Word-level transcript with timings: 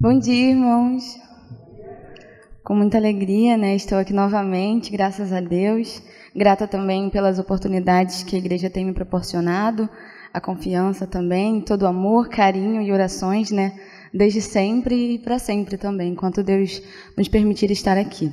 Bom 0.00 0.16
dia, 0.16 0.50
irmãos. 0.50 1.18
Com 2.62 2.76
muita 2.76 2.96
alegria, 2.96 3.56
né? 3.56 3.74
Estou 3.74 3.98
aqui 3.98 4.12
novamente, 4.12 4.92
graças 4.92 5.32
a 5.32 5.40
Deus. 5.40 6.00
Grata 6.36 6.68
também 6.68 7.10
pelas 7.10 7.40
oportunidades 7.40 8.22
que 8.22 8.36
a 8.36 8.38
igreja 8.38 8.70
tem 8.70 8.84
me 8.84 8.92
proporcionado, 8.92 9.90
a 10.32 10.40
confiança 10.40 11.04
também, 11.04 11.60
todo 11.60 11.82
o 11.82 11.86
amor, 11.88 12.28
carinho 12.28 12.80
e 12.80 12.92
orações, 12.92 13.50
né? 13.50 13.76
Desde 14.14 14.40
sempre 14.40 15.14
e 15.14 15.18
para 15.18 15.36
sempre 15.36 15.76
também, 15.76 16.12
enquanto 16.12 16.44
Deus 16.44 16.80
nos 17.16 17.26
permitir 17.26 17.72
estar 17.72 17.98
aqui. 17.98 18.32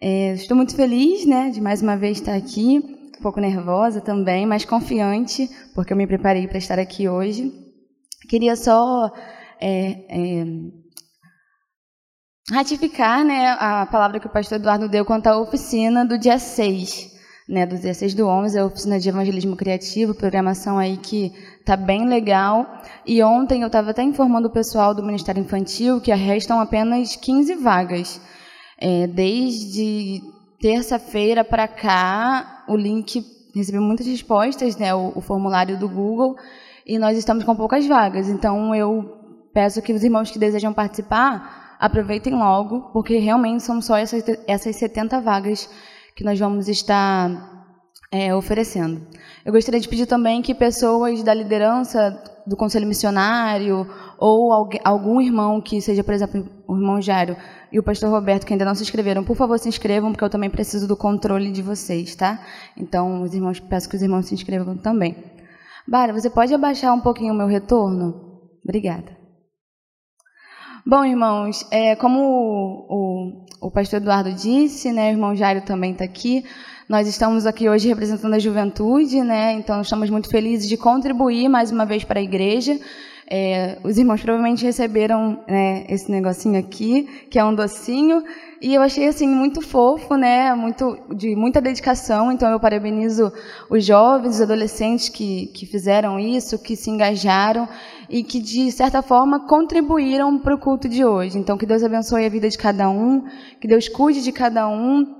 É, 0.00 0.32
estou 0.32 0.56
muito 0.56 0.74
feliz, 0.74 1.26
né, 1.26 1.50
de 1.50 1.60
mais 1.60 1.82
uma 1.82 1.94
vez 1.94 2.16
estar 2.18 2.34
aqui, 2.34 2.78
um 3.18 3.22
pouco 3.22 3.38
nervosa 3.38 4.00
também, 4.00 4.46
mas 4.46 4.64
confiante, 4.64 5.46
porque 5.74 5.92
eu 5.92 5.96
me 5.96 6.06
preparei 6.06 6.48
para 6.48 6.56
estar 6.56 6.78
aqui 6.78 7.06
hoje. 7.06 7.52
Queria 8.30 8.56
só 8.56 9.12
é, 9.66 10.04
é, 10.10 10.44
ratificar 12.52 13.24
né, 13.24 13.56
a 13.58 13.86
palavra 13.86 14.20
que 14.20 14.26
o 14.26 14.30
pastor 14.30 14.58
Eduardo 14.58 14.90
deu 14.90 15.06
quanto 15.06 15.26
à 15.26 15.38
oficina 15.38 16.04
do 16.04 16.18
dia 16.18 16.38
6, 16.38 17.14
né, 17.48 17.64
do 17.64 17.78
dia 17.78 17.94
6 17.94 18.12
do 18.12 18.26
11, 18.26 18.58
a 18.58 18.66
oficina 18.66 19.00
de 19.00 19.08
evangelismo 19.08 19.56
criativo, 19.56 20.14
programação 20.14 20.76
aí 20.76 20.98
que 20.98 21.32
tá 21.64 21.78
bem 21.78 22.06
legal. 22.06 22.66
E 23.06 23.22
ontem 23.22 23.62
eu 23.62 23.68
estava 23.68 23.92
até 23.92 24.02
informando 24.02 24.48
o 24.48 24.52
pessoal 24.52 24.94
do 24.94 25.02
Ministério 25.02 25.40
Infantil 25.40 25.98
que 25.98 26.12
restam 26.12 26.60
apenas 26.60 27.16
15 27.16 27.54
vagas. 27.54 28.20
É, 28.78 29.06
desde 29.06 30.20
terça-feira 30.60 31.42
para 31.42 31.66
cá, 31.66 32.64
o 32.68 32.76
link 32.76 33.24
recebeu 33.54 33.80
muitas 33.80 34.06
respostas, 34.06 34.76
né, 34.76 34.94
o, 34.94 35.12
o 35.14 35.22
formulário 35.22 35.78
do 35.78 35.88
Google, 35.88 36.36
e 36.86 36.98
nós 36.98 37.16
estamos 37.16 37.44
com 37.44 37.56
poucas 37.56 37.86
vagas. 37.86 38.28
Então 38.28 38.74
eu 38.74 39.23
Peço 39.54 39.80
que 39.80 39.92
os 39.92 40.02
irmãos 40.02 40.32
que 40.32 40.38
desejam 40.38 40.72
participar 40.72 41.76
aproveitem 41.78 42.34
logo, 42.34 42.90
porque 42.92 43.18
realmente 43.18 43.62
são 43.62 43.80
só 43.80 43.96
essas, 43.96 44.24
essas 44.48 44.74
70 44.76 45.20
vagas 45.20 45.70
que 46.16 46.24
nós 46.24 46.38
vamos 46.38 46.68
estar 46.68 47.54
é, 48.10 48.34
oferecendo. 48.34 49.06
Eu 49.44 49.52
gostaria 49.52 49.80
de 49.80 49.88
pedir 49.88 50.06
também 50.06 50.42
que 50.42 50.54
pessoas 50.54 51.22
da 51.22 51.32
liderança 51.32 52.20
do 52.46 52.56
conselho 52.56 52.86
missionário 52.86 53.86
ou 54.18 54.52
algum 54.84 55.20
irmão 55.20 55.60
que 55.60 55.80
seja, 55.80 56.04
por 56.04 56.14
exemplo, 56.14 56.46
o 56.66 56.76
irmão 56.76 57.00
Jário 57.00 57.36
e 57.72 57.78
o 57.78 57.82
pastor 57.82 58.10
Roberto, 58.10 58.46
que 58.46 58.52
ainda 58.52 58.64
não 58.64 58.74
se 58.74 58.82
inscreveram, 58.82 59.24
por 59.24 59.36
favor, 59.36 59.58
se 59.58 59.68
inscrevam, 59.68 60.12
porque 60.12 60.24
eu 60.24 60.30
também 60.30 60.50
preciso 60.50 60.86
do 60.86 60.96
controle 60.96 61.50
de 61.50 61.62
vocês, 61.62 62.14
tá? 62.14 62.40
Então, 62.76 63.22
os 63.22 63.34
irmãos, 63.34 63.60
peço 63.60 63.88
que 63.88 63.96
os 63.96 64.02
irmãos 64.02 64.26
se 64.26 64.34
inscrevam 64.34 64.76
também. 64.76 65.16
Bara, 65.86 66.12
você 66.12 66.30
pode 66.30 66.54
abaixar 66.54 66.94
um 66.94 67.00
pouquinho 67.00 67.34
o 67.34 67.36
meu 67.36 67.46
retorno? 67.46 68.40
Obrigada. 68.62 69.23
Bom, 70.86 71.02
irmãos, 71.02 71.66
é, 71.70 71.96
como 71.96 72.20
o, 72.20 72.86
o, 72.90 73.68
o, 73.68 73.70
pastor 73.70 74.02
Eduardo 74.02 74.30
disse, 74.34 74.92
né, 74.92 75.08
o 75.08 75.12
irmão 75.12 75.34
Jairo 75.34 75.62
também 75.62 75.92
está 75.92 76.04
aqui, 76.04 76.44
nós 76.86 77.08
estamos 77.08 77.46
aqui 77.46 77.70
hoje 77.70 77.88
representando 77.88 78.34
a 78.34 78.38
juventude, 78.38 79.22
né, 79.22 79.54
então 79.54 79.80
estamos 79.80 80.10
muito 80.10 80.28
felizes 80.28 80.68
de 80.68 80.76
contribuir 80.76 81.48
mais 81.48 81.72
uma 81.72 81.86
vez 81.86 82.04
para 82.04 82.20
a 82.20 82.22
igreja. 82.22 82.78
É, 83.26 83.78
os 83.82 83.96
irmãos 83.96 84.20
provavelmente 84.20 84.62
receberam 84.62 85.42
né, 85.48 85.86
esse 85.88 86.10
negocinho 86.10 86.60
aqui, 86.60 87.08
que 87.30 87.38
é 87.38 87.44
um 87.44 87.54
docinho, 87.54 88.22
e 88.64 88.74
eu 88.74 88.80
achei 88.80 89.06
assim 89.06 89.28
muito 89.28 89.60
fofo, 89.60 90.16
né? 90.16 90.54
Muito 90.54 90.96
de 91.14 91.36
muita 91.36 91.60
dedicação. 91.60 92.32
Então 92.32 92.50
eu 92.50 92.58
parabenizo 92.58 93.30
os 93.68 93.84
jovens, 93.84 94.36
os 94.36 94.40
adolescentes 94.40 95.10
que, 95.10 95.48
que 95.48 95.66
fizeram 95.66 96.18
isso, 96.18 96.58
que 96.58 96.74
se 96.74 96.88
engajaram 96.88 97.68
e 98.08 98.24
que 98.24 98.40
de 98.40 98.72
certa 98.72 99.02
forma 99.02 99.46
contribuíram 99.46 100.38
para 100.38 100.54
o 100.54 100.58
culto 100.58 100.88
de 100.88 101.04
hoje. 101.04 101.36
Então 101.36 101.58
que 101.58 101.66
Deus 101.66 101.82
abençoe 101.82 102.24
a 102.24 102.28
vida 102.30 102.48
de 102.48 102.56
cada 102.56 102.88
um, 102.88 103.26
que 103.60 103.68
Deus 103.68 103.86
cuide 103.86 104.22
de 104.22 104.32
cada 104.32 104.66
um 104.66 105.14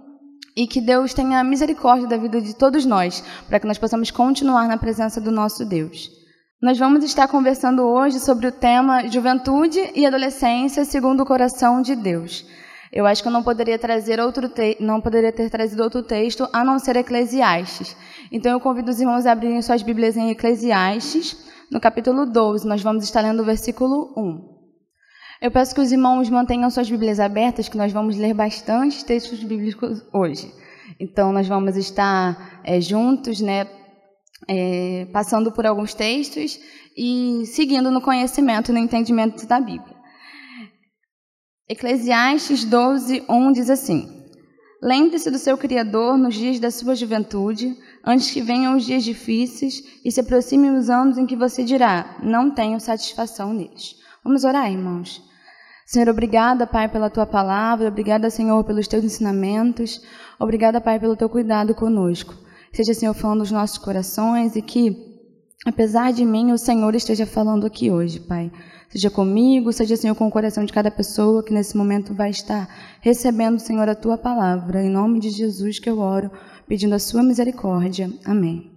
e 0.56 0.66
que 0.66 0.80
Deus 0.80 1.12
tenha 1.12 1.44
misericórdia 1.44 2.08
da 2.08 2.16
vida 2.16 2.40
de 2.40 2.56
todos 2.56 2.86
nós, 2.86 3.22
para 3.46 3.60
que 3.60 3.66
nós 3.66 3.76
possamos 3.76 4.10
continuar 4.10 4.66
na 4.66 4.78
presença 4.78 5.20
do 5.20 5.30
nosso 5.30 5.66
Deus. 5.66 6.08
Nós 6.62 6.78
vamos 6.78 7.04
estar 7.04 7.28
conversando 7.28 7.82
hoje 7.82 8.20
sobre 8.20 8.46
o 8.46 8.52
tema 8.52 9.06
Juventude 9.06 9.90
e 9.94 10.06
Adolescência 10.06 10.82
segundo 10.86 11.22
o 11.22 11.26
coração 11.26 11.82
de 11.82 11.94
Deus. 11.94 12.42
Eu 12.94 13.06
acho 13.06 13.20
que 13.20 13.28
eu 13.28 13.32
não 13.32 13.42
poderia 13.42 13.76
trazer 13.76 14.20
outro 14.20 14.48
não 14.78 15.00
poderia 15.00 15.32
ter 15.32 15.50
trazido 15.50 15.82
outro 15.82 16.00
texto 16.00 16.48
a 16.52 16.62
não 16.62 16.78
ser 16.78 16.94
Eclesiastes. 16.94 17.96
Então 18.30 18.52
eu 18.52 18.60
convido 18.60 18.88
os 18.88 19.00
irmãos 19.00 19.26
a 19.26 19.32
abrirem 19.32 19.60
suas 19.62 19.82
Bíblias 19.82 20.16
em 20.16 20.30
Eclesiastes, 20.30 21.36
no 21.72 21.80
capítulo 21.80 22.24
12. 22.24 22.64
Nós 22.68 22.82
vamos 22.82 23.02
estar 23.02 23.20
lendo 23.20 23.42
o 23.42 23.44
versículo 23.44 24.14
1. 24.16 24.54
Eu 25.42 25.50
peço 25.50 25.74
que 25.74 25.80
os 25.80 25.90
irmãos 25.90 26.30
mantenham 26.30 26.70
suas 26.70 26.88
Bíblias 26.88 27.18
abertas, 27.18 27.68
que 27.68 27.76
nós 27.76 27.92
vamos 27.92 28.16
ler 28.16 28.32
bastante 28.32 29.04
textos 29.04 29.42
bíblicos 29.42 30.00
hoje. 30.12 30.54
Então 31.00 31.32
nós 31.32 31.48
vamos 31.48 31.76
estar 31.76 32.60
é, 32.62 32.80
juntos, 32.80 33.40
né, 33.40 33.66
é, 34.48 35.08
passando 35.12 35.50
por 35.50 35.66
alguns 35.66 35.94
textos 35.94 36.60
e 36.96 37.42
seguindo 37.46 37.90
no 37.90 38.00
conhecimento 38.00 38.70
e 38.70 38.72
no 38.72 38.78
entendimento 38.78 39.44
da 39.48 39.58
Bíblia. 39.58 39.93
Eclesiastes 41.66 42.62
12, 42.62 43.24
1 43.26 43.52
diz 43.52 43.70
assim: 43.70 44.22
Lembre-se 44.82 45.30
do 45.30 45.38
seu 45.38 45.56
Criador 45.56 46.18
nos 46.18 46.34
dias 46.34 46.60
da 46.60 46.70
sua 46.70 46.94
juventude, 46.94 47.74
antes 48.04 48.30
que 48.30 48.42
venham 48.42 48.76
os 48.76 48.84
dias 48.84 49.02
difíceis 49.02 49.82
e 50.04 50.12
se 50.12 50.20
aproximem 50.20 50.76
os 50.76 50.90
anos 50.90 51.16
em 51.16 51.24
que 51.24 51.34
você 51.34 51.64
dirá: 51.64 52.18
Não 52.22 52.50
tenho 52.50 52.78
satisfação 52.78 53.54
neles. 53.54 53.96
Vamos 54.22 54.44
orar, 54.44 54.70
irmãos. 54.70 55.22
Senhor, 55.86 56.10
obrigada, 56.10 56.66
Pai, 56.66 56.86
pela 56.86 57.08
tua 57.08 57.24
palavra, 57.24 57.88
obrigada, 57.88 58.28
Senhor, 58.28 58.62
pelos 58.64 58.86
teus 58.86 59.02
ensinamentos, 59.02 60.02
obrigada, 60.38 60.82
Pai, 60.82 61.00
pelo 61.00 61.16
teu 61.16 61.30
cuidado 61.30 61.74
conosco. 61.74 62.34
Seja, 62.74 62.92
Senhor, 62.92 63.14
falando 63.14 63.38
nos 63.38 63.50
nossos 63.50 63.78
corações 63.78 64.54
e 64.54 64.60
que, 64.60 65.13
apesar 65.64 66.12
de 66.12 66.24
mim, 66.24 66.52
o 66.52 66.58
Senhor 66.58 66.94
esteja 66.94 67.26
falando 67.26 67.66
aqui 67.66 67.90
hoje, 67.90 68.20
Pai. 68.20 68.50
Seja 68.88 69.10
comigo, 69.10 69.72
seja, 69.72 69.96
Senhor, 69.96 70.14
com 70.14 70.28
o 70.28 70.30
coração 70.30 70.64
de 70.64 70.72
cada 70.72 70.90
pessoa 70.90 71.42
que 71.42 71.52
nesse 71.52 71.76
momento 71.76 72.14
vai 72.14 72.30
estar 72.30 72.68
recebendo, 73.00 73.58
Senhor, 73.58 73.88
a 73.88 73.94
tua 73.94 74.16
palavra. 74.16 74.82
Em 74.84 74.88
nome 74.88 75.18
de 75.18 75.30
Jesus 75.30 75.80
que 75.80 75.90
eu 75.90 75.98
oro, 75.98 76.30
pedindo 76.68 76.94
a 76.94 76.98
sua 76.98 77.22
misericórdia. 77.22 78.08
Amém. 78.24 78.70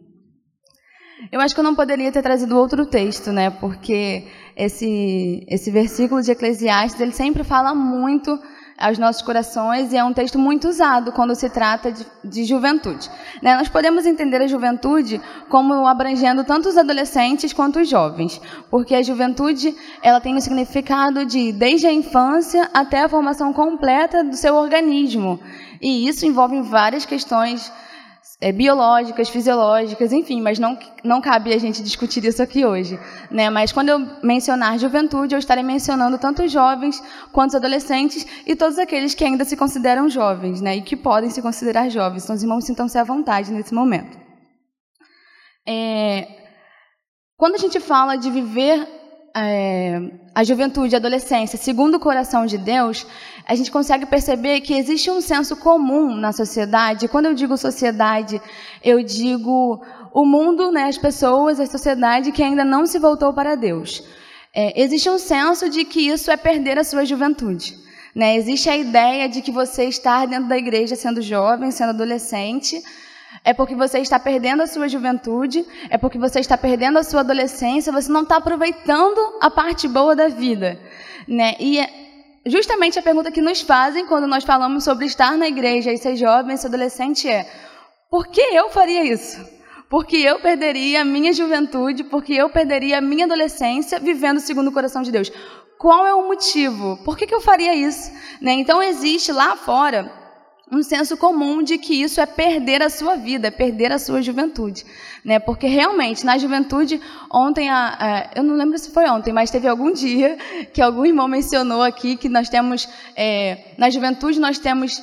Eu 1.32 1.40
acho 1.40 1.54
que 1.54 1.60
eu 1.60 1.64
não 1.64 1.76
poderia 1.76 2.12
ter 2.12 2.22
trazido 2.22 2.58
outro 2.58 2.86
texto, 2.86 3.32
né? 3.32 3.50
Porque 3.50 4.28
esse, 4.56 5.46
esse 5.48 5.70
versículo 5.70 6.22
de 6.22 6.32
Eclesiastes, 6.32 7.00
ele 7.02 7.12
sempre 7.12 7.44
fala 7.44 7.76
muito 7.76 8.40
aos 8.78 8.98
nossos 8.98 9.22
corações 9.22 9.92
e 9.92 9.98
é 9.98 10.04
um 10.04 10.14
texto 10.14 10.38
muito 10.38 10.68
usado 10.68 11.12
quando 11.12 11.34
se 11.34 11.50
trata 11.50 11.92
de, 11.92 12.06
de 12.24 12.46
juventude. 12.46 13.10
Né? 13.42 13.56
Nós 13.58 13.68
podemos 13.68 14.06
entender 14.06 14.42
a 14.42 14.48
juventude 14.48 15.20
como 15.50 15.88
abrangendo 15.88 16.44
tanto 16.44 16.70
os 16.70 16.78
adolescentes 16.78 17.52
quanto 17.54 17.80
os 17.80 17.90
jovens, 17.90 18.40
porque 18.70 18.94
a 18.94 19.02
juventude 19.02 19.76
ela 20.02 20.22
tem 20.22 20.36
o 20.36 20.42
significado 20.42 21.26
de 21.26 21.52
desde 21.52 21.88
a 21.88 21.94
infância 21.94 22.70
até 22.74 23.02
a 23.02 23.10
formação 23.10 23.52
completa 23.52 24.24
do 24.24 24.36
seu 24.36 24.56
organismo 24.56 25.40
e 25.82 26.08
isso 26.08 26.26
envolve 26.26 26.62
várias 26.62 27.06
questões 27.06 27.72
é, 28.40 28.52
biológicas, 28.52 29.30
fisiológicas, 29.30 30.14
enfim, 30.14 30.42
mas 30.42 30.60
não, 30.60 30.78
não 31.04 31.20
cabe 31.20 31.54
a 31.54 31.58
gente 31.58 31.82
discutir 31.82 32.24
isso 32.24 32.42
aqui 32.42 32.66
hoje. 32.66 33.00
Né? 33.32 33.50
Mas 33.50 33.72
quando 33.72 33.90
eu 33.90 34.00
mencionar 34.22 34.78
juventude, 34.78 35.34
eu 35.34 35.40
estarei 35.40 35.64
mencionando 35.64 36.20
tanto 36.20 36.44
os 36.44 36.52
jovens 36.52 37.02
quanto 37.32 37.50
os 37.50 37.56
adolescentes 37.56 38.26
e 38.46 38.56
todos 38.56 38.78
aqueles 38.78 39.16
que 39.16 39.24
ainda 39.24 39.44
se 39.44 39.58
consideram 39.58 40.08
jovens 40.08 40.62
né? 40.62 40.78
e 40.78 40.82
que 40.82 40.96
podem 40.96 41.30
se 41.30 41.42
considerar 41.42 41.90
jovens. 41.90 42.24
Então, 42.24 42.36
os 42.36 42.44
irmãos 42.44 42.66
sintam-se 42.66 42.98
à 42.98 43.04
vontade 43.04 43.52
nesse 43.52 43.74
momento. 43.74 44.18
É, 45.68 46.28
quando 47.36 47.56
a 47.56 47.60
gente 47.60 47.80
fala 47.80 48.16
de 48.16 48.30
viver 48.30 48.97
é, 49.44 50.02
a 50.34 50.44
juventude, 50.44 50.96
a 50.96 50.98
adolescência, 50.98 51.58
segundo 51.58 51.96
o 51.96 52.00
coração 52.00 52.46
de 52.46 52.58
Deus, 52.58 53.06
a 53.46 53.56
gente 53.56 53.72
consegue 53.72 54.06
perceber 54.06 54.62
que 54.62 54.74
existe 54.74 55.10
um 55.10 55.22
senso 55.22 55.56
comum 55.56 56.16
na 56.16 56.32
sociedade. 56.32 57.08
Quando 57.08 57.28
eu 57.28 57.34
digo 57.34 57.58
sociedade, 57.58 58.42
eu 58.84 59.04
digo 59.04 59.82
o 60.14 60.26
mundo, 60.26 60.72
né, 60.72 60.86
as 60.86 60.98
pessoas, 60.98 61.60
a 61.60 61.66
sociedade 61.66 62.32
que 62.32 62.44
ainda 62.44 62.64
não 62.64 62.86
se 62.86 63.00
voltou 63.00 63.34
para 63.34 63.56
Deus. 63.56 64.04
É, 64.54 64.82
existe 64.82 65.10
um 65.10 65.20
senso 65.20 65.70
de 65.70 65.86
que 65.86 66.08
isso 66.08 66.32
é 66.32 66.38
perder 66.38 66.80
a 66.80 66.84
sua 66.84 67.06
juventude. 67.06 67.76
Né? 68.16 68.36
Existe 68.36 68.70
a 68.70 68.76
ideia 68.76 69.30
de 69.30 69.42
que 69.44 69.52
você 69.52 69.86
estar 69.86 70.26
dentro 70.26 70.50
da 70.50 70.58
igreja 70.58 70.96
sendo 70.96 71.22
jovem, 71.22 71.70
sendo 71.70 71.90
adolescente, 71.90 72.82
é 73.44 73.54
porque 73.54 73.76
você 73.76 74.00
está 74.00 74.20
perdendo 74.20 74.64
a 74.64 74.68
sua 74.68 74.88
juventude, 74.88 75.66
é 75.90 75.98
porque 75.98 76.18
você 76.18 76.40
está 76.40 76.58
perdendo 76.58 76.98
a 77.00 77.04
sua 77.04 77.22
adolescência, 77.22 77.94
você 77.94 78.12
não 78.12 78.24
está 78.24 78.38
aproveitando 78.38 79.20
a 79.42 79.50
parte 79.50 79.88
boa 79.88 80.16
da 80.16 80.28
vida. 80.28 80.80
Né? 81.28 81.56
E 81.60 81.80
é 81.80 81.90
justamente 82.46 82.98
a 82.98 83.02
pergunta 83.02 83.32
que 83.32 83.42
nos 83.42 83.62
fazem 83.62 84.06
quando 84.06 84.28
nós 84.28 84.44
falamos 84.44 84.84
sobre 84.84 85.06
estar 85.06 85.38
na 85.38 85.48
igreja 85.48 85.92
e 85.92 85.98
ser 85.98 86.16
jovem, 86.16 86.58
ser 86.58 86.68
adolescente 86.68 87.30
é: 87.30 87.46
por 88.10 88.28
que 88.28 88.42
eu 88.42 88.70
faria 88.70 89.04
isso? 89.04 89.46
Porque 89.90 90.18
eu 90.18 90.40
perderia 90.40 91.02
a 91.02 91.06
minha 91.06 91.32
juventude, 91.32 92.04
porque 92.04 92.34
eu 92.34 92.50
perderia 92.50 92.98
a 92.98 93.02
minha 93.02 93.26
adolescência 93.26 94.00
vivendo 94.00 94.40
segundo 94.40 94.68
o 94.68 94.74
coração 94.74 95.02
de 95.02 95.12
Deus. 95.12 95.32
qual 95.80 96.06
é 96.06 96.14
o 96.14 96.28
motivo? 96.28 96.98
Por 97.06 97.18
que, 97.18 97.26
que 97.26 97.34
eu 97.36 97.40
faria 97.40 97.74
isso? 97.74 98.12
Né? 98.42 98.54
Então 98.54 98.84
existe 98.84 99.32
lá 99.32 99.56
fora 99.56 100.12
um 100.72 100.84
senso 100.84 101.16
comum 101.16 101.64
de 101.64 101.78
que 101.78 102.02
isso 102.02 102.20
é 102.20 102.26
perder 102.26 102.82
a 102.82 102.90
sua 102.90 103.16
vida, 103.16 103.48
é 103.48 103.52
perder 103.52 103.92
a 103.92 104.00
sua 104.00 104.22
juventude, 104.22 104.86
né? 105.24 105.40
Porque 105.40 105.66
realmente 105.68 106.26
na 106.26 106.38
juventude 106.38 107.02
ontem, 107.32 107.70
a, 107.70 107.98
a, 108.00 108.30
eu 108.36 108.44
não 108.44 108.56
lembro 108.56 108.78
se 108.78 108.92
foi 108.92 109.10
ontem, 109.10 109.32
mas 109.32 109.50
teve 109.50 109.68
algum 109.68 109.92
dia 109.92 110.38
que 110.74 110.82
algum 110.82 111.06
irmão 111.06 111.28
mencionou 111.28 111.82
aqui 111.82 112.18
que 112.18 112.28
nós 112.28 112.50
temos 112.50 112.88
é, 113.16 113.74
na 113.78 113.90
juventude 113.90 114.40
nós 114.40 114.60
temos 114.60 115.02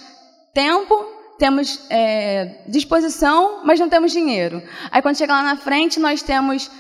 tempo, 0.52 0.94
temos 1.38 1.80
é, 1.88 2.62
disposição, 2.68 3.62
mas 3.64 3.80
não 3.80 3.88
temos 3.88 4.12
dinheiro. 4.12 4.62
Aí 4.90 5.00
quando 5.00 5.16
chega 5.16 5.32
lá 5.32 5.42
na 5.42 5.56
frente 5.56 5.98
nós 5.98 6.22
temos 6.22 6.70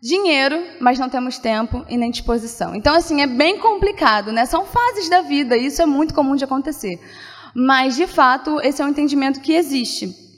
dinheiro, 0.00 0.64
mas 0.80 0.98
não 0.98 1.10
temos 1.10 1.38
tempo 1.38 1.84
e 1.88 1.96
nem 1.96 2.10
disposição. 2.10 2.74
Então, 2.74 2.94
assim, 2.94 3.20
é 3.20 3.26
bem 3.26 3.58
complicado, 3.58 4.32
né? 4.32 4.46
São 4.46 4.64
fases 4.64 5.10
da 5.10 5.20
vida, 5.20 5.56
e 5.56 5.66
isso 5.66 5.82
é 5.82 5.86
muito 5.86 6.14
comum 6.14 6.34
de 6.34 6.44
acontecer. 6.44 6.98
Mas, 7.54 7.96
de 7.96 8.06
fato, 8.06 8.60
esse 8.60 8.80
é 8.80 8.84
um 8.84 8.88
entendimento 8.88 9.40
que 9.40 9.52
existe. 9.52 10.28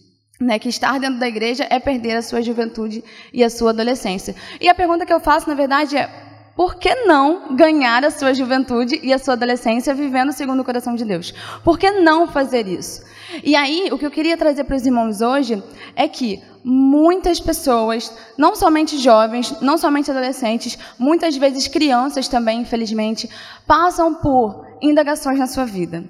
Né, 0.40 0.58
que 0.58 0.68
estar 0.68 0.98
dentro 0.98 1.20
da 1.20 1.28
igreja 1.28 1.64
é 1.70 1.78
perder 1.78 2.16
a 2.16 2.22
sua 2.22 2.42
juventude 2.42 3.04
e 3.32 3.44
a 3.44 3.50
sua 3.50 3.70
adolescência. 3.70 4.34
E 4.60 4.68
a 4.68 4.74
pergunta 4.74 5.06
que 5.06 5.12
eu 5.12 5.20
faço, 5.20 5.48
na 5.48 5.54
verdade, 5.54 5.96
é: 5.96 6.10
por 6.54 6.74
que 6.74 6.94
não 7.06 7.56
ganhar 7.56 8.04
a 8.04 8.10
sua 8.10 8.34
juventude 8.34 9.00
e 9.02 9.12
a 9.12 9.18
sua 9.18 9.34
adolescência 9.34 9.94
vivendo 9.94 10.32
segundo 10.32 10.60
o 10.60 10.64
coração 10.64 10.94
de 10.94 11.04
Deus? 11.04 11.32
Por 11.64 11.78
que 11.78 11.90
não 11.90 12.28
fazer 12.28 12.66
isso? 12.66 13.02
E 13.42 13.56
aí, 13.56 13.88
o 13.90 13.98
que 13.98 14.04
eu 14.04 14.10
queria 14.10 14.36
trazer 14.36 14.64
para 14.64 14.76
os 14.76 14.84
irmãos 14.84 15.22
hoje 15.22 15.62
é 15.96 16.06
que 16.06 16.42
muitas 16.62 17.40
pessoas, 17.40 18.12
não 18.36 18.54
somente 18.54 18.98
jovens, 18.98 19.60
não 19.62 19.78
somente 19.78 20.10
adolescentes, 20.10 20.78
muitas 20.98 21.36
vezes 21.36 21.68
crianças 21.68 22.28
também, 22.28 22.60
infelizmente, 22.60 23.30
passam 23.66 24.14
por 24.14 24.66
indagações 24.82 25.38
na 25.38 25.46
sua 25.46 25.64
vida. 25.64 26.04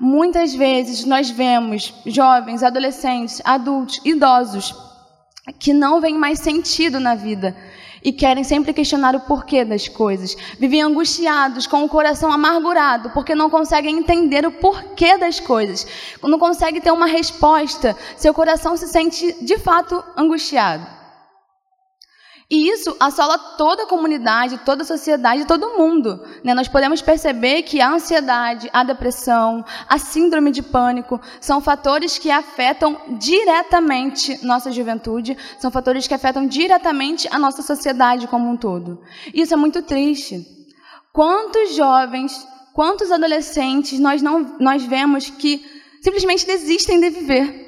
Muitas 0.00 0.54
vezes 0.54 1.04
nós 1.04 1.28
vemos 1.28 1.92
jovens, 2.06 2.62
adolescentes, 2.62 3.42
adultos, 3.44 4.00
idosos 4.04 4.74
que 5.58 5.72
não 5.72 6.00
veem 6.00 6.16
mais 6.16 6.38
sentido 6.38 7.00
na 7.00 7.14
vida 7.14 7.56
e 8.02 8.12
querem 8.12 8.44
sempre 8.44 8.72
questionar 8.72 9.16
o 9.16 9.20
porquê 9.20 9.64
das 9.64 9.88
coisas. 9.88 10.36
Vivem 10.58 10.82
angustiados, 10.82 11.66
com 11.66 11.82
o 11.84 11.88
coração 11.88 12.30
amargurado, 12.30 13.10
porque 13.10 13.34
não 13.34 13.50
conseguem 13.50 13.96
entender 13.96 14.46
o 14.46 14.52
porquê 14.52 15.18
das 15.18 15.40
coisas. 15.40 15.86
Não 16.22 16.38
conseguem 16.38 16.80
ter 16.80 16.92
uma 16.92 17.06
resposta, 17.06 17.96
seu 18.16 18.32
coração 18.32 18.76
se 18.76 18.86
sente 18.86 19.44
de 19.44 19.58
fato 19.58 20.02
angustiado. 20.16 20.97
E 22.50 22.70
isso 22.70 22.96
assola 22.98 23.36
toda 23.58 23.82
a 23.82 23.86
comunidade, 23.86 24.56
toda 24.64 24.82
a 24.82 24.86
sociedade, 24.86 25.44
todo 25.44 25.76
mundo. 25.76 26.18
Né? 26.42 26.54
Nós 26.54 26.66
podemos 26.66 27.02
perceber 27.02 27.62
que 27.62 27.78
a 27.78 27.92
ansiedade, 27.92 28.70
a 28.72 28.82
depressão, 28.82 29.62
a 29.86 29.98
síndrome 29.98 30.50
de 30.50 30.62
pânico 30.62 31.20
são 31.42 31.60
fatores 31.60 32.16
que 32.16 32.30
afetam 32.30 32.98
diretamente 33.18 34.42
nossa 34.46 34.72
juventude, 34.72 35.36
são 35.58 35.70
fatores 35.70 36.08
que 36.08 36.14
afetam 36.14 36.46
diretamente 36.46 37.28
a 37.30 37.38
nossa 37.38 37.60
sociedade 37.60 38.26
como 38.26 38.48
um 38.48 38.56
todo. 38.56 39.02
E 39.34 39.42
isso 39.42 39.52
é 39.52 39.56
muito 39.56 39.82
triste. 39.82 40.42
Quantos 41.12 41.74
jovens, 41.74 42.48
quantos 42.72 43.12
adolescentes 43.12 44.00
nós, 44.00 44.22
não, 44.22 44.56
nós 44.58 44.82
vemos 44.84 45.28
que 45.28 45.62
simplesmente 46.02 46.46
desistem 46.46 46.98
de 46.98 47.10
viver? 47.10 47.67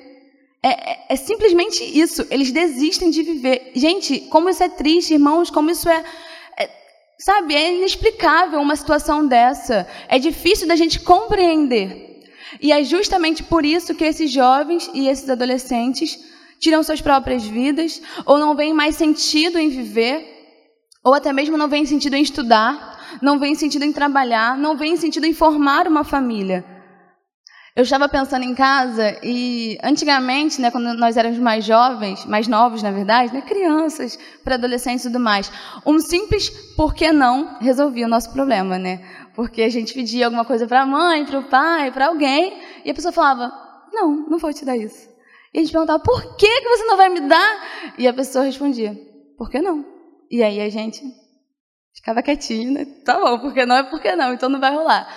É, 0.62 0.68
é, 0.68 1.06
é, 1.10 1.16
simplesmente 1.16 1.82
isso. 1.82 2.26
Eles 2.30 2.52
desistem 2.52 3.10
de 3.10 3.22
viver. 3.22 3.72
Gente, 3.74 4.20
como 4.20 4.48
isso 4.50 4.62
é 4.62 4.68
triste, 4.68 5.14
irmãos, 5.14 5.50
como 5.50 5.70
isso 5.70 5.88
é, 5.88 6.04
é. 6.58 6.70
Sabe, 7.18 7.54
é 7.54 7.76
inexplicável 7.76 8.60
uma 8.60 8.76
situação 8.76 9.26
dessa. 9.26 9.86
É 10.08 10.18
difícil 10.18 10.68
da 10.68 10.76
gente 10.76 11.00
compreender. 11.00 12.08
E 12.60 12.72
é 12.72 12.82
justamente 12.82 13.42
por 13.42 13.64
isso 13.64 13.94
que 13.94 14.04
esses 14.04 14.30
jovens 14.30 14.90
e 14.92 15.08
esses 15.08 15.28
adolescentes 15.30 16.18
tiram 16.60 16.82
suas 16.82 17.00
próprias 17.00 17.42
vidas, 17.44 18.02
ou 18.26 18.38
não 18.38 18.54
veem 18.54 18.74
mais 18.74 18.96
sentido 18.96 19.58
em 19.58 19.70
viver, 19.70 20.26
ou 21.02 21.14
até 21.14 21.32
mesmo 21.32 21.56
não 21.56 21.68
veem 21.68 21.86
sentido 21.86 22.16
em 22.16 22.22
estudar, 22.22 23.18
não 23.22 23.38
veem 23.38 23.54
sentido 23.54 23.84
em 23.84 23.92
trabalhar, 23.92 24.58
não 24.58 24.76
veem 24.76 24.96
sentido 24.96 25.24
em 25.24 25.32
formar 25.32 25.88
uma 25.88 26.04
família. 26.04 26.64
Eu 27.74 27.84
estava 27.84 28.08
pensando 28.08 28.42
em 28.44 28.54
casa 28.54 29.16
e 29.22 29.78
antigamente, 29.82 30.60
né, 30.60 30.72
quando 30.72 30.92
nós 30.94 31.16
éramos 31.16 31.38
mais 31.38 31.64
jovens, 31.64 32.24
mais 32.24 32.48
novos, 32.48 32.82
na 32.82 32.90
verdade, 32.90 33.32
né, 33.32 33.42
crianças, 33.42 34.18
para 34.42 34.56
adolescentes 34.56 35.04
e 35.04 35.08
tudo 35.08 35.20
mais, 35.20 35.50
um 35.86 36.00
simples 36.00 36.50
por 36.76 36.92
que 36.92 37.12
não 37.12 37.58
resolvia 37.60 38.06
o 38.06 38.08
nosso 38.08 38.32
problema, 38.32 38.76
né? 38.76 39.00
Porque 39.36 39.62
a 39.62 39.68
gente 39.68 39.94
pedia 39.94 40.26
alguma 40.26 40.44
coisa 40.44 40.66
para 40.66 40.82
a 40.82 40.86
mãe, 40.86 41.24
para 41.24 41.38
o 41.38 41.44
pai, 41.44 41.92
para 41.92 42.08
alguém, 42.08 42.60
e 42.84 42.90
a 42.90 42.94
pessoa 42.94 43.12
falava: 43.12 43.52
"Não, 43.92 44.26
não 44.28 44.38
vou 44.38 44.52
te 44.52 44.64
dar 44.64 44.76
isso". 44.76 45.08
E 45.54 45.58
a 45.58 45.62
gente 45.62 45.70
perguntava: 45.70 46.02
"Por 46.02 46.36
que 46.36 46.60
que 46.60 46.68
você 46.68 46.84
não 46.84 46.96
vai 46.96 47.08
me 47.08 47.20
dar?" 47.20 47.94
E 47.96 48.08
a 48.08 48.12
pessoa 48.12 48.44
respondia: 48.44 48.98
"Por 49.38 49.48
que 49.48 49.62
não?". 49.62 49.84
E 50.28 50.42
aí 50.42 50.60
a 50.60 50.68
gente 50.68 51.02
ficava 51.94 52.20
quietinho, 52.20 52.72
né? 52.72 52.84
Tá 53.04 53.20
bom, 53.20 53.38
porque 53.38 53.64
não 53.64 53.76
é 53.76 53.82
porque 53.84 54.14
não, 54.16 54.34
então 54.34 54.48
não 54.48 54.58
vai 54.58 54.74
rolar. 54.74 55.08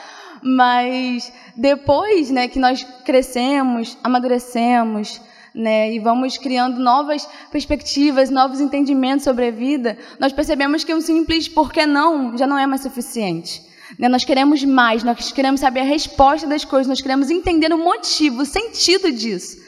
Mas 0.43 1.31
depois 1.55 2.29
né, 2.29 2.47
que 2.47 2.59
nós 2.59 2.85
crescemos, 3.05 3.97
amadurecemos, 4.03 5.21
né, 5.53 5.93
e 5.93 5.99
vamos 5.99 6.37
criando 6.37 6.79
novas 6.79 7.27
perspectivas, 7.51 8.29
novos 8.29 8.59
entendimentos 8.59 9.23
sobre 9.23 9.47
a 9.47 9.51
vida, 9.51 9.97
nós 10.19 10.33
percebemos 10.33 10.83
que 10.83 10.93
um 10.93 10.99
simples 10.99 11.47
por 11.47 11.71
que 11.71 11.85
não 11.85 12.37
já 12.37 12.47
não 12.47 12.57
é 12.57 12.65
mais 12.65 12.81
suficiente. 12.81 13.61
Né? 13.97 14.09
Nós 14.09 14.25
queremos 14.25 14.63
mais, 14.63 15.03
nós 15.03 15.31
queremos 15.31 15.59
saber 15.59 15.81
a 15.81 15.83
resposta 15.83 16.47
das 16.47 16.65
coisas, 16.65 16.87
nós 16.87 17.01
queremos 17.01 17.29
entender 17.29 17.71
o 17.71 17.77
motivo, 17.77 18.41
o 18.41 18.45
sentido 18.45 19.11
disso. 19.11 19.61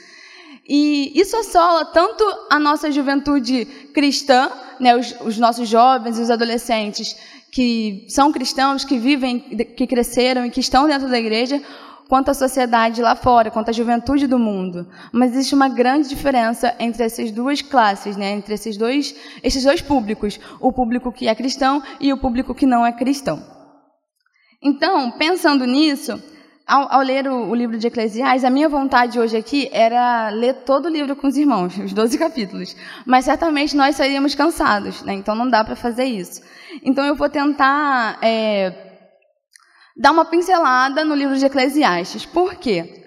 E 0.67 1.11
isso 1.13 1.37
assola 1.37 1.85
tanto 1.85 2.23
a 2.49 2.57
nossa 2.57 2.91
juventude 2.91 3.65
cristã, 3.93 4.51
né, 4.79 4.95
os, 4.95 5.15
os 5.21 5.37
nossos 5.37 5.69
jovens 5.69 6.17
e 6.17 6.21
os 6.21 6.31
adolescentes, 6.31 7.15
que 7.55 8.05
são 8.09 8.33
cristãos, 8.33 8.83
que 8.83 8.97
vivem, 8.97 9.39
que 9.39 9.87
cresceram 9.87 10.45
e 10.45 10.51
que 10.51 10.59
estão 10.59 10.85
dentro 10.87 11.07
da 11.07 11.17
igreja, 11.17 11.61
quanto 12.09 12.29
a 12.29 12.33
sociedade 12.33 13.01
lá 13.01 13.15
fora, 13.15 13.49
quanto 13.49 13.69
a 13.69 13.71
juventude 13.71 14.27
do 14.27 14.37
mundo. 14.37 14.85
Mas 15.13 15.31
existe 15.31 15.55
uma 15.55 15.69
grande 15.69 16.09
diferença 16.09 16.75
entre 16.77 17.05
essas 17.05 17.31
duas 17.31 17.61
classes, 17.61 18.17
né? 18.17 18.33
entre 18.33 18.55
esses 18.55 18.75
dois, 18.75 19.15
esses 19.41 19.63
dois 19.63 19.81
públicos, 19.81 20.37
o 20.59 20.73
público 20.73 21.13
que 21.13 21.29
é 21.29 21.33
cristão 21.33 21.81
e 21.97 22.11
o 22.11 22.17
público 22.17 22.53
que 22.53 22.65
não 22.65 22.85
é 22.85 22.91
cristão. 22.91 23.41
Então, 24.61 25.11
pensando 25.11 25.65
nisso, 25.65 26.21
ao, 26.67 26.91
ao 26.91 27.01
ler 27.01 27.27
o, 27.27 27.49
o, 27.49 27.55
livro 27.55 27.77
de 27.77 27.87
Eclesiastes, 27.87 28.43
a 28.43 28.49
minha 28.49 28.67
vontade 28.67 29.19
hoje 29.19 29.37
aqui 29.37 29.69
era 29.71 30.29
ler 30.29 30.53
todo 30.65 30.85
o 30.85 30.89
livro 30.89 31.15
com 31.15 31.27
os 31.27 31.37
irmãos, 31.37 31.77
os 31.79 31.93
12 31.93 32.17
capítulos. 32.17 32.75
Mas 33.05 33.25
certamente 33.25 33.75
nós 33.75 33.95
sairíamos 33.95 34.33
cansados, 34.33 35.03
né? 35.03 35.13
então 35.13 35.35
não 35.35 35.49
dá 35.49 35.63
para 35.63 35.75
fazer 35.75 36.05
isso. 36.05 36.41
Então 36.83 37.05
eu 37.05 37.15
vou 37.15 37.29
tentar 37.29 38.17
é, 38.21 38.73
dar 39.95 40.11
uma 40.11 40.25
pincelada 40.25 41.05
no 41.05 41.13
livro 41.13 41.37
de 41.37 41.45
Eclesiastes. 41.45 42.25
Por 42.25 42.55
quê? 42.55 43.03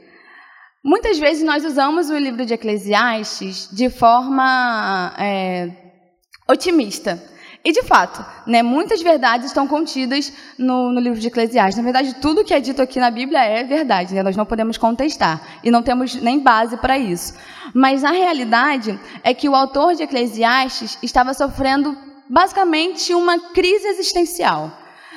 Muitas 0.85 1.19
vezes 1.19 1.43
nós 1.43 1.65
usamos 1.65 2.09
o 2.09 2.17
livro 2.17 2.47
de 2.47 2.55
Eclesiastes 2.55 3.69
de 3.73 3.91
forma 3.91 5.13
é, 5.19 5.71
otimista. 6.49 7.21
E 7.69 7.73
de 7.73 7.83
fato, 7.83 8.25
né, 8.47 8.63
muitas 8.63 9.03
verdades 9.03 9.49
estão 9.49 9.69
contidas 9.69 10.33
no, 10.57 10.91
no, 10.91 10.99
livro 10.99 11.21
de 11.21 11.27
Eclesiastes. 11.27 11.77
Na 11.77 11.83
verdade, 11.83 12.15
tudo 12.15 12.43
que 12.43 12.55
é 12.55 12.61
dito 12.61 12.81
aqui 12.81 12.99
na 12.99 13.11
Bíblia 13.11 13.45
é 13.45 13.63
verdade, 13.63 14.15
né? 14.15 14.23
nós 14.23 14.35
não 14.35 14.47
podemos 14.47 14.79
contestar 14.79 15.39
e 15.63 15.71
não 15.71 15.83
temos 15.83 16.15
nem 16.15 16.39
base 16.39 16.79
para 16.79 16.97
isso. 16.97 17.35
Mas 17.75 18.05
a 18.05 18.11
realidade 18.11 18.99
é 19.23 19.35
que 19.35 19.51
o 19.51 19.55
autor 19.55 19.95
de 19.95 20.03
Eclesiastes 20.03 20.97
estava 21.03 21.35
sofrendo 21.35 21.95
basicamente 22.27 23.13
uma 23.13 23.39
crise 23.39 23.87
existencial. 23.87 24.73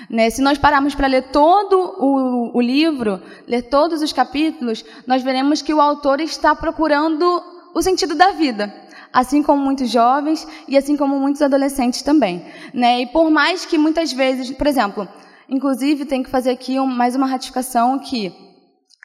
Né? 0.10 0.30
Se 0.30 0.42
nós 0.42 0.58
pararmos 0.58 0.94
para 0.94 1.08
ler 1.08 1.30
todo 1.32 1.96
o, 2.00 2.58
o 2.58 2.60
livro, 2.60 3.22
ler 3.48 3.62
todos 3.62 4.02
os 4.02 4.12
capítulos, 4.12 4.84
nós 5.08 5.24
veremos 5.24 5.62
que 5.62 5.74
o 5.74 5.80
autor 5.80 6.20
está 6.20 6.54
procurando 6.54 7.42
o 7.74 7.82
sentido 7.82 8.14
da 8.14 8.32
vida 8.32 8.91
assim 9.14 9.44
como 9.44 9.64
muitos 9.64 9.90
jovens 9.90 10.48
e 10.68 10.78
assim 10.78 10.96
como 10.96 11.20
muitos 11.20 11.42
adolescentes 11.42 12.02
também. 12.02 12.46
Né? 12.74 13.02
E 13.02 13.08
por 13.08 13.30
mais 13.30 13.66
que 13.66 13.78
muitas 13.78 14.12
vezes, 14.12 14.52
por 14.52 14.68
exemplo, 14.68 15.08
inclusive 15.50 16.06
tem 16.06 16.24
que 16.24 16.30
fazer 16.30 16.52
aqui 16.52 16.80
um, 16.80 16.86
mais 16.86 17.16
uma 17.16 17.28
ratificação 17.28 18.00
que 18.00 18.34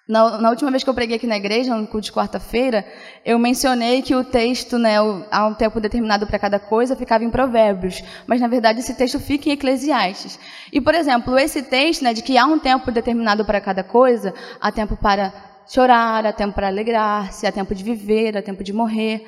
na, 0.08 0.38
na, 0.38 0.50
última 0.50 0.70
vez 0.70 0.84
que 0.84 0.90
eu 0.90 0.94
preguei 0.94 1.16
aqui 1.16 1.26
na 1.26 1.36
igreja, 1.36 1.74
no 1.74 1.84
culto 1.84 2.04
de 2.06 2.12
quarta-feira, 2.12 2.86
eu 3.24 3.36
mencionei 3.40 4.02
que 4.02 4.14
o 4.14 4.22
texto, 4.22 4.78
né, 4.78 5.00
o, 5.02 5.24
há 5.32 5.44
um 5.48 5.54
tempo 5.54 5.80
determinado 5.80 6.28
para 6.28 6.38
cada 6.38 6.60
coisa, 6.60 6.94
ficava 6.94 7.24
em 7.24 7.30
Provérbios, 7.30 8.04
mas 8.24 8.40
na 8.40 8.46
verdade 8.46 8.78
esse 8.78 8.94
texto 8.94 9.18
fica 9.18 9.48
em 9.48 9.52
Eclesiastes. 9.52 10.38
E, 10.72 10.80
por 10.80 10.94
exemplo, 10.94 11.36
esse 11.36 11.60
texto, 11.60 12.02
né, 12.02 12.14
de 12.14 12.22
que 12.22 12.38
há 12.38 12.46
um 12.46 12.56
tempo 12.56 12.92
determinado 12.92 13.44
para 13.44 13.60
cada 13.60 13.82
coisa, 13.82 14.32
há 14.60 14.70
tempo 14.70 14.96
para 14.96 15.32
chorar, 15.66 16.24
há 16.24 16.32
tempo 16.32 16.54
para 16.54 16.68
alegrar-se, 16.68 17.44
há 17.44 17.50
tempo 17.50 17.74
de 17.74 17.82
viver, 17.82 18.36
há 18.36 18.42
tempo 18.42 18.62
de 18.62 18.72
morrer. 18.72 19.26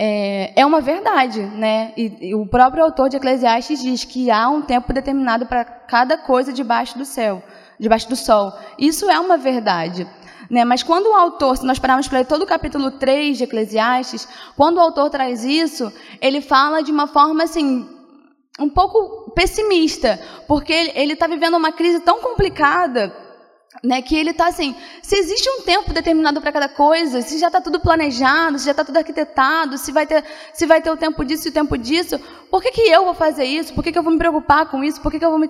É, 0.00 0.52
é 0.54 0.64
uma 0.64 0.80
verdade, 0.80 1.42
né? 1.42 1.92
E, 1.96 2.28
e, 2.28 2.34
o 2.34 2.46
próprio 2.46 2.84
autor 2.84 3.08
de 3.08 3.16
Eclesiastes 3.16 3.82
diz 3.82 4.04
que 4.04 4.30
há 4.30 4.48
um 4.48 4.62
tempo 4.62 4.92
determinado 4.92 5.44
para 5.44 5.64
cada 5.64 6.16
coisa 6.16 6.52
debaixo 6.52 6.96
do 6.96 7.04
céu, 7.04 7.42
debaixo 7.80 8.08
do 8.08 8.14
sol. 8.14 8.52
Isso 8.78 9.10
é 9.10 9.18
uma 9.18 9.36
verdade. 9.36 10.06
Né? 10.48 10.64
Mas 10.64 10.84
quando 10.84 11.06
o 11.06 11.14
autor, 11.14 11.56
se 11.56 11.66
nós 11.66 11.80
pararmos 11.80 12.06
para 12.06 12.18
ler 12.18 12.26
todo 12.26 12.42
o 12.42 12.46
capítulo 12.46 12.92
3 12.92 13.38
de 13.38 13.44
Eclesiastes, 13.44 14.28
quando 14.56 14.76
o 14.76 14.80
autor 14.80 15.10
traz 15.10 15.44
isso, 15.44 15.92
ele 16.20 16.40
fala 16.40 16.80
de 16.80 16.92
uma 16.92 17.08
forma 17.08 17.42
assim, 17.42 17.84
um 18.58 18.68
pouco 18.68 19.32
pessimista, 19.32 20.18
porque 20.46 20.92
ele 20.94 21.14
está 21.14 21.26
vivendo 21.26 21.56
uma 21.56 21.72
crise 21.72 22.00
tão 22.00 22.20
complicada 22.20 23.12
né, 23.82 24.02
que 24.02 24.16
ele 24.16 24.30
está 24.30 24.48
assim, 24.48 24.74
se 25.02 25.16
existe 25.16 25.48
um 25.48 25.62
tempo 25.62 25.92
determinado 25.92 26.40
para 26.40 26.52
cada 26.52 26.68
coisa, 26.68 27.22
se 27.22 27.38
já 27.38 27.46
está 27.46 27.60
tudo 27.60 27.80
planejado, 27.80 28.58
se 28.58 28.64
já 28.64 28.72
está 28.72 28.84
tudo 28.84 28.96
arquitetado, 28.96 29.78
se 29.78 29.92
vai 29.92 30.06
ter, 30.06 30.24
se 30.52 30.66
vai 30.66 30.80
ter 30.80 30.90
o 30.90 30.96
tempo 30.96 31.24
disso 31.24 31.48
e 31.48 31.50
o 31.50 31.52
tempo 31.52 31.78
disso, 31.78 32.20
por 32.50 32.62
que, 32.62 32.72
que 32.72 32.80
eu 32.80 33.04
vou 33.04 33.14
fazer 33.14 33.44
isso? 33.44 33.74
Por 33.74 33.84
que, 33.84 33.92
que 33.92 33.98
eu 33.98 34.02
vou 34.02 34.12
me 34.12 34.18
preocupar 34.18 34.66
com 34.70 34.82
isso? 34.82 35.00
Por 35.00 35.12
que, 35.12 35.18
que 35.18 35.24
eu 35.24 35.30
vou 35.30 35.38
me 35.38 35.48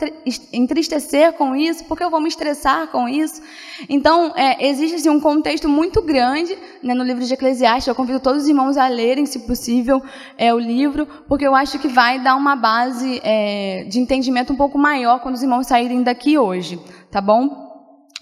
entristecer 0.53 1.33
com 1.35 1.55
isso? 1.55 1.85
Por 1.85 1.97
que 1.97 2.03
eu 2.03 2.11
vou 2.11 2.21
me 2.21 2.29
estressar 2.29 2.89
com 2.89 3.09
isso? 3.09 3.41
Então, 3.89 4.33
é, 4.37 4.67
existe 4.69 4.97
assim, 4.97 5.09
um 5.09 5.21
contexto 5.21 5.69
muito 5.69 6.03
grande 6.03 6.59
né, 6.83 6.95
no 6.95 7.05
livro 7.05 7.25
de 7.25 7.33
Eclesiastes. 7.33 7.87
Eu 7.87 7.95
convido 7.95 8.19
todos 8.19 8.43
os 8.43 8.49
irmãos 8.49 8.77
a 8.77 8.89
lerem, 8.89 9.27
se 9.27 9.41
possível, 9.41 10.03
é, 10.37 10.53
o 10.53 10.59
livro, 10.59 11.07
porque 11.29 11.47
eu 11.47 11.55
acho 11.55 11.79
que 11.79 11.89
vai 11.89 12.19
dar 12.19 12.35
uma 12.35 12.57
base 12.57 13.21
é, 13.23 13.85
de 13.85 14.01
entendimento 14.01 14.53
um 14.53 14.57
pouco 14.57 14.77
maior 14.77 15.21
quando 15.21 15.37
os 15.37 15.43
irmãos 15.43 15.69
saírem 15.69 16.03
daqui 16.03 16.37
hoje, 16.37 16.81
tá 17.11 17.21
bom? 17.21 17.68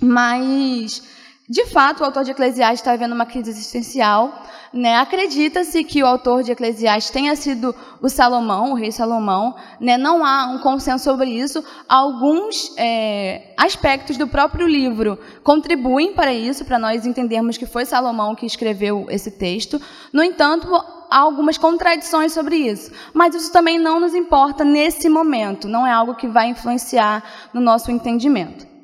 Mas, 0.01 1.03
de 1.49 1.65
fato, 1.67 2.01
o 2.01 2.05
autor 2.05 2.25
de 2.25 2.33
Eclesiastes 2.33 2.81
está 2.81 2.93
vivendo 2.93 3.13
uma 3.13 3.25
crise 3.25 3.51
existencial. 3.51 4.43
Né? 4.73 4.97
Acredita-se 4.97 5.83
que 5.85 6.03
o 6.03 6.07
autor 6.07 6.43
de 6.43 6.53
Eclesiastes 6.53 7.11
tenha 7.11 7.35
sido 7.35 7.75
o 8.03 8.09
Salomão, 8.09 8.73
o 8.73 8.75
rei 8.75 8.93
Salomão. 8.93 9.55
Né? 9.81 9.97
Não 9.97 10.25
há 10.25 10.47
um 10.47 10.59
consenso 10.59 11.05
sobre 11.05 11.31
isso. 11.31 11.65
Alguns 11.89 12.75
é, 12.77 13.55
aspectos 13.57 14.19
do 14.19 14.27
próprio 14.27 14.67
livro 14.67 15.19
contribuem 15.43 16.13
para 16.13 16.33
isso, 16.35 16.65
para 16.65 16.79
nós 16.79 17.07
entendermos 17.07 17.57
que 17.57 17.65
foi 17.65 17.87
Salomão 17.87 18.35
que 18.35 18.45
escreveu 18.45 19.07
esse 19.09 19.31
texto. 19.31 19.81
No 20.13 20.23
entanto, 20.23 20.69
há 20.75 21.19
algumas 21.19 21.57
contradições 21.57 22.33
sobre 22.33 22.57
isso. 22.57 22.91
Mas 23.15 23.35
isso 23.35 23.51
também 23.51 23.79
não 23.79 23.99
nos 23.99 24.15
importa 24.15 24.63
nesse 24.65 25.09
momento. 25.09 25.69
Não 25.69 25.87
é 25.87 25.93
algo 25.93 26.17
que 26.17 26.29
vai 26.29 26.49
influenciar 26.49 27.23
no 27.55 27.61
nosso 27.61 27.91
entendimento. 27.91 28.76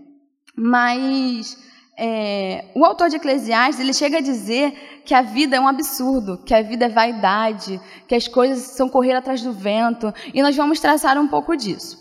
Mas 0.57 1.57
é, 1.99 2.65
o 2.75 2.85
autor 2.85 3.09
de 3.09 3.17
Eclesiastes 3.17 3.81
ele 3.81 3.93
chega 3.93 4.19
a 4.19 4.23
dizer 4.23 5.03
que 5.05 5.15
a 5.15 5.23
vida 5.23 5.57
é 5.57 5.61
um 5.61 5.69
absurdo, 5.69 6.43
que 6.45 6.55
a 6.55 6.63
vida 6.63 6.87
é 6.87 6.89
vaidade, 6.89 7.81
que 8.09 8.15
as 8.15 8.27
coisas 8.29 8.59
são 8.77 8.89
correr 8.89 9.13
atrás 9.13 9.43
do 9.43 9.53
vento, 9.53 10.13
e 10.33 10.43
nós 10.43 10.57
vamos 10.57 10.81
traçar 10.81 11.19
um 11.19 11.29
pouco 11.29 11.57
disso. 11.57 11.99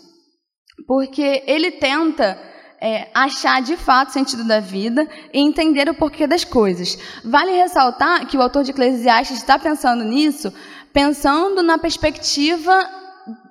Porque 0.86 1.42
ele 1.46 1.72
tenta 1.72 2.38
é, 2.80 3.08
achar 3.14 3.62
de 3.62 3.76
fato 3.76 4.08
o 4.08 4.12
sentido 4.12 4.44
da 4.44 4.58
vida 4.58 5.06
e 5.32 5.38
entender 5.38 5.88
o 5.88 5.94
porquê 5.94 6.26
das 6.26 6.44
coisas. 6.44 6.98
Vale 7.24 7.52
ressaltar 7.52 8.26
que 8.26 8.36
o 8.36 8.42
autor 8.42 8.64
de 8.64 8.72
Eclesiastes 8.72 9.36
está 9.36 9.58
pensando 9.58 10.04
nisso, 10.04 10.52
pensando 10.92 11.62
na 11.62 11.78
perspectiva 11.78 12.74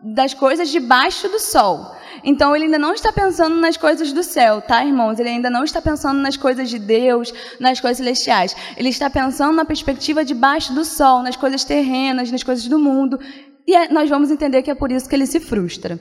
das 0.04 0.34
coisas 0.34 0.70
debaixo 0.70 1.30
do 1.30 1.40
sol. 1.40 1.96
Então 2.24 2.56
ele 2.56 2.66
ainda 2.66 2.80
não 2.80 2.94
está 2.94 3.12
pensando 3.12 3.56
nas 3.56 3.78
coisas 3.78 4.14
do 4.14 4.24
céu, 4.24 4.62
tá, 4.62 4.84
irmãos? 4.84 5.20
Ele 5.20 5.30
ainda 5.30 5.50
não 5.50 5.64
está 5.64 5.82
pensando 5.82 6.20
nas 6.20 6.38
coisas 6.38 6.70
de 6.70 6.78
Deus, 6.78 7.34
nas 7.60 7.80
coisas 7.80 7.98
celestiais. 7.98 8.56
Ele 8.78 8.90
está 8.90 9.10
pensando 9.10 9.56
na 9.56 9.66
perspectiva 9.66 10.24
debaixo 10.24 10.74
do 10.74 10.86
sol, 10.86 11.24
nas 11.24 11.36
coisas 11.36 11.64
terrenas, 11.64 12.32
nas 12.32 12.44
coisas 12.44 12.68
do 12.68 12.78
mundo. 12.78 13.20
E 13.68 13.76
é, 13.76 13.92
nós 13.92 14.10
vamos 14.10 14.32
entender 14.32 14.62
que 14.62 14.72
é 14.72 14.76
por 14.76 14.92
isso 14.92 15.08
que 15.08 15.16
ele 15.16 15.26
se 15.26 15.40
frustra. 15.40 16.00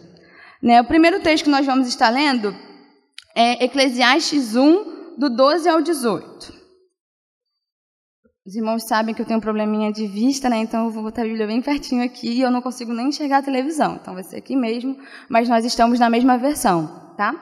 Né? 0.63 0.81
O 0.81 0.85
primeiro 0.85 1.21
texto 1.21 1.45
que 1.45 1.51
nós 1.51 1.65
vamos 1.65 1.89
estar 1.89 2.11
lendo 2.11 2.55
é 3.35 3.65
Eclesiastes 3.65 4.57
1, 4.57 5.17
do 5.19 5.31
12 5.31 5.69
ao 5.69 5.81
18. 5.81 6.60
Os 8.51 8.57
irmãos 8.57 8.83
sabem 8.83 9.15
que 9.15 9.23
eu 9.23 9.25
tenho 9.25 9.39
um 9.39 9.41
probleminha 9.41 9.93
de 9.93 10.09
vista, 10.09 10.51
né? 10.51 10.57
Então 10.57 10.87
eu 10.87 10.91
vou 10.91 11.05
botar 11.05 11.23
a 11.23 11.25
Bíblia 11.25 11.47
bem 11.47 11.63
pertinho 11.63 12.03
aqui 12.03 12.29
e 12.29 12.41
eu 12.41 12.51
não 12.51 12.61
consigo 12.61 12.93
nem 12.93 13.07
enxergar 13.07 13.37
a 13.39 13.43
televisão. 13.43 13.97
Então 14.03 14.13
vai 14.13 14.25
ser 14.25 14.39
aqui 14.39 14.57
mesmo, 14.57 14.99
mas 15.29 15.49
nós 15.49 15.65
estamos 15.65 16.01
na 16.01 16.11
mesma 16.11 16.37
versão, 16.37 17.13
tá? 17.17 17.33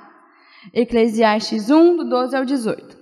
Eclesiastes 0.71 1.71
1, 1.71 1.97
do 1.97 2.05
12 2.11 2.37
ao 2.37 2.45
18. 2.45 2.99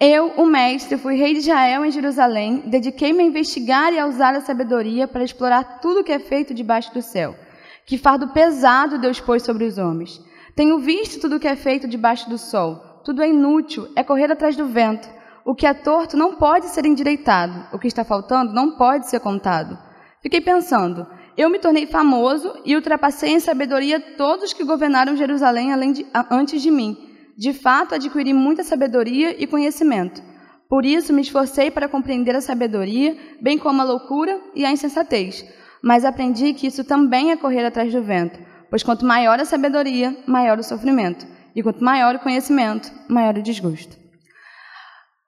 Eu, 0.00 0.28
o 0.38 0.46
mestre, 0.46 0.96
fui 0.96 1.16
rei 1.16 1.34
de 1.34 1.40
Israel 1.40 1.84
em 1.84 1.90
Jerusalém, 1.90 2.62
dediquei-me 2.64 3.22
a 3.22 3.26
investigar 3.26 3.92
e 3.92 3.98
a 3.98 4.06
usar 4.06 4.34
a 4.34 4.40
sabedoria 4.40 5.06
para 5.06 5.22
explorar 5.22 5.80
tudo 5.82 6.00
o 6.00 6.04
que 6.04 6.12
é 6.12 6.18
feito 6.18 6.54
debaixo 6.54 6.94
do 6.94 7.02
céu. 7.02 7.36
Que 7.84 7.98
fardo 7.98 8.28
pesado 8.28 8.98
Deus 8.98 9.20
pôs 9.20 9.42
sobre 9.42 9.66
os 9.66 9.76
homens. 9.76 10.18
Tenho 10.56 10.78
visto 10.78 11.20
tudo 11.20 11.36
o 11.36 11.40
que 11.40 11.46
é 11.46 11.56
feito 11.56 11.86
debaixo 11.86 12.26
do 12.30 12.38
sol. 12.38 13.02
Tudo 13.04 13.20
é 13.20 13.28
inútil, 13.28 13.86
é 13.94 14.02
correr 14.02 14.32
atrás 14.32 14.56
do 14.56 14.64
vento. 14.64 15.17
O 15.48 15.54
que 15.54 15.66
é 15.66 15.72
torto 15.72 16.14
não 16.14 16.34
pode 16.34 16.66
ser 16.66 16.84
endireitado, 16.84 17.68
o 17.72 17.78
que 17.78 17.86
está 17.86 18.04
faltando 18.04 18.52
não 18.52 18.72
pode 18.72 19.08
ser 19.08 19.18
contado. 19.18 19.78
Fiquei 20.20 20.42
pensando, 20.42 21.06
eu 21.38 21.48
me 21.48 21.58
tornei 21.58 21.86
famoso 21.86 22.52
e 22.66 22.76
ultrapassei 22.76 23.30
em 23.30 23.40
sabedoria 23.40 23.98
todos 23.98 24.52
que 24.52 24.62
governaram 24.62 25.16
Jerusalém 25.16 25.70
de, 25.90 26.06
antes 26.30 26.60
de 26.60 26.70
mim. 26.70 26.98
De 27.34 27.54
fato, 27.54 27.94
adquiri 27.94 28.34
muita 28.34 28.62
sabedoria 28.62 29.42
e 29.42 29.46
conhecimento. 29.46 30.22
Por 30.68 30.84
isso, 30.84 31.14
me 31.14 31.22
esforcei 31.22 31.70
para 31.70 31.88
compreender 31.88 32.36
a 32.36 32.42
sabedoria, 32.42 33.16
bem 33.40 33.56
como 33.56 33.80
a 33.80 33.86
loucura 33.86 34.38
e 34.54 34.66
a 34.66 34.70
insensatez. 34.70 35.46
Mas 35.82 36.04
aprendi 36.04 36.52
que 36.52 36.66
isso 36.66 36.84
também 36.84 37.30
é 37.30 37.36
correr 37.38 37.64
atrás 37.64 37.90
do 37.90 38.02
vento, 38.02 38.38
pois 38.68 38.82
quanto 38.82 39.06
maior 39.06 39.40
a 39.40 39.46
sabedoria, 39.46 40.14
maior 40.26 40.58
o 40.58 40.62
sofrimento, 40.62 41.26
e 41.56 41.62
quanto 41.62 41.82
maior 41.82 42.16
o 42.16 42.18
conhecimento, 42.18 42.92
maior 43.08 43.38
o 43.38 43.42
desgosto. 43.42 44.07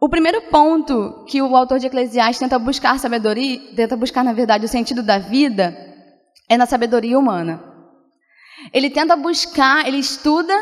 O 0.02 0.08
primeiro 0.08 0.40
ponto 0.40 1.26
que 1.28 1.42
o 1.42 1.54
autor 1.54 1.78
de 1.78 1.86
Eclesiastes 1.86 2.38
tenta 2.38 2.58
buscar 2.58 2.98
sabedoria, 2.98 3.60
tenta 3.76 3.94
buscar, 3.94 4.24
na 4.24 4.32
verdade, 4.32 4.64
o 4.64 4.68
sentido 4.68 5.02
da 5.02 5.18
vida, 5.18 5.76
é 6.48 6.56
na 6.56 6.64
sabedoria 6.64 7.18
humana. 7.18 7.62
Ele 8.72 8.88
tenta 8.88 9.14
buscar, 9.14 9.86
ele 9.86 9.98
estuda, 9.98 10.54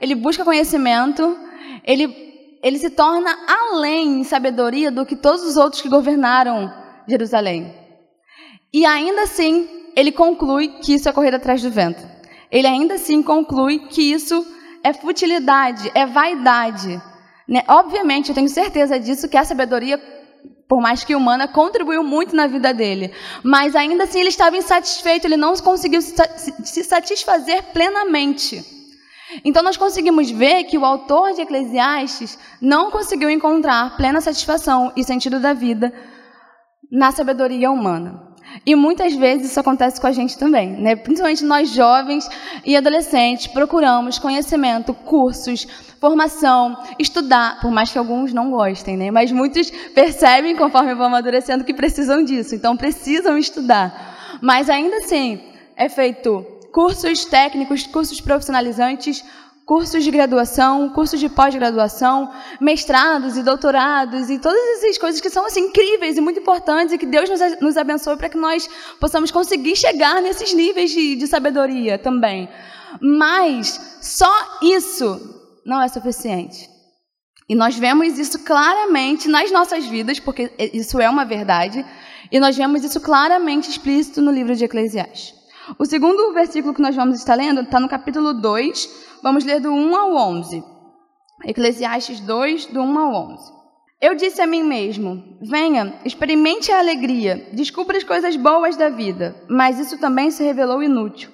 ele 0.00 0.14
busca 0.14 0.46
conhecimento, 0.46 1.36
ele, 1.84 2.58
ele 2.62 2.78
se 2.78 2.88
torna 2.88 3.36
além 3.46 4.20
em 4.20 4.24
sabedoria 4.24 4.90
do 4.90 5.04
que 5.04 5.14
todos 5.14 5.42
os 5.42 5.58
outros 5.58 5.82
que 5.82 5.90
governaram 5.90 6.72
Jerusalém. 7.06 7.74
E 8.72 8.86
ainda 8.86 9.24
assim, 9.24 9.68
ele 9.94 10.10
conclui 10.10 10.68
que 10.68 10.94
isso 10.94 11.06
é 11.06 11.12
correr 11.12 11.34
atrás 11.34 11.60
do 11.60 11.70
vento. 11.70 12.02
Ele 12.50 12.66
ainda 12.66 12.94
assim 12.94 13.22
conclui 13.22 13.78
que 13.78 14.10
isso 14.10 14.46
é 14.82 14.94
futilidade, 14.94 15.90
é 15.94 16.06
vaidade 16.06 16.98
né? 17.48 17.62
Obviamente, 17.68 18.28
eu 18.28 18.34
tenho 18.34 18.48
certeza 18.48 18.98
disso, 18.98 19.28
que 19.28 19.36
a 19.36 19.44
sabedoria, 19.44 19.98
por 20.68 20.80
mais 20.80 21.04
que 21.04 21.14
humana, 21.14 21.46
contribuiu 21.46 22.02
muito 22.02 22.34
na 22.34 22.46
vida 22.46 22.74
dele. 22.74 23.12
Mas 23.42 23.76
ainda 23.76 24.04
assim 24.04 24.20
ele 24.20 24.30
estava 24.30 24.56
insatisfeito, 24.56 25.26
ele 25.26 25.36
não 25.36 25.54
conseguiu 25.56 26.00
se 26.02 26.84
satisfazer 26.84 27.62
plenamente. 27.72 28.64
Então 29.44 29.62
nós 29.62 29.76
conseguimos 29.76 30.30
ver 30.30 30.64
que 30.64 30.78
o 30.78 30.84
autor 30.84 31.32
de 31.32 31.42
Eclesiastes 31.42 32.38
não 32.60 32.90
conseguiu 32.90 33.28
encontrar 33.30 33.96
plena 33.96 34.20
satisfação 34.20 34.92
e 34.96 35.04
sentido 35.04 35.40
da 35.40 35.52
vida 35.52 35.92
na 36.90 37.10
sabedoria 37.10 37.70
humana. 37.70 38.25
E 38.64 38.74
muitas 38.74 39.14
vezes 39.14 39.50
isso 39.50 39.60
acontece 39.60 40.00
com 40.00 40.06
a 40.06 40.12
gente 40.12 40.38
também, 40.38 40.70
né? 40.70 40.96
Principalmente 40.96 41.44
nós 41.44 41.70
jovens 41.70 42.28
e 42.64 42.76
adolescentes 42.76 43.46
procuramos 43.46 44.18
conhecimento, 44.18 44.94
cursos, 44.94 45.66
formação, 46.00 46.76
estudar, 46.98 47.60
por 47.60 47.70
mais 47.70 47.90
que 47.90 47.98
alguns 47.98 48.32
não 48.32 48.50
gostem, 48.50 48.96
né? 48.96 49.10
Mas 49.10 49.32
muitos 49.32 49.70
percebem 49.94 50.56
conforme 50.56 50.94
vão 50.94 51.06
amadurecendo 51.06 51.64
que 51.64 51.74
precisam 51.74 52.24
disso, 52.24 52.54
então 52.54 52.76
precisam 52.76 53.36
estudar. 53.36 54.38
Mas 54.40 54.70
ainda 54.70 54.96
assim, 54.98 55.40
é 55.76 55.88
feito 55.88 56.44
cursos 56.72 57.24
técnicos, 57.24 57.86
cursos 57.86 58.20
profissionalizantes, 58.20 59.24
cursos 59.66 60.04
de 60.04 60.12
graduação, 60.12 60.88
cursos 60.90 61.18
de 61.18 61.28
pós-graduação, 61.28 62.30
mestrados 62.60 63.36
e 63.36 63.42
doutorados 63.42 64.30
e 64.30 64.38
todas 64.38 64.62
essas 64.78 64.96
coisas 64.96 65.20
que 65.20 65.28
são 65.28 65.44
assim 65.44 65.66
incríveis 65.66 66.16
e 66.16 66.20
muito 66.20 66.38
importantes 66.38 66.94
e 66.94 66.98
que 66.98 67.04
Deus 67.04 67.28
nos, 67.60 67.76
abençoe 67.76 68.16
para 68.16 68.28
que 68.28 68.38
nós 68.38 68.70
possamos 69.00 69.32
conseguir 69.32 69.74
chegar 69.74 70.22
nesses 70.22 70.54
níveis 70.54 70.92
de, 70.92 71.16
de 71.16 71.26
sabedoria 71.26 71.98
também. 71.98 72.48
Mas 73.02 73.98
só 74.00 74.32
isso 74.62 75.20
não 75.66 75.82
é 75.82 75.88
suficiente. 75.88 76.70
E 77.48 77.54
nós 77.56 77.76
vemos 77.76 78.20
isso 78.20 78.38
claramente 78.44 79.28
nas 79.28 79.50
nossas 79.50 79.84
vidas, 79.84 80.20
porque 80.20 80.52
isso 80.72 81.00
é 81.00 81.10
uma 81.10 81.24
verdade, 81.24 81.84
e 82.30 82.38
nós 82.38 82.56
vemos 82.56 82.84
isso 82.84 83.00
claramente 83.00 83.68
explícito 83.68 84.22
no 84.22 84.30
livro 84.30 84.54
de 84.54 84.64
Eclesiastes. 84.64 85.35
O 85.78 85.84
segundo 85.84 86.32
versículo 86.32 86.72
que 86.72 86.80
nós 86.80 86.94
vamos 86.94 87.18
estar 87.18 87.34
lendo 87.34 87.62
está 87.62 87.80
no 87.80 87.88
capítulo 87.88 88.32
2, 88.32 89.18
vamos 89.20 89.44
ler 89.44 89.60
do 89.60 89.72
1 89.72 89.96
ao 89.96 90.14
11. 90.14 90.62
Eclesiastes 91.44 92.20
2, 92.20 92.66
do 92.66 92.80
1 92.80 92.98
ao 92.98 93.32
11. 93.32 93.52
Eu 94.00 94.14
disse 94.14 94.40
a 94.40 94.46
mim 94.46 94.62
mesmo: 94.62 95.38
venha, 95.42 95.98
experimente 96.04 96.70
a 96.70 96.78
alegria, 96.78 97.48
descubra 97.52 97.96
as 97.96 98.04
coisas 98.04 98.36
boas 98.36 98.76
da 98.76 98.88
vida, 98.90 99.34
mas 99.48 99.80
isso 99.80 99.98
também 99.98 100.30
se 100.30 100.44
revelou 100.44 100.84
inútil. 100.84 101.30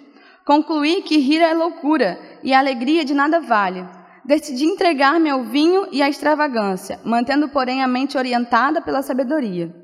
Concluí 0.46 1.02
que 1.02 1.18
rir 1.18 1.42
é 1.42 1.52
loucura 1.52 2.18
e 2.42 2.54
a 2.54 2.58
alegria 2.58 3.04
de 3.04 3.12
nada 3.12 3.38
vale. 3.38 3.86
Decidi 4.24 4.64
entregar-me 4.64 5.28
ao 5.28 5.44
vinho 5.44 5.88
e 5.92 6.02
à 6.02 6.08
extravagância, 6.08 6.98
mantendo, 7.04 7.48
porém, 7.50 7.82
a 7.82 7.88
mente 7.88 8.16
orientada 8.16 8.80
pela 8.80 9.02
sabedoria. 9.02 9.74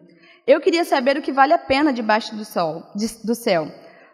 Eu 0.47 0.61
queria 0.61 0.85
saber 0.85 1.19
o 1.19 1.23
que 1.23 1.33
vale 1.33 1.53
a 1.53 1.59
pena 1.59 1.93
debaixo 1.93 2.35
do, 2.35 2.45
sol, 2.45 2.83
do 3.25 3.35
céu, 3.35 3.69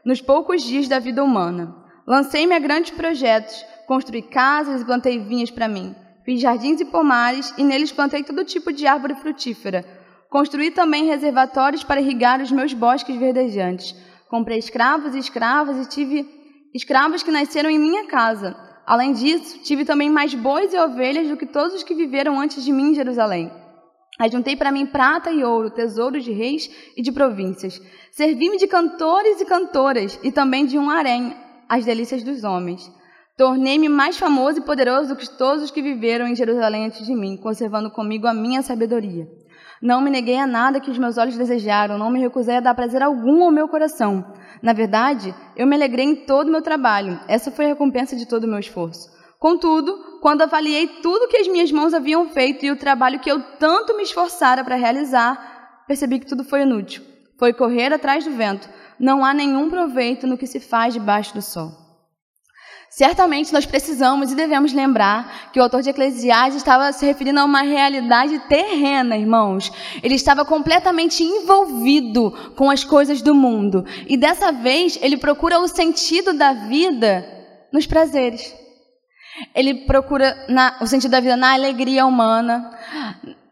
nos 0.04 0.20
poucos 0.20 0.62
dias 0.62 0.86
da 0.86 0.98
vida 0.98 1.24
humana. 1.24 1.74
Lancei-me 2.06 2.54
a 2.54 2.58
grandes 2.58 2.90
projetos, 2.90 3.64
construí 3.86 4.22
casas 4.22 4.82
e 4.82 4.84
plantei 4.84 5.18
vinhas 5.18 5.50
para 5.50 5.68
mim. 5.68 5.94
Fiz 6.24 6.40
jardins 6.40 6.80
e 6.80 6.84
pomares 6.84 7.52
e 7.56 7.64
neles 7.64 7.92
plantei 7.92 8.22
todo 8.22 8.44
tipo 8.44 8.72
de 8.72 8.86
árvore 8.86 9.14
frutífera. 9.14 9.84
Construí 10.28 10.70
também 10.70 11.06
reservatórios 11.06 11.84
para 11.84 12.00
irrigar 12.00 12.40
os 12.42 12.50
meus 12.50 12.74
bosques 12.74 13.16
verdejantes. 13.16 13.94
Comprei 14.28 14.58
escravos 14.58 15.14
e 15.14 15.18
escravas 15.18 15.86
e 15.86 15.88
tive 15.88 16.28
escravos 16.74 17.22
que 17.22 17.30
nasceram 17.30 17.70
em 17.70 17.78
minha 17.78 18.06
casa. 18.06 18.56
Além 18.86 19.12
disso, 19.12 19.60
tive 19.62 19.84
também 19.84 20.10
mais 20.10 20.34
bois 20.34 20.74
e 20.74 20.78
ovelhas 20.78 21.28
do 21.28 21.36
que 21.36 21.46
todos 21.46 21.74
os 21.74 21.82
que 21.82 21.94
viveram 21.94 22.38
antes 22.38 22.64
de 22.64 22.72
mim 22.72 22.90
em 22.90 22.94
Jerusalém. 22.94 23.50
Ajuntei 24.18 24.54
para 24.54 24.70
mim 24.70 24.86
prata 24.86 25.30
e 25.32 25.42
ouro, 25.42 25.70
tesouros 25.70 26.22
de 26.22 26.32
reis 26.32 26.70
e 26.96 27.02
de 27.02 27.10
províncias. 27.10 27.80
Servi-me 28.12 28.58
de 28.58 28.66
cantores 28.66 29.40
e 29.40 29.44
cantoras 29.44 30.18
e 30.22 30.30
também 30.30 30.66
de 30.66 30.78
um 30.78 30.88
harém, 30.88 31.36
as 31.68 31.84
delícias 31.84 32.22
dos 32.22 32.44
homens. 32.44 32.90
Tornei-me 33.36 33.88
mais 33.88 34.16
famoso 34.16 34.60
e 34.60 34.64
poderoso 34.64 35.08
do 35.08 35.16
que 35.16 35.28
todos 35.28 35.64
os 35.64 35.70
que 35.72 35.82
viveram 35.82 36.28
em 36.28 36.36
Jerusalém 36.36 36.86
antes 36.86 37.04
de 37.04 37.12
mim, 37.12 37.36
conservando 37.36 37.90
comigo 37.90 38.28
a 38.28 38.34
minha 38.34 38.62
sabedoria. 38.62 39.26
Não 39.82 40.00
me 40.00 40.08
neguei 40.08 40.38
a 40.38 40.46
nada 40.46 40.80
que 40.80 40.90
os 40.90 40.98
meus 40.98 41.18
olhos 41.18 41.36
desejaram, 41.36 41.98
não 41.98 42.10
me 42.10 42.20
recusei 42.20 42.56
a 42.56 42.60
dar 42.60 42.74
prazer 42.74 43.02
algum 43.02 43.42
ao 43.42 43.50
meu 43.50 43.66
coração. 43.66 44.24
Na 44.62 44.72
verdade, 44.72 45.34
eu 45.56 45.66
me 45.66 45.74
alegrei 45.74 46.06
em 46.06 46.14
todo 46.14 46.46
o 46.46 46.52
meu 46.52 46.62
trabalho. 46.62 47.18
Essa 47.26 47.50
foi 47.50 47.64
a 47.64 47.68
recompensa 47.68 48.14
de 48.14 48.26
todo 48.26 48.44
o 48.44 48.48
meu 48.48 48.60
esforço. 48.60 49.10
Contudo, 49.38 50.13
quando 50.24 50.40
avaliei 50.40 50.86
tudo 51.02 51.28
que 51.28 51.36
as 51.36 51.46
minhas 51.46 51.70
mãos 51.70 51.92
haviam 51.92 52.30
feito 52.30 52.64
e 52.64 52.70
o 52.70 52.76
trabalho 52.76 53.20
que 53.20 53.30
eu 53.30 53.42
tanto 53.58 53.94
me 53.94 54.04
esforçara 54.04 54.64
para 54.64 54.74
realizar, 54.74 55.84
percebi 55.86 56.18
que 56.18 56.24
tudo 56.24 56.42
foi 56.42 56.62
inútil. 56.62 57.02
Foi 57.38 57.52
correr 57.52 57.92
atrás 57.92 58.24
do 58.24 58.30
vento. 58.30 58.66
Não 58.98 59.22
há 59.22 59.34
nenhum 59.34 59.68
proveito 59.68 60.26
no 60.26 60.38
que 60.38 60.46
se 60.46 60.60
faz 60.60 60.94
debaixo 60.94 61.34
do 61.34 61.42
sol. 61.42 61.72
Certamente 62.88 63.52
nós 63.52 63.66
precisamos 63.66 64.32
e 64.32 64.34
devemos 64.34 64.72
lembrar 64.72 65.50
que 65.52 65.60
o 65.60 65.62
autor 65.62 65.82
de 65.82 65.90
Eclesiastes 65.90 66.56
estava 66.56 66.90
se 66.90 67.04
referindo 67.04 67.40
a 67.40 67.44
uma 67.44 67.60
realidade 67.60 68.38
terrena, 68.48 69.18
irmãos. 69.18 69.70
Ele 70.02 70.14
estava 70.14 70.42
completamente 70.42 71.22
envolvido 71.22 72.30
com 72.56 72.70
as 72.70 72.82
coisas 72.82 73.20
do 73.20 73.34
mundo. 73.34 73.84
E 74.08 74.16
dessa 74.16 74.50
vez 74.52 74.98
ele 75.02 75.18
procura 75.18 75.58
o 75.58 75.68
sentido 75.68 76.32
da 76.32 76.54
vida 76.54 77.26
nos 77.70 77.86
prazeres. 77.86 78.63
Ele 79.54 79.74
procura 79.86 80.44
na, 80.48 80.76
o 80.80 80.86
sentido 80.86 81.10
da 81.10 81.20
vida 81.20 81.36
na 81.36 81.54
alegria 81.54 82.06
humana, 82.06 82.70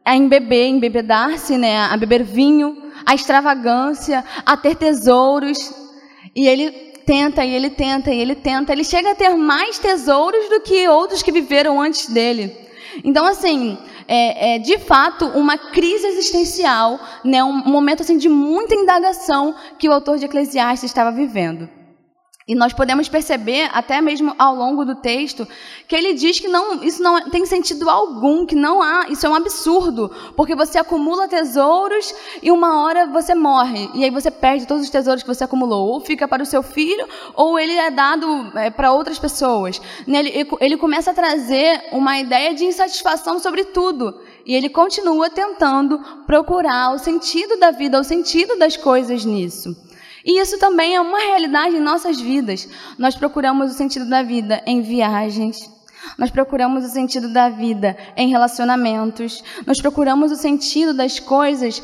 em 0.06 0.28
beber, 0.28 0.66
em 0.66 0.78
bebedar-se, 0.78 1.56
né, 1.56 1.78
a 1.78 1.96
beber 1.96 2.22
vinho, 2.22 2.90
a 3.06 3.14
extravagância, 3.14 4.24
a 4.44 4.56
ter 4.56 4.76
tesouros. 4.76 5.58
E 6.34 6.46
ele 6.46 6.70
tenta 7.04 7.44
e 7.44 7.54
ele 7.54 7.70
tenta 7.70 8.12
e 8.12 8.18
ele 8.18 8.34
tenta. 8.34 8.72
Ele 8.72 8.84
chega 8.84 9.12
a 9.12 9.14
ter 9.14 9.30
mais 9.36 9.78
tesouros 9.78 10.48
do 10.48 10.60
que 10.60 10.88
outros 10.88 11.22
que 11.22 11.32
viveram 11.32 11.80
antes 11.80 12.08
dele. 12.08 12.56
Então, 13.04 13.24
assim, 13.26 13.78
é, 14.06 14.54
é, 14.54 14.58
de 14.58 14.78
fato 14.78 15.26
uma 15.26 15.56
crise 15.56 16.06
existencial, 16.06 17.00
né, 17.24 17.42
um 17.42 17.52
momento 17.52 18.02
assim 18.02 18.18
de 18.18 18.28
muita 18.28 18.74
indagação 18.74 19.54
que 19.78 19.88
o 19.88 19.92
autor 19.92 20.18
de 20.18 20.26
Eclesiastes 20.26 20.90
estava 20.90 21.10
vivendo. 21.10 21.68
E 22.52 22.54
nós 22.54 22.74
podemos 22.74 23.08
perceber, 23.08 23.70
até 23.72 23.98
mesmo 24.02 24.34
ao 24.38 24.54
longo 24.54 24.84
do 24.84 24.94
texto, 24.94 25.48
que 25.88 25.96
ele 25.96 26.12
diz 26.12 26.38
que 26.38 26.48
não, 26.48 26.84
isso 26.84 27.02
não 27.02 27.30
tem 27.30 27.46
sentido 27.46 27.88
algum, 27.88 28.44
que 28.44 28.54
não 28.54 28.82
há, 28.82 29.06
isso 29.08 29.26
é 29.26 29.30
um 29.30 29.34
absurdo, 29.34 30.10
porque 30.36 30.54
você 30.54 30.76
acumula 30.76 31.26
tesouros 31.26 32.14
e 32.42 32.50
uma 32.50 32.82
hora 32.82 33.06
você 33.06 33.34
morre, 33.34 33.88
e 33.94 34.04
aí 34.04 34.10
você 34.10 34.30
perde 34.30 34.66
todos 34.66 34.84
os 34.84 34.90
tesouros 34.90 35.22
que 35.22 35.34
você 35.34 35.44
acumulou, 35.44 35.88
ou 35.88 36.00
fica 36.02 36.28
para 36.28 36.42
o 36.42 36.46
seu 36.46 36.62
filho, 36.62 37.08
ou 37.34 37.58
ele 37.58 37.72
é 37.72 37.90
dado 37.90 38.52
é, 38.54 38.68
para 38.68 38.92
outras 38.92 39.18
pessoas. 39.18 39.80
Ele, 40.06 40.46
ele 40.60 40.76
começa 40.76 41.12
a 41.12 41.14
trazer 41.14 41.84
uma 41.90 42.18
ideia 42.18 42.52
de 42.52 42.66
insatisfação 42.66 43.38
sobre 43.38 43.64
tudo, 43.64 44.20
e 44.44 44.54
ele 44.54 44.68
continua 44.68 45.30
tentando 45.30 45.98
procurar 46.26 46.92
o 46.92 46.98
sentido 46.98 47.58
da 47.58 47.70
vida, 47.70 47.98
o 47.98 48.04
sentido 48.04 48.58
das 48.58 48.76
coisas 48.76 49.24
nisso. 49.24 49.74
E 50.24 50.40
isso 50.40 50.58
também 50.58 50.94
é 50.94 51.00
uma 51.00 51.18
realidade 51.18 51.76
em 51.76 51.80
nossas 51.80 52.20
vidas. 52.20 52.68
Nós 52.98 53.14
procuramos 53.14 53.72
o 53.72 53.74
sentido 53.74 54.08
da 54.08 54.22
vida 54.22 54.62
em 54.66 54.80
viagens, 54.82 55.58
nós 56.18 56.30
procuramos 56.30 56.84
o 56.84 56.88
sentido 56.88 57.32
da 57.32 57.48
vida 57.48 57.96
em 58.16 58.28
relacionamentos, 58.28 59.42
nós 59.66 59.80
procuramos 59.80 60.32
o 60.32 60.36
sentido 60.36 60.92
das 60.92 61.18
coisas 61.18 61.82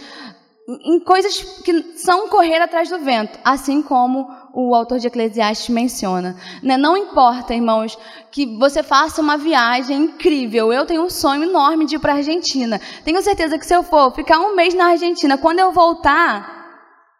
em 0.85 1.01
coisas 1.01 1.41
que 1.65 1.97
são 1.97 2.29
correr 2.29 2.61
atrás 2.61 2.91
do 2.91 2.99
vento, 2.99 3.39
assim 3.43 3.81
como 3.81 4.29
o 4.53 4.75
autor 4.75 4.99
de 4.99 5.07
Eclesiastes 5.07 5.71
menciona. 5.71 6.37
Né? 6.63 6.77
Não 6.77 6.95
importa, 6.95 7.55
irmãos, 7.55 7.99
que 8.31 8.45
você 8.59 8.83
faça 8.83 9.23
uma 9.23 9.39
viagem 9.39 9.97
incrível. 9.97 10.71
Eu 10.71 10.85
tenho 10.85 11.03
um 11.03 11.09
sonho 11.09 11.45
enorme 11.45 11.87
de 11.87 11.97
ir 11.97 11.99
para 11.99 12.13
a 12.13 12.17
Argentina. 12.17 12.79
Tenho 13.03 13.23
certeza 13.23 13.59
que 13.59 13.65
se 13.65 13.75
eu 13.75 13.83
for 13.83 14.15
ficar 14.15 14.41
um 14.41 14.55
mês 14.55 14.75
na 14.75 14.89
Argentina, 14.89 15.39
quando 15.39 15.59
eu 15.59 15.73
voltar, 15.73 16.58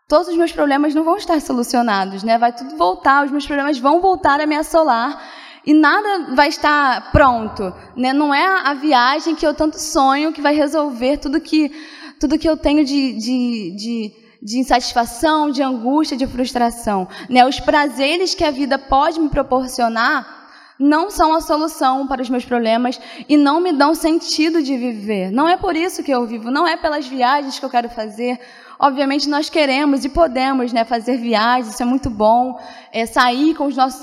todos 0.09 0.29
os 0.29 0.37
meus 0.37 0.51
problemas 0.51 0.95
não 0.95 1.05
vão 1.05 1.19
estar 1.19 1.39
solucionados, 1.39 2.23
né? 2.23 2.39
Vai 2.39 2.51
tudo 2.51 2.75
voltar, 2.77 3.27
os 3.27 3.31
meus 3.31 3.47
problemas 3.47 3.79
vão 3.79 4.01
voltar 4.01 4.41
a 4.41 4.47
me 4.47 4.57
assolar 4.57 5.23
e 5.67 5.75
nada 5.75 6.35
vai 6.35 6.49
estar 6.49 7.13
pronto, 7.13 7.75
né? 7.95 8.15
Não 8.15 8.33
é 8.33 8.63
a 8.65 8.73
viagem 8.73 9.35
que 9.35 9.47
eu 9.47 9.53
tanto 9.53 9.79
sonho 9.79 10.33
que 10.33 10.41
vai 10.41 10.55
resolver 10.55 11.19
tudo 11.19 11.39
que 11.39 11.71
tudo 12.19 12.39
que 12.39 12.49
eu 12.49 12.57
tenho 12.57 12.85
de, 12.85 13.13
de, 13.13 13.71
de, 13.77 14.13
de 14.43 14.59
insatisfação, 14.59 15.51
de 15.51 15.63
angústia, 15.63 16.17
de 16.17 16.27
frustração, 16.27 17.07
né? 17.29 17.47
Os 17.47 17.61
prazeres 17.61 18.35
que 18.35 18.45
a 18.45 18.51
vida 18.51 18.79
pode 18.79 19.21
me 19.21 19.29
proporcionar 19.29 20.39
não 20.79 21.11
são 21.11 21.35
a 21.35 21.41
solução 21.41 22.07
para 22.07 22.23
os 22.23 22.31
meus 22.31 22.45
problemas 22.45 23.01
e 23.29 23.37
não 23.37 23.61
me 23.61 23.73
dão 23.73 23.95
sentido 23.95 24.63
de 24.63 24.77
viver. 24.77 25.31
Não 25.31 25.49
é 25.49 25.57
por 25.57 25.77
isso 25.77 26.03
que 26.03 26.11
eu 26.13 26.25
vivo, 26.25 26.51
não 26.51 26.67
é 26.67 26.77
pelas 26.77 27.07
viagens 27.07 27.59
que 27.59 27.65
eu 27.65 27.71
quero 27.71 27.91
fazer. 27.91 28.39
Obviamente 28.79 29.29
nós 29.29 29.51
queremos 29.51 30.05
e 30.05 30.09
podemos 30.09 30.73
né, 30.73 30.85
fazer 30.85 31.17
viagens, 31.17 31.75
isso 31.75 31.83
é 31.83 31.87
muito 31.87 32.09
bom, 32.09 32.59
é, 32.93 33.07
sair 33.07 33.55
com 33.55 33.67
os 33.67 33.77
nossos 33.77 34.03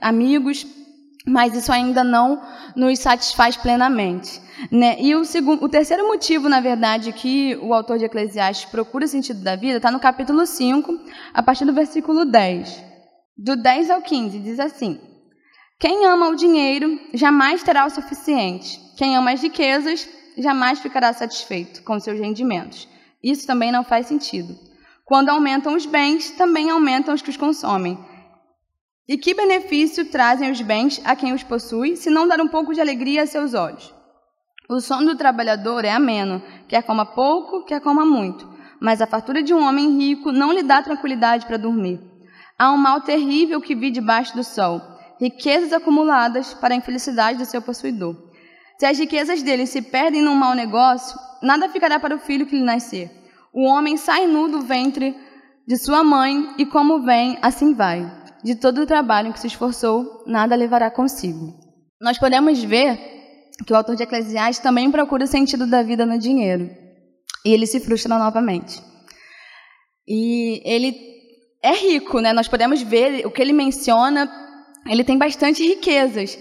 amigos, 0.00 0.66
mas 1.26 1.54
isso 1.54 1.72
ainda 1.72 2.04
não 2.04 2.40
nos 2.76 2.98
satisfaz 2.98 3.56
plenamente. 3.56 4.40
Né? 4.70 4.96
E 5.00 5.14
o, 5.16 5.24
segundo, 5.24 5.64
o 5.64 5.68
terceiro 5.68 6.06
motivo, 6.06 6.48
na 6.48 6.60
verdade, 6.60 7.12
que 7.12 7.56
o 7.56 7.74
autor 7.74 7.98
de 7.98 8.04
Eclesiastes 8.04 8.70
procura 8.70 9.04
o 9.04 9.08
sentido 9.08 9.42
da 9.42 9.56
vida 9.56 9.78
está 9.78 9.90
no 9.90 9.98
capítulo 9.98 10.46
5, 10.46 11.00
a 11.32 11.42
partir 11.42 11.64
do 11.64 11.72
versículo 11.72 12.24
10. 12.24 12.84
Do 13.36 13.56
10 13.56 13.90
ao 13.90 14.00
15, 14.00 14.38
diz 14.38 14.60
assim: 14.60 15.00
quem 15.78 16.06
ama 16.06 16.28
o 16.28 16.36
dinheiro 16.36 16.98
jamais 17.12 17.62
terá 17.62 17.84
o 17.84 17.90
suficiente. 17.90 18.80
Quem 18.96 19.16
ama 19.16 19.32
as 19.32 19.42
riquezas 19.42 20.08
jamais 20.38 20.78
ficará 20.78 21.12
satisfeito 21.12 21.82
com 21.82 21.98
seus 22.00 22.18
rendimentos. 22.18 22.88
Isso 23.24 23.46
também 23.46 23.72
não 23.72 23.82
faz 23.82 24.06
sentido. 24.06 24.54
Quando 25.06 25.30
aumentam 25.30 25.74
os 25.74 25.86
bens, 25.86 26.30
também 26.32 26.68
aumentam 26.68 27.14
os 27.14 27.22
que 27.22 27.30
os 27.30 27.36
consomem. 27.38 27.98
E 29.08 29.16
que 29.16 29.32
benefício 29.32 30.04
trazem 30.10 30.50
os 30.50 30.60
bens 30.60 31.00
a 31.04 31.16
quem 31.16 31.32
os 31.32 31.42
possui, 31.42 31.96
se 31.96 32.10
não 32.10 32.28
dar 32.28 32.40
um 32.40 32.48
pouco 32.48 32.74
de 32.74 32.80
alegria 32.80 33.22
a 33.22 33.26
seus 33.26 33.54
olhos? 33.54 33.94
O 34.68 34.80
sono 34.80 35.06
do 35.06 35.16
trabalhador 35.16 35.84
é 35.86 35.90
ameno, 35.90 36.42
quer 36.68 36.82
coma 36.82 37.06
pouco, 37.06 37.64
quer 37.64 37.80
coma 37.80 38.04
muito. 38.04 38.46
Mas 38.78 39.00
a 39.00 39.06
fartura 39.06 39.42
de 39.42 39.54
um 39.54 39.66
homem 39.66 39.96
rico 39.96 40.30
não 40.30 40.52
lhe 40.52 40.62
dá 40.62 40.82
tranquilidade 40.82 41.46
para 41.46 41.56
dormir. 41.56 42.00
Há 42.58 42.70
um 42.72 42.76
mal 42.76 43.00
terrível 43.00 43.60
que 43.60 43.74
vi 43.74 43.90
debaixo 43.90 44.36
do 44.36 44.44
sol 44.44 44.80
riquezas 45.18 45.72
acumuladas 45.72 46.54
para 46.54 46.74
a 46.74 46.76
infelicidade 46.76 47.38
do 47.38 47.44
seu 47.44 47.62
possuidor. 47.62 48.16
Se 48.84 48.88
as 48.88 48.98
riquezas 48.98 49.42
dele 49.42 49.66
se 49.66 49.80
perdem 49.80 50.20
num 50.20 50.34
mau 50.34 50.54
negócio, 50.54 51.18
nada 51.40 51.70
ficará 51.70 51.98
para 51.98 52.14
o 52.14 52.18
filho 52.18 52.44
que 52.44 52.54
lhe 52.54 52.62
nascer. 52.62 53.10
O 53.50 53.64
homem 53.64 53.96
sai 53.96 54.26
nu 54.26 54.46
do 54.46 54.60
ventre 54.60 55.16
de 55.66 55.78
sua 55.78 56.04
mãe, 56.04 56.52
e 56.58 56.66
como 56.66 57.00
vem, 57.00 57.38
assim 57.40 57.72
vai. 57.72 58.06
De 58.42 58.54
todo 58.54 58.82
o 58.82 58.86
trabalho 58.86 59.32
que 59.32 59.40
se 59.40 59.46
esforçou, 59.46 60.22
nada 60.26 60.54
levará 60.54 60.90
consigo. 60.90 61.54
Nós 61.98 62.18
podemos 62.18 62.62
ver 62.62 63.00
que 63.66 63.72
o 63.72 63.76
autor 63.76 63.96
de 63.96 64.02
Eclesiastes 64.02 64.62
também 64.62 64.90
procura 64.90 65.24
o 65.24 65.26
sentido 65.26 65.66
da 65.66 65.82
vida 65.82 66.04
no 66.04 66.18
dinheiro. 66.18 66.68
E 67.42 67.54
ele 67.54 67.66
se 67.66 67.80
frustra 67.80 68.18
novamente. 68.18 68.82
E 70.06 70.60
ele 70.62 70.94
é 71.62 71.72
rico, 71.72 72.20
né? 72.20 72.34
Nós 72.34 72.48
podemos 72.48 72.82
ver 72.82 73.26
o 73.26 73.30
que 73.30 73.40
ele 73.40 73.54
menciona 73.54 74.30
ele 74.86 75.04
tem 75.04 75.16
bastante 75.16 75.66
riquezas. 75.66 76.38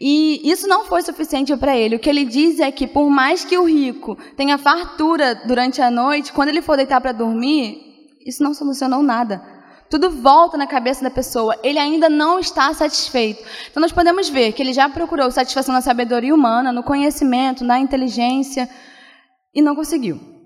E 0.00 0.40
isso 0.50 0.66
não 0.66 0.86
foi 0.86 1.02
suficiente 1.02 1.54
para 1.58 1.76
ele. 1.76 1.96
O 1.96 1.98
que 1.98 2.08
ele 2.08 2.24
diz 2.24 2.58
é 2.58 2.72
que, 2.72 2.86
por 2.86 3.10
mais 3.10 3.44
que 3.44 3.58
o 3.58 3.64
rico 3.64 4.16
tenha 4.34 4.56
fartura 4.56 5.34
durante 5.34 5.82
a 5.82 5.90
noite, 5.90 6.32
quando 6.32 6.48
ele 6.48 6.62
for 6.62 6.78
deitar 6.78 7.02
para 7.02 7.12
dormir, 7.12 7.78
isso 8.26 8.42
não 8.42 8.54
solucionou 8.54 9.02
nada. 9.02 9.42
Tudo 9.90 10.08
volta 10.08 10.56
na 10.56 10.66
cabeça 10.66 11.02
da 11.02 11.10
pessoa. 11.10 11.54
Ele 11.62 11.78
ainda 11.78 12.08
não 12.08 12.38
está 12.38 12.72
satisfeito. 12.72 13.44
Então, 13.70 13.80
nós 13.82 13.92
podemos 13.92 14.30
ver 14.30 14.52
que 14.52 14.62
ele 14.62 14.72
já 14.72 14.88
procurou 14.88 15.30
satisfação 15.30 15.74
na 15.74 15.82
sabedoria 15.82 16.34
humana, 16.34 16.72
no 16.72 16.82
conhecimento, 16.82 17.62
na 17.62 17.78
inteligência, 17.78 18.70
e 19.54 19.60
não 19.60 19.76
conseguiu 19.76 20.39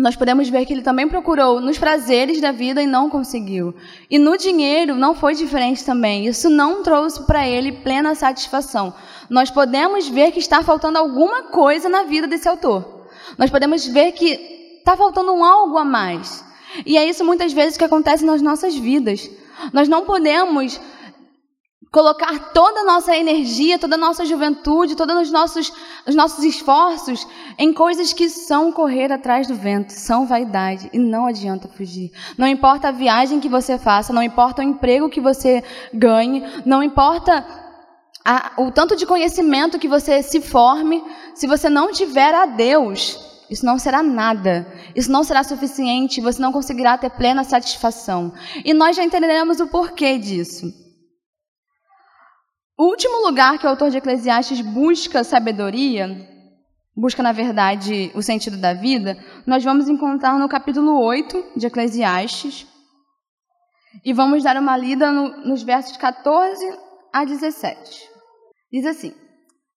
nós 0.00 0.14
podemos 0.14 0.48
ver 0.48 0.64
que 0.64 0.72
ele 0.72 0.82
também 0.82 1.08
procurou 1.08 1.60
nos 1.60 1.76
prazeres 1.76 2.40
da 2.40 2.52
vida 2.52 2.80
e 2.82 2.86
não 2.86 3.10
conseguiu. 3.10 3.74
E 4.08 4.18
no 4.18 4.36
dinheiro 4.36 4.94
não 4.94 5.14
foi 5.14 5.34
diferente 5.34 5.84
também. 5.84 6.26
Isso 6.26 6.48
não 6.48 6.82
trouxe 6.82 7.24
para 7.24 7.46
ele 7.46 7.72
plena 7.72 8.14
satisfação. 8.14 8.94
Nós 9.28 9.50
podemos 9.50 10.08
ver 10.08 10.30
que 10.30 10.38
está 10.38 10.62
faltando 10.62 10.98
alguma 10.98 11.44
coisa 11.44 11.88
na 11.88 12.04
vida 12.04 12.26
desse 12.26 12.48
autor. 12.48 13.06
Nós 13.36 13.50
podemos 13.50 13.86
ver 13.86 14.12
que 14.12 14.76
está 14.78 14.96
faltando 14.96 15.32
um 15.32 15.44
algo 15.44 15.76
a 15.76 15.84
mais. 15.84 16.44
E 16.86 16.96
é 16.96 17.04
isso 17.04 17.24
muitas 17.24 17.52
vezes 17.52 17.76
que 17.76 17.84
acontece 17.84 18.24
nas 18.24 18.40
nossas 18.40 18.74
vidas. 18.74 19.28
Nós 19.72 19.88
não 19.88 20.04
podemos 20.04 20.80
colocar 21.90 22.52
toda 22.52 22.80
a 22.80 22.84
nossa 22.84 23.16
energia, 23.16 23.78
toda 23.78 23.94
a 23.94 23.98
nossa 23.98 24.24
juventude, 24.24 24.94
todos 24.94 25.16
os 25.16 25.30
nossos, 25.30 25.72
os 26.06 26.14
nossos 26.14 26.44
esforços 26.44 27.26
em 27.58 27.72
coisas 27.72 28.12
que 28.12 28.28
são 28.28 28.70
correr 28.70 29.10
atrás 29.10 29.46
do 29.46 29.54
vento, 29.54 29.92
são 29.92 30.26
vaidade 30.26 30.90
e 30.92 30.98
não 30.98 31.26
adianta 31.26 31.68
fugir. 31.68 32.12
Não 32.36 32.46
importa 32.46 32.88
a 32.88 32.92
viagem 32.92 33.40
que 33.40 33.48
você 33.48 33.78
faça, 33.78 34.12
não 34.12 34.22
importa 34.22 34.60
o 34.60 34.64
emprego 34.64 35.08
que 35.08 35.20
você 35.20 35.64
ganhe, 35.92 36.44
não 36.66 36.82
importa 36.82 37.44
a, 38.24 38.52
o 38.58 38.70
tanto 38.70 38.94
de 38.94 39.06
conhecimento 39.06 39.78
que 39.78 39.88
você 39.88 40.22
se 40.22 40.40
forme, 40.40 41.02
se 41.34 41.46
você 41.46 41.70
não 41.70 41.90
tiver 41.90 42.34
a 42.34 42.44
Deus, 42.44 43.18
isso 43.50 43.64
não 43.64 43.78
será 43.78 44.02
nada. 44.02 44.66
Isso 44.94 45.10
não 45.10 45.24
será 45.24 45.42
suficiente, 45.42 46.20
você 46.20 46.40
não 46.40 46.52
conseguirá 46.52 46.98
ter 46.98 47.08
plena 47.10 47.44
satisfação. 47.44 48.32
E 48.62 48.74
nós 48.74 48.94
já 48.94 49.02
entenderemos 49.02 49.58
o 49.60 49.68
porquê 49.68 50.18
disso. 50.18 50.70
O 52.78 52.84
último 52.84 53.26
lugar 53.26 53.58
que 53.58 53.66
o 53.66 53.68
autor 53.68 53.90
de 53.90 53.96
Eclesiastes 53.96 54.60
busca 54.60 55.24
sabedoria, 55.24 56.16
busca, 56.96 57.20
na 57.24 57.32
verdade, 57.32 58.12
o 58.14 58.22
sentido 58.22 58.56
da 58.56 58.72
vida, 58.72 59.18
nós 59.44 59.64
vamos 59.64 59.88
encontrar 59.88 60.38
no 60.38 60.48
capítulo 60.48 60.96
8 61.02 61.54
de 61.56 61.66
Eclesiastes. 61.66 62.68
E 64.04 64.12
vamos 64.12 64.44
dar 64.44 64.56
uma 64.56 64.76
lida 64.76 65.10
no, 65.10 65.44
nos 65.44 65.64
versos 65.64 65.96
14 65.96 66.64
a 67.12 67.24
17. 67.24 68.08
Diz 68.72 68.86
assim: 68.86 69.12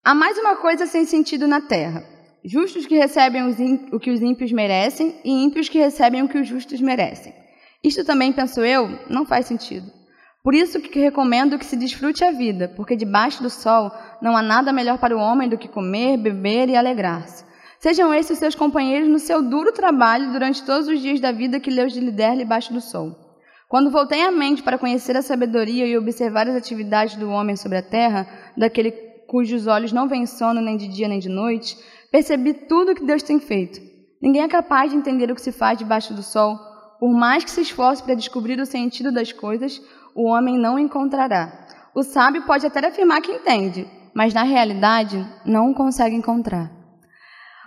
Há 0.04 0.14
mais 0.14 0.38
uma 0.38 0.58
coisa 0.58 0.86
sem 0.86 1.04
sentido 1.04 1.48
na 1.48 1.60
terra: 1.60 2.06
justos 2.46 2.86
que 2.86 3.00
recebem 3.00 3.50
o 3.92 4.00
que 4.00 4.12
os 4.12 4.22
ímpios 4.22 4.52
merecem 4.52 5.20
e 5.26 5.44
ímpios 5.44 5.68
que 5.68 5.80
recebem 5.80 6.22
o 6.22 6.30
que 6.30 6.38
os 6.38 6.48
justos 6.48 6.80
merecem. 6.80 7.34
Isto 7.84 8.06
também, 8.06 8.32
penso 8.32 8.62
eu, 8.62 8.88
não 9.10 9.26
faz 9.26 9.48
sentido. 9.48 10.01
Por 10.44 10.56
isso 10.56 10.82
que 10.82 11.00
recomendo 11.00 11.60
que 11.60 11.66
se 11.66 11.78
desfrute 11.78 12.24
a 12.24 12.32
vida, 12.32 12.68
porque 12.76 12.96
debaixo 12.96 13.44
do 13.44 13.50
sol 13.50 13.92
não 14.22 14.36
há 14.36 14.42
nada 14.42 14.74
melhor 14.74 14.98
para 14.98 15.16
o 15.16 15.20
homem 15.20 15.48
do 15.48 15.58
que 15.58 15.68
comer, 15.68 16.18
beber 16.18 16.68
e 16.68 16.76
alegrar-se. 16.76 17.46
Sejam 17.80 18.14
esses 18.14 18.40
seus 18.40 18.56
companheiros 18.56 19.08
no 19.08 19.20
seu 19.20 19.44
duro 19.44 19.72
trabalho 19.72 20.32
durante 20.32 20.64
todos 20.64 20.88
os 20.88 21.00
dias 21.00 21.20
da 21.20 21.32
vida 21.32 21.60
que 21.60 21.74
Deus 21.74 21.96
lhe 21.96 22.12
der 22.12 22.38
debaixo 22.38 22.74
do 22.74 22.82
sol. 22.82 23.16
Quando 23.70 23.92
voltei 23.92 24.24
a 24.24 24.32
mente 24.32 24.64
para 24.64 24.78
conhecer 24.78 25.16
a 25.16 25.22
sabedoria 25.22 25.86
e 25.86 25.98
observar 25.98 26.50
as 26.50 26.56
atividades 26.56 27.16
do 27.16 27.30
homem 27.30 27.56
sobre 27.56 27.78
a 27.78 27.84
terra, 27.84 28.28
daquele 28.58 28.92
cujos 29.28 29.66
olhos 29.68 29.94
não 29.94 30.08
veem 30.08 30.26
sono 30.26 30.60
nem 30.60 30.76
de 30.76 30.88
dia 30.88 31.08
nem 31.08 31.20
de 31.20 31.30
noite, 31.30 31.78
percebi 32.12 32.54
tudo 32.54 32.92
o 32.92 32.96
que 32.96 33.06
Deus 33.06 33.24
tem 33.24 33.40
feito. 33.40 33.80
Ninguém 34.22 34.42
é 34.42 34.48
capaz 34.48 34.92
de 34.92 34.98
entender 34.98 35.32
o 35.32 35.36
que 35.36 35.42
se 35.42 35.52
faz 35.52 35.78
debaixo 35.78 36.14
do 36.14 36.22
sol. 36.22 36.60
Por 37.00 37.12
mais 37.12 37.44
que 37.44 37.50
se 37.50 37.62
esforce 37.62 38.04
para 38.04 38.14
descobrir 38.14 38.60
o 38.60 38.66
sentido 38.66 39.12
das 39.12 39.32
coisas, 39.32 39.82
o 40.16 40.28
homem 40.28 40.58
não 40.58 40.78
encontrará. 40.78 41.68
O 41.94 42.04
sábio 42.04 42.44
pode 42.44 42.66
até 42.66 42.86
afirmar 42.88 43.22
que 43.22 43.32
entende, 43.32 43.88
mas 44.14 44.34
na 44.34 44.44
realidade 44.44 45.26
não 45.46 45.74
consegue 45.74 46.16
encontrar. 46.16 46.72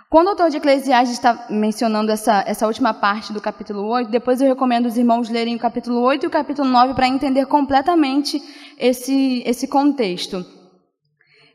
Quando 0.09 0.27
o 0.27 0.29
autor 0.29 0.49
de 0.49 0.57
Eclesiastes 0.57 1.17
está 1.17 1.47
mencionando 1.49 2.11
essa, 2.11 2.43
essa 2.47 2.67
última 2.67 2.93
parte 2.93 3.33
do 3.33 3.41
capítulo 3.41 3.85
8, 3.87 4.09
depois 4.09 4.39
eu 4.39 4.47
recomendo 4.47 4.85
os 4.85 4.97
irmãos 4.97 5.29
lerem 5.29 5.55
o 5.55 5.59
capítulo 5.59 5.99
8 6.01 6.23
e 6.23 6.27
o 6.27 6.31
capítulo 6.31 6.69
9 6.69 6.93
para 6.93 7.07
entender 7.07 7.45
completamente 7.47 8.41
esse, 8.77 9.43
esse 9.45 9.67
contexto. 9.67 10.45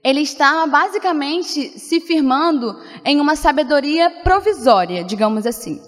Ele 0.05 0.21
está 0.21 0.67
basicamente 0.67 1.79
se 1.79 2.01
firmando 2.01 2.75
em 3.05 3.21
uma 3.21 3.37
sabedoria 3.37 4.11
provisória, 4.23 5.05
digamos 5.05 5.47
assim. 5.47 5.81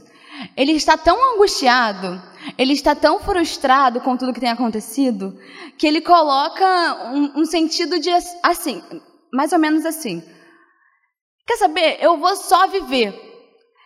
Ele 0.57 0.73
está 0.73 0.97
tão 0.97 1.35
angustiado 1.35 2.23
ele 2.59 2.73
está 2.73 2.95
tão 2.95 3.21
frustrado 3.21 4.01
com 4.01 4.17
tudo 4.17 4.33
que 4.33 4.41
tem 4.41 4.51
acontecido 4.51 5.39
que 5.79 5.87
ele 5.87 6.01
coloca 6.01 6.65
um, 7.13 7.41
um 7.41 7.45
sentido 7.45 7.99
de 7.99 8.11
assim, 8.43 8.83
mais 9.33 9.53
ou 9.53 9.59
menos 9.59 9.85
assim. 9.85 10.23
Quer 11.47 11.57
saber? 11.57 11.99
Eu 12.01 12.19
vou 12.19 12.37
só 12.37 12.67
viver. 12.69 13.32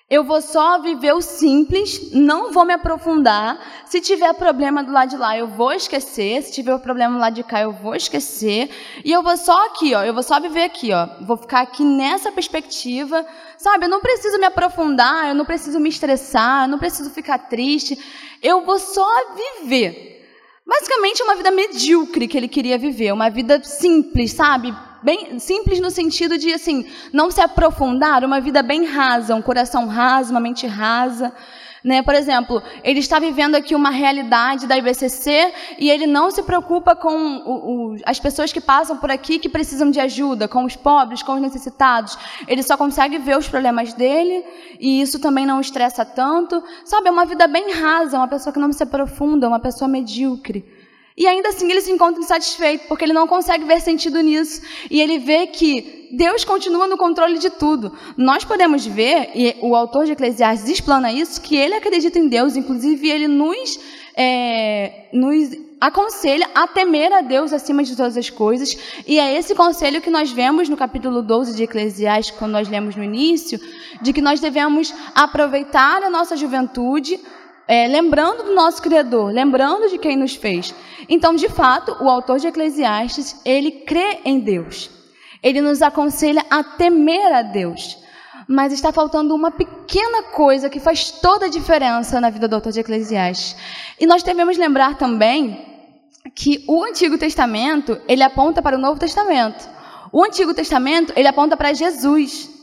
Eu 0.09 0.23
vou 0.23 0.40
só 0.40 0.81
viver 0.81 1.12
o 1.14 1.21
simples, 1.21 2.12
não 2.12 2.53
vou 2.53 2.64
me 2.64 2.73
aprofundar. 2.73 3.59
Se 3.87 4.01
tiver 4.01 4.33
problema 4.35 4.85
do 4.85 4.92
lado 4.92 5.11
de 5.11 5.16
lá, 5.16 5.37
eu 5.37 5.49
vou 5.49 5.73
esquecer. 5.73 6.42
Se 6.42 6.53
tiver 6.53 6.79
problema 6.79 7.14
do 7.14 7.21
lado 7.21 7.35
de 7.35 7.42
cá, 7.42 7.62
eu 7.62 7.73
vou 7.73 7.92
esquecer. 7.92 8.71
E 9.05 9.11
eu 9.11 9.21
vou 9.21 9.37
só 9.37 9.66
aqui, 9.66 9.97
ó. 9.97 10.05
Eu 10.05 10.14
vou 10.14 10.23
só 10.23 10.38
viver 10.38 10.62
aqui, 10.62 10.92
ó. 10.92 11.09
Vou 11.23 11.37
ficar 11.37 11.62
aqui 11.62 11.83
nessa 11.83 12.31
perspectiva, 12.31 13.27
sabe? 13.59 13.87
Eu 13.87 13.88
não 13.88 14.01
preciso 14.01 14.38
me 14.38 14.47
aprofundar, 14.47 15.27
eu 15.27 15.35
não 15.35 15.45
preciso 15.45 15.81
me 15.81 15.88
estressar, 15.88 16.66
eu 16.66 16.69
não 16.69 16.79
preciso 16.79 17.11
ficar 17.11 17.38
triste. 17.38 17.99
Eu 18.40 18.64
vou 18.64 18.79
só 18.79 19.09
viver. 19.35 20.25
Basicamente, 20.64 21.21
uma 21.25 21.35
vida 21.35 21.51
medíocre 21.51 22.29
que 22.29 22.37
ele 22.37 22.49
queria 22.49 22.79
viver, 22.79 23.11
uma 23.11 23.29
vida 23.29 23.61
simples, 23.64 24.33
sabe? 24.33 24.73
Bem 25.07 25.38
simples 25.38 25.79
no 25.79 25.88
sentido 25.88 26.37
de 26.37 26.53
assim, 26.53 26.85
não 27.12 27.31
se 27.31 27.40
aprofundar, 27.40 28.25
uma 28.25 28.40
vida 28.40 28.61
bem 28.61 28.85
rasa, 28.87 29.37
um 29.37 29.40
coração 29.40 29.87
raso, 29.87 30.33
uma 30.33 30.40
mente 30.40 30.66
rasa. 30.66 31.33
Né? 31.85 32.03
Por 32.03 32.16
exemplo, 32.16 32.61
ele 32.83 32.99
está 32.99 33.21
vivendo 33.21 33.55
aqui 33.55 33.73
uma 33.73 33.90
realidade 33.90 34.66
da 34.66 34.77
IBCC 34.77 35.53
e 35.79 35.88
ele 35.88 36.09
não 36.09 36.33
se 36.33 36.42
preocupa 36.42 36.97
com 36.97 37.16
o, 37.37 37.53
o, 37.53 37.97
as 38.05 38.19
pessoas 38.19 38.53
que 38.53 38.61
passam 38.61 38.97
por 38.97 39.09
aqui 39.09 39.38
que 39.38 39.49
precisam 39.49 39.92
de 39.92 40.01
ajuda, 40.01 40.49
com 40.49 40.64
os 40.64 40.75
pobres, 40.75 41.23
com 41.23 41.35
os 41.35 41.40
necessitados. 41.40 42.19
Ele 42.49 42.64
só 42.64 42.77
consegue 42.77 43.19
ver 43.19 43.38
os 43.38 43.49
problemas 43.49 43.92
dele 43.92 44.45
e 44.81 45.01
isso 45.01 45.21
também 45.21 45.47
não 45.47 45.61
estressa 45.61 46.05
tanto. 46.05 46.61
Sabe, 46.85 47.07
é 47.07 47.12
uma 47.12 47.25
vida 47.25 47.47
bem 47.47 47.71
rasa, 47.71 48.16
uma 48.16 48.27
pessoa 48.27 48.53
que 48.53 48.59
não 48.59 48.73
se 48.73 48.83
aprofunda, 48.83 49.47
uma 49.47 49.61
pessoa 49.61 49.87
medíocre. 49.87 50.75
E 51.16 51.26
ainda 51.26 51.48
assim 51.48 51.70
ele 51.70 51.81
se 51.81 51.90
encontra 51.90 52.20
insatisfeito, 52.20 52.87
porque 52.88 53.05
ele 53.05 53.14
não 53.14 53.26
consegue 53.26 53.64
ver 53.64 53.81
sentido 53.81 54.20
nisso. 54.20 54.61
E 54.90 55.00
ele 55.00 55.18
vê 55.18 55.46
que 55.46 56.09
Deus 56.12 56.44
continua 56.44 56.87
no 56.87 56.98
controle 56.98 57.38
de 57.38 57.48
tudo. 57.48 57.92
Nós 58.16 58.44
podemos 58.44 58.85
ver, 58.85 59.31
e 59.35 59.57
o 59.62 59.74
autor 59.74 60.05
de 60.05 60.12
Eclesiastes 60.12 60.68
explana 60.68 61.11
isso, 61.11 61.40
que 61.40 61.57
ele 61.57 61.74
acredita 61.74 62.18
em 62.18 62.29
Deus, 62.29 62.55
inclusive 62.55 63.09
ele 63.09 63.29
nos, 63.29 63.81
é, 64.14 65.09
nos 65.12 65.57
aconselha 65.81 66.48
a 66.55 66.66
temer 66.66 67.12
a 67.12 67.22
Deus 67.22 67.52
acima 67.52 67.83
de 67.83 67.96
todas 67.96 68.16
as 68.16 68.29
coisas. 68.29 68.76
E 69.07 69.18
é 69.18 69.38
esse 69.38 69.55
conselho 69.55 70.02
que 70.02 70.11
nós 70.11 70.31
vemos 70.31 70.68
no 70.68 70.76
capítulo 70.76 71.22
12 71.22 71.57
de 71.57 71.62
Eclesiastes, 71.62 72.37
quando 72.37 72.52
nós 72.52 72.68
lemos 72.68 72.94
no 72.94 73.02
início, 73.02 73.59
de 74.02 74.12
que 74.12 74.20
nós 74.20 74.38
devemos 74.38 74.92
aproveitar 75.14 76.02
a 76.02 76.11
nossa 76.11 76.37
juventude 76.37 77.18
é, 77.68 77.88
lembrando 77.88 78.44
do 78.44 78.55
nosso 78.55 78.81
Criador, 78.81 79.33
lembrando 79.33 79.88
de 79.88 79.98
quem 79.98 80.16
nos 80.16 80.37
fez. 80.37 80.74
Então, 81.09 81.35
de 81.35 81.48
fato, 81.48 81.96
o 82.00 82.09
autor 82.09 82.38
de 82.38 82.46
Eclesiastes, 82.46 83.40
ele 83.44 83.70
crê 83.70 84.20
em 84.24 84.38
Deus. 84.38 84.90
Ele 85.42 85.61
nos 85.61 85.83
aconselha 85.83 86.44
a 86.48 86.62
temer 86.62 87.33
a 87.35 87.42
Deus. 87.42 87.98
Mas 88.48 88.72
está 88.72 88.92
faltando 88.92 89.35
uma 89.35 89.50
pequena 89.50 90.22
coisa 90.22 90.70
que 90.70 90.79
faz 90.79 91.11
toda 91.11 91.46
a 91.46 91.50
diferença 91.50 92.20
na 92.20 92.31
vida 92.31 92.46
do 92.46 92.55
autor 92.55 92.72
de 92.72 92.81
Eclesiastes. 92.81 93.57
E 93.98 94.07
nós 94.07 94.22
devemos 94.22 94.57
lembrar 94.57 94.96
também 94.96 95.64
que 96.35 96.64
o 96.68 96.85
Antigo 96.85 97.18
Testamento, 97.18 98.00
ele 98.09 98.22
aponta 98.22 98.62
para 98.62 98.76
o 98.76 98.81
Novo 98.81 99.00
Testamento. 99.00 99.68
O 100.12 100.24
Antigo 100.24 100.55
Testamento, 100.55 101.12
ele 101.16 101.29
aponta 101.29 101.57
para 101.57 101.72
Jesus. 101.72 102.56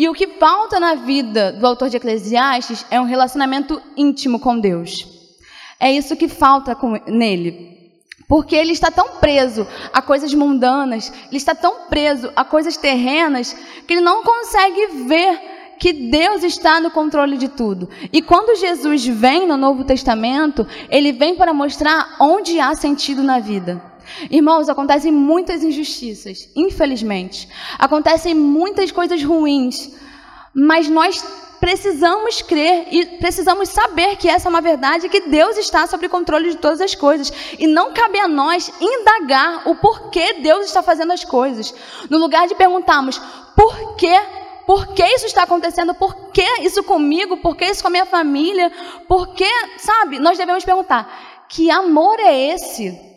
E 0.00 0.08
o 0.08 0.14
que 0.14 0.26
falta 0.26 0.80
na 0.80 0.94
vida 0.94 1.52
do 1.52 1.66
autor 1.66 1.90
de 1.90 1.98
Eclesiastes 1.98 2.86
é 2.90 2.98
um 2.98 3.04
relacionamento 3.04 3.82
íntimo 3.94 4.40
com 4.40 4.58
Deus. 4.58 5.06
É 5.78 5.92
isso 5.92 6.16
que 6.16 6.26
falta 6.26 6.74
com, 6.74 6.92
nele. 7.06 7.92
Porque 8.26 8.56
ele 8.56 8.72
está 8.72 8.90
tão 8.90 9.18
preso 9.18 9.66
a 9.92 10.00
coisas 10.00 10.32
mundanas, 10.32 11.12
ele 11.28 11.36
está 11.36 11.54
tão 11.54 11.86
preso 11.90 12.32
a 12.34 12.42
coisas 12.42 12.78
terrenas, 12.78 13.54
que 13.86 13.92
ele 13.92 14.00
não 14.00 14.22
consegue 14.22 14.86
ver 15.06 15.38
que 15.78 15.92
Deus 15.92 16.44
está 16.44 16.80
no 16.80 16.90
controle 16.90 17.36
de 17.36 17.48
tudo. 17.48 17.86
E 18.10 18.22
quando 18.22 18.58
Jesus 18.58 19.06
vem 19.06 19.46
no 19.46 19.58
Novo 19.58 19.84
Testamento, 19.84 20.66
ele 20.88 21.12
vem 21.12 21.34
para 21.34 21.52
mostrar 21.52 22.16
onde 22.18 22.58
há 22.58 22.74
sentido 22.74 23.22
na 23.22 23.38
vida. 23.38 23.89
Irmãos, 24.30 24.68
acontecem 24.68 25.12
muitas 25.12 25.62
injustiças, 25.62 26.48
infelizmente. 26.54 27.48
Acontecem 27.78 28.34
muitas 28.34 28.90
coisas 28.90 29.22
ruins, 29.22 29.90
mas 30.54 30.88
nós 30.88 31.22
precisamos 31.60 32.40
crer 32.40 32.88
e 32.90 33.04
precisamos 33.18 33.68
saber 33.68 34.16
que 34.16 34.28
essa 34.28 34.48
é 34.48 34.50
uma 34.50 34.62
verdade 34.62 35.10
que 35.10 35.20
Deus 35.20 35.58
está 35.58 35.86
sob 35.86 36.08
controle 36.08 36.50
de 36.50 36.56
todas 36.56 36.80
as 36.80 36.94
coisas 36.94 37.30
e 37.58 37.66
não 37.66 37.92
cabe 37.92 38.18
a 38.18 38.26
nós 38.26 38.72
indagar 38.80 39.68
o 39.68 39.74
porquê 39.76 40.34
Deus 40.40 40.64
está 40.64 40.82
fazendo 40.82 41.12
as 41.12 41.22
coisas. 41.22 41.74
No 42.08 42.18
lugar 42.18 42.48
de 42.48 42.54
perguntarmos 42.54 43.20
por 43.54 43.96
quê, 43.96 44.18
por 44.66 44.94
que 44.94 45.04
isso 45.04 45.26
está 45.26 45.42
acontecendo, 45.42 45.94
por 45.94 46.30
que 46.30 46.46
isso 46.62 46.82
comigo, 46.82 47.36
por 47.36 47.54
que 47.56 47.66
isso 47.66 47.82
com 47.82 47.88
a 47.88 47.90
minha 47.90 48.06
família, 48.06 48.72
por 49.06 49.34
que, 49.34 49.50
sabe? 49.76 50.18
Nós 50.18 50.38
devemos 50.38 50.64
perguntar: 50.64 51.44
que 51.48 51.70
amor 51.70 52.18
é 52.18 52.54
esse? 52.54 53.09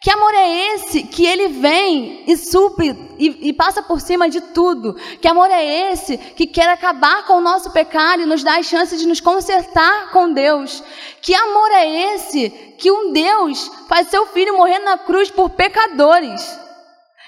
Que 0.00 0.10
amor 0.10 0.32
é 0.32 0.74
esse 0.74 1.02
que 1.02 1.26
ele 1.26 1.48
vem 1.48 2.22
e 2.28 2.36
supre 2.36 2.96
e, 3.18 3.48
e, 3.48 3.52
passa 3.52 3.82
por 3.82 4.00
cima 4.00 4.28
de 4.28 4.40
tudo? 4.40 4.94
Que 5.20 5.26
amor 5.26 5.50
é 5.50 5.90
esse 5.90 6.16
que 6.16 6.46
quer 6.46 6.68
acabar 6.68 7.26
com 7.26 7.32
o 7.32 7.40
nosso 7.40 7.72
pecado 7.72 8.22
e 8.22 8.26
nos 8.26 8.44
dá 8.44 8.58
a 8.58 8.62
chance 8.62 8.96
de 8.96 9.08
nos 9.08 9.20
consertar 9.20 10.12
com 10.12 10.32
Deus? 10.32 10.84
Que 11.20 11.34
amor 11.34 11.72
é 11.72 12.14
esse 12.14 12.48
que 12.78 12.92
um 12.92 13.12
Deus 13.12 13.68
faz 13.88 14.06
seu 14.06 14.24
filho 14.26 14.56
morrer 14.56 14.78
na 14.78 14.98
cruz 14.98 15.32
por 15.32 15.50
pecadores? 15.50 16.58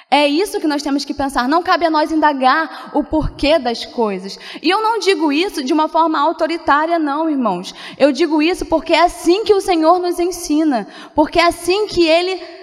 É 0.08 0.28
isso 0.28 0.60
que 0.60 0.68
nós 0.68 0.82
temos 0.82 1.04
que 1.04 1.14
pensar. 1.14 1.48
Não 1.48 1.64
cabe 1.64 1.86
a 1.86 1.90
nós 1.90 2.12
indagar 2.12 2.92
o 2.94 3.02
porquê 3.02 3.58
das 3.58 3.84
coisas. 3.84 4.38
E 4.62 4.70
eu 4.70 4.80
não 4.80 5.00
digo 5.00 5.32
isso 5.32 5.62
de 5.62 5.72
uma 5.72 5.88
forma 5.88 6.20
autoritária, 6.20 7.00
não, 7.00 7.28
irmãos. 7.28 7.74
Eu 7.98 8.12
digo 8.12 8.40
isso 8.40 8.64
porque 8.66 8.92
é 8.92 9.02
assim 9.02 9.42
que 9.44 9.54
o 9.54 9.60
Senhor 9.60 9.98
nos 9.98 10.20
ensina. 10.20 10.86
Porque 11.16 11.38
é 11.38 11.46
assim 11.46 11.86
que 11.86 12.06
Ele 12.06 12.59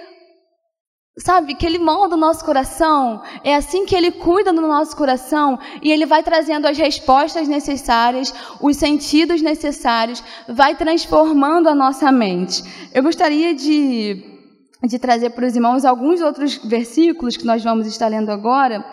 Sabe, 1.18 1.54
que 1.54 1.66
Ele 1.66 1.78
molda 1.78 2.14
o 2.14 2.18
nosso 2.18 2.44
coração, 2.44 3.20
é 3.42 3.54
assim 3.54 3.84
que 3.84 3.94
Ele 3.94 4.12
cuida 4.12 4.52
do 4.52 4.60
nosso 4.60 4.96
coração 4.96 5.58
e 5.82 5.90
Ele 5.90 6.06
vai 6.06 6.22
trazendo 6.22 6.66
as 6.66 6.78
respostas 6.78 7.48
necessárias, 7.48 8.32
os 8.60 8.76
sentidos 8.76 9.42
necessários, 9.42 10.22
vai 10.48 10.76
transformando 10.76 11.68
a 11.68 11.74
nossa 11.74 12.12
mente. 12.12 12.62
Eu 12.94 13.02
gostaria 13.02 13.52
de, 13.52 14.22
de 14.84 14.98
trazer 14.98 15.30
para 15.30 15.46
os 15.46 15.56
irmãos 15.56 15.84
alguns 15.84 16.20
outros 16.20 16.56
versículos 16.58 17.36
que 17.36 17.44
nós 17.44 17.64
vamos 17.64 17.88
estar 17.88 18.06
lendo 18.06 18.30
agora, 18.30 18.84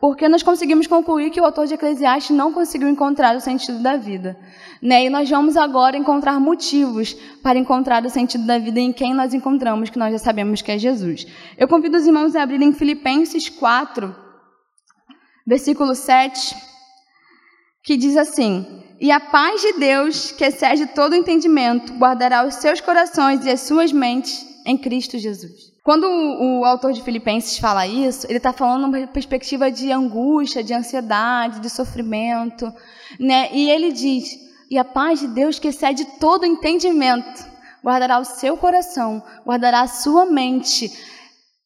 porque 0.00 0.28
nós 0.28 0.42
conseguimos 0.42 0.86
concluir 0.86 1.30
que 1.30 1.40
o 1.40 1.44
autor 1.44 1.66
de 1.66 1.74
Eclesiastes 1.74 2.36
não 2.36 2.52
conseguiu 2.52 2.88
encontrar 2.88 3.36
o 3.36 3.40
sentido 3.40 3.82
da 3.82 3.96
vida. 3.96 4.38
Né? 4.80 5.06
E 5.06 5.10
nós 5.10 5.28
vamos 5.28 5.56
agora 5.56 5.96
encontrar 5.96 6.38
motivos 6.38 7.14
para 7.42 7.58
encontrar 7.58 8.04
o 8.04 8.10
sentido 8.10 8.46
da 8.46 8.58
vida 8.58 8.78
em 8.78 8.92
quem 8.92 9.12
nós 9.12 9.34
encontramos, 9.34 9.90
que 9.90 9.98
nós 9.98 10.12
já 10.12 10.18
sabemos 10.18 10.62
que 10.62 10.70
é 10.70 10.78
Jesus. 10.78 11.26
Eu 11.56 11.66
convido 11.66 11.96
os 11.96 12.06
irmãos 12.06 12.36
a 12.36 12.42
abrirem 12.42 12.72
Filipenses 12.72 13.48
4, 13.48 14.14
versículo 15.44 15.94
7, 15.96 16.54
que 17.82 17.96
diz 17.96 18.16
assim: 18.16 18.84
E 19.00 19.10
a 19.10 19.18
paz 19.18 19.60
de 19.60 19.72
Deus, 19.72 20.30
que 20.30 20.44
excede 20.44 20.86
todo 20.88 21.16
entendimento, 21.16 21.92
guardará 21.94 22.46
os 22.46 22.54
seus 22.54 22.80
corações 22.80 23.44
e 23.44 23.50
as 23.50 23.62
suas 23.62 23.90
mentes 23.90 24.46
em 24.64 24.78
Cristo 24.78 25.18
Jesus. 25.18 25.77
Quando 25.82 26.04
o, 26.06 26.64
autor 26.64 26.92
de 26.92 27.02
Filipenses 27.02 27.58
fala 27.58 27.86
isso, 27.86 28.26
ele 28.26 28.36
está 28.38 28.52
falando 28.52 28.84
uma 28.84 29.06
perspectiva 29.06 29.70
de 29.70 29.90
angústia, 29.90 30.62
de 30.62 30.74
ansiedade, 30.74 31.60
de 31.60 31.70
sofrimento, 31.70 32.70
né? 33.18 33.48
E 33.52 33.70
ele 33.70 33.92
diz: 33.92 34.28
e 34.70 34.76
a 34.76 34.84
paz 34.84 35.20
de 35.20 35.28
Deus 35.28 35.58
que 35.58 35.68
excede 35.68 36.04
todo 36.18 36.44
entendimento 36.44 37.46
guardará 37.82 38.18
o 38.18 38.24
seu 38.24 38.56
coração, 38.56 39.22
guardará 39.46 39.80
a 39.80 39.88
sua 39.88 40.26
mente 40.26 40.92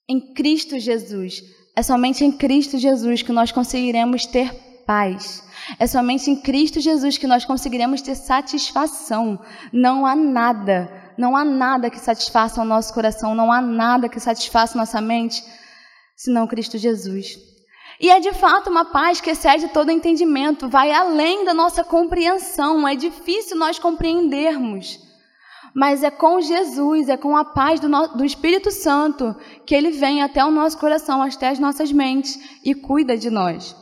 em 0.08 0.32
Cristo 0.34 0.78
Jesus. 0.78 1.42
É 1.74 1.82
somente 1.82 2.24
em 2.24 2.30
Cristo 2.30 2.78
Jesus 2.78 3.22
que 3.22 3.32
nós 3.32 3.50
conseguiremos 3.50 4.26
ter 4.26 4.52
paz. 4.86 5.42
É 5.78 5.86
somente 5.86 6.30
em 6.30 6.36
Cristo 6.36 6.80
Jesus 6.80 7.16
que 7.16 7.26
nós 7.26 7.44
conseguiremos 7.44 8.02
ter 8.02 8.14
satisfação. 8.14 9.40
Não 9.72 10.04
há 10.04 10.14
nada 10.14 11.01
não 11.16 11.36
há 11.36 11.44
nada 11.44 11.90
que 11.90 11.98
satisfaça 11.98 12.60
o 12.60 12.64
nosso 12.64 12.92
coração, 12.92 13.34
não 13.34 13.52
há 13.52 13.60
nada 13.60 14.08
que 14.08 14.20
satisfaça 14.20 14.78
nossa 14.78 15.00
mente, 15.00 15.42
senão 16.16 16.46
Cristo 16.46 16.78
Jesus. 16.78 17.36
E 18.00 18.10
é 18.10 18.18
de 18.18 18.32
fato 18.32 18.70
uma 18.70 18.86
paz 18.86 19.20
que 19.20 19.30
excede 19.30 19.68
todo 19.68 19.90
entendimento, 19.90 20.68
vai 20.68 20.90
além 20.90 21.44
da 21.44 21.54
nossa 21.54 21.84
compreensão, 21.84 22.86
é 22.86 22.96
difícil 22.96 23.56
nós 23.56 23.78
compreendermos. 23.78 24.98
Mas 25.74 26.02
é 26.02 26.10
com 26.10 26.40
Jesus, 26.40 27.08
é 27.08 27.16
com 27.16 27.36
a 27.36 27.44
paz 27.44 27.80
do, 27.80 27.88
no, 27.88 28.08
do 28.08 28.24
Espírito 28.24 28.70
Santo 28.70 29.34
que 29.64 29.74
ele 29.74 29.90
vem 29.90 30.22
até 30.22 30.44
o 30.44 30.50
nosso 30.50 30.78
coração, 30.78 31.22
até 31.22 31.48
as 31.48 31.58
nossas 31.58 31.90
mentes 31.92 32.38
e 32.64 32.74
cuida 32.74 33.16
de 33.16 33.30
nós. 33.30 33.74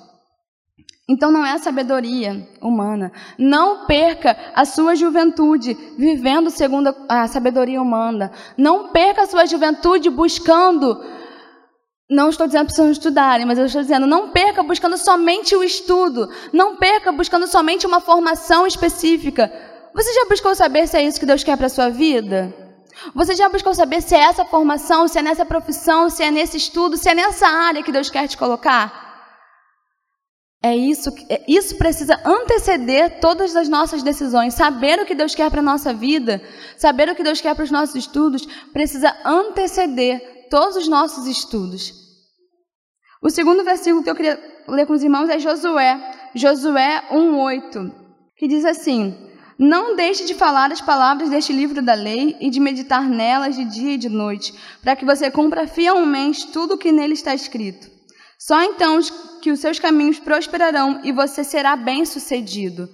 Então 1.11 1.33
não 1.33 1.45
é 1.45 1.59
sabedoria 1.59 2.47
humana. 2.63 3.11
Não 3.37 3.85
perca 3.85 4.37
a 4.55 4.65
sua 4.65 4.95
juventude 4.95 5.77
vivendo 5.99 6.51
segundo 6.51 6.95
a 7.09 7.27
sabedoria 7.27 7.83
humana. 7.83 8.31
Não 8.57 8.91
perca 8.91 9.23
a 9.23 9.27
sua 9.27 9.45
juventude 9.45 10.09
buscando. 10.09 11.05
Não 12.09 12.29
estou 12.29 12.47
dizendo 12.47 12.67
para 12.67 12.77
vocês 12.77 12.91
estudarem, 12.93 13.45
mas 13.45 13.59
eu 13.59 13.67
estou 13.67 13.83
dizendo, 13.83 14.07
não 14.07 14.31
perca 14.31 14.63
buscando 14.63 14.97
somente 14.97 15.57
o 15.57 15.65
estudo. 15.65 16.29
Não 16.53 16.77
perca 16.77 17.11
buscando 17.11 17.49
somente 17.49 17.85
uma 17.89 18.01
formação 18.01 18.65
específica. 18.65 19.53
Você 19.93 20.15
já 20.15 20.27
buscou 20.29 20.55
saber 20.55 20.87
se 20.87 20.97
é 20.97 21.03
isso 21.03 21.19
que 21.19 21.27
Deus 21.27 21.43
quer 21.43 21.57
para 21.57 21.67
a 21.67 21.71
sua 21.71 21.89
vida? 21.89 22.55
Você 23.17 23.35
já 23.35 23.49
buscou 23.49 23.75
saber 23.75 24.01
se 24.01 24.15
é 24.15 24.21
essa 24.21 24.45
formação, 24.45 25.09
se 25.09 25.19
é 25.19 25.23
nessa 25.23 25.45
profissão, 25.45 26.09
se 26.09 26.23
é 26.23 26.31
nesse 26.31 26.57
estudo, 26.57 26.97
se 26.97 27.09
é 27.09 27.15
nessa 27.17 27.49
área 27.49 27.83
que 27.83 27.91
Deus 27.91 28.09
quer 28.09 28.29
te 28.29 28.39
colocar? 28.39 29.10
É 30.63 30.77
isso, 30.77 31.11
é, 31.31 31.43
isso 31.49 31.77
precisa 31.77 32.21
anteceder 32.23 33.19
todas 33.19 33.57
as 33.57 33.69
nossas 33.69 34.03
decisões. 34.03 34.55
Saber 34.55 35.01
o 35.01 35.07
que 35.07 35.15
Deus 35.15 35.35
quer 35.35 35.51
para 35.51 35.61
a 35.61 35.63
nossa 35.63 35.95
vida, 35.95 36.43
saber 36.77 37.09
o 37.09 37.15
que 37.15 37.23
Deus 37.23 37.41
quer 37.41 37.55
para 37.55 37.65
os 37.65 37.71
nossos 37.71 37.95
estudos, 37.95 38.47
precisa 38.71 39.17
anteceder 39.25 40.49
todos 40.51 40.77
os 40.77 40.87
nossos 40.87 41.27
estudos. 41.27 41.95
O 43.23 43.31
segundo 43.31 43.65
versículo 43.65 44.03
que 44.03 44.11
eu 44.11 44.15
queria 44.15 44.39
ler 44.69 44.87
com 44.87 44.93
os 44.93 45.03
irmãos 45.03 45.31
é 45.31 45.39
Josué, 45.39 45.99
Josué 46.35 47.05
1,8, 47.11 47.93
que 48.37 48.47
diz 48.47 48.65
assim: 48.67 49.17
Não 49.59 49.97
deixe 49.97 50.27
de 50.27 50.35
falar 50.35 50.71
as 50.73 50.81
palavras 50.83 51.31
deste 51.31 51.55
livro 51.55 51.81
da 51.81 51.95
lei 51.95 52.37
e 52.39 52.51
de 52.51 52.61
meditar 52.61 53.09
nelas 53.09 53.57
de 53.57 53.65
dia 53.65 53.95
e 53.95 53.99
de 53.99 54.11
noite, 54.11 54.55
para 54.83 54.95
que 54.95 55.07
você 55.07 55.31
cumpra 55.31 55.67
fielmente 55.67 56.49
tudo 56.49 56.75
o 56.75 56.79
que 56.79 56.93
nele 56.93 57.15
está 57.15 57.35
escrito. 57.35 58.00
Só 58.41 58.63
então 58.63 58.99
que 59.43 59.51
os 59.53 59.61
seus 59.61 59.79
caminhos 59.79 60.19
prosperarão 60.19 61.03
e 61.05 61.13
você 61.13 61.45
será 61.45 61.77
bem-sucedido. 61.77 62.89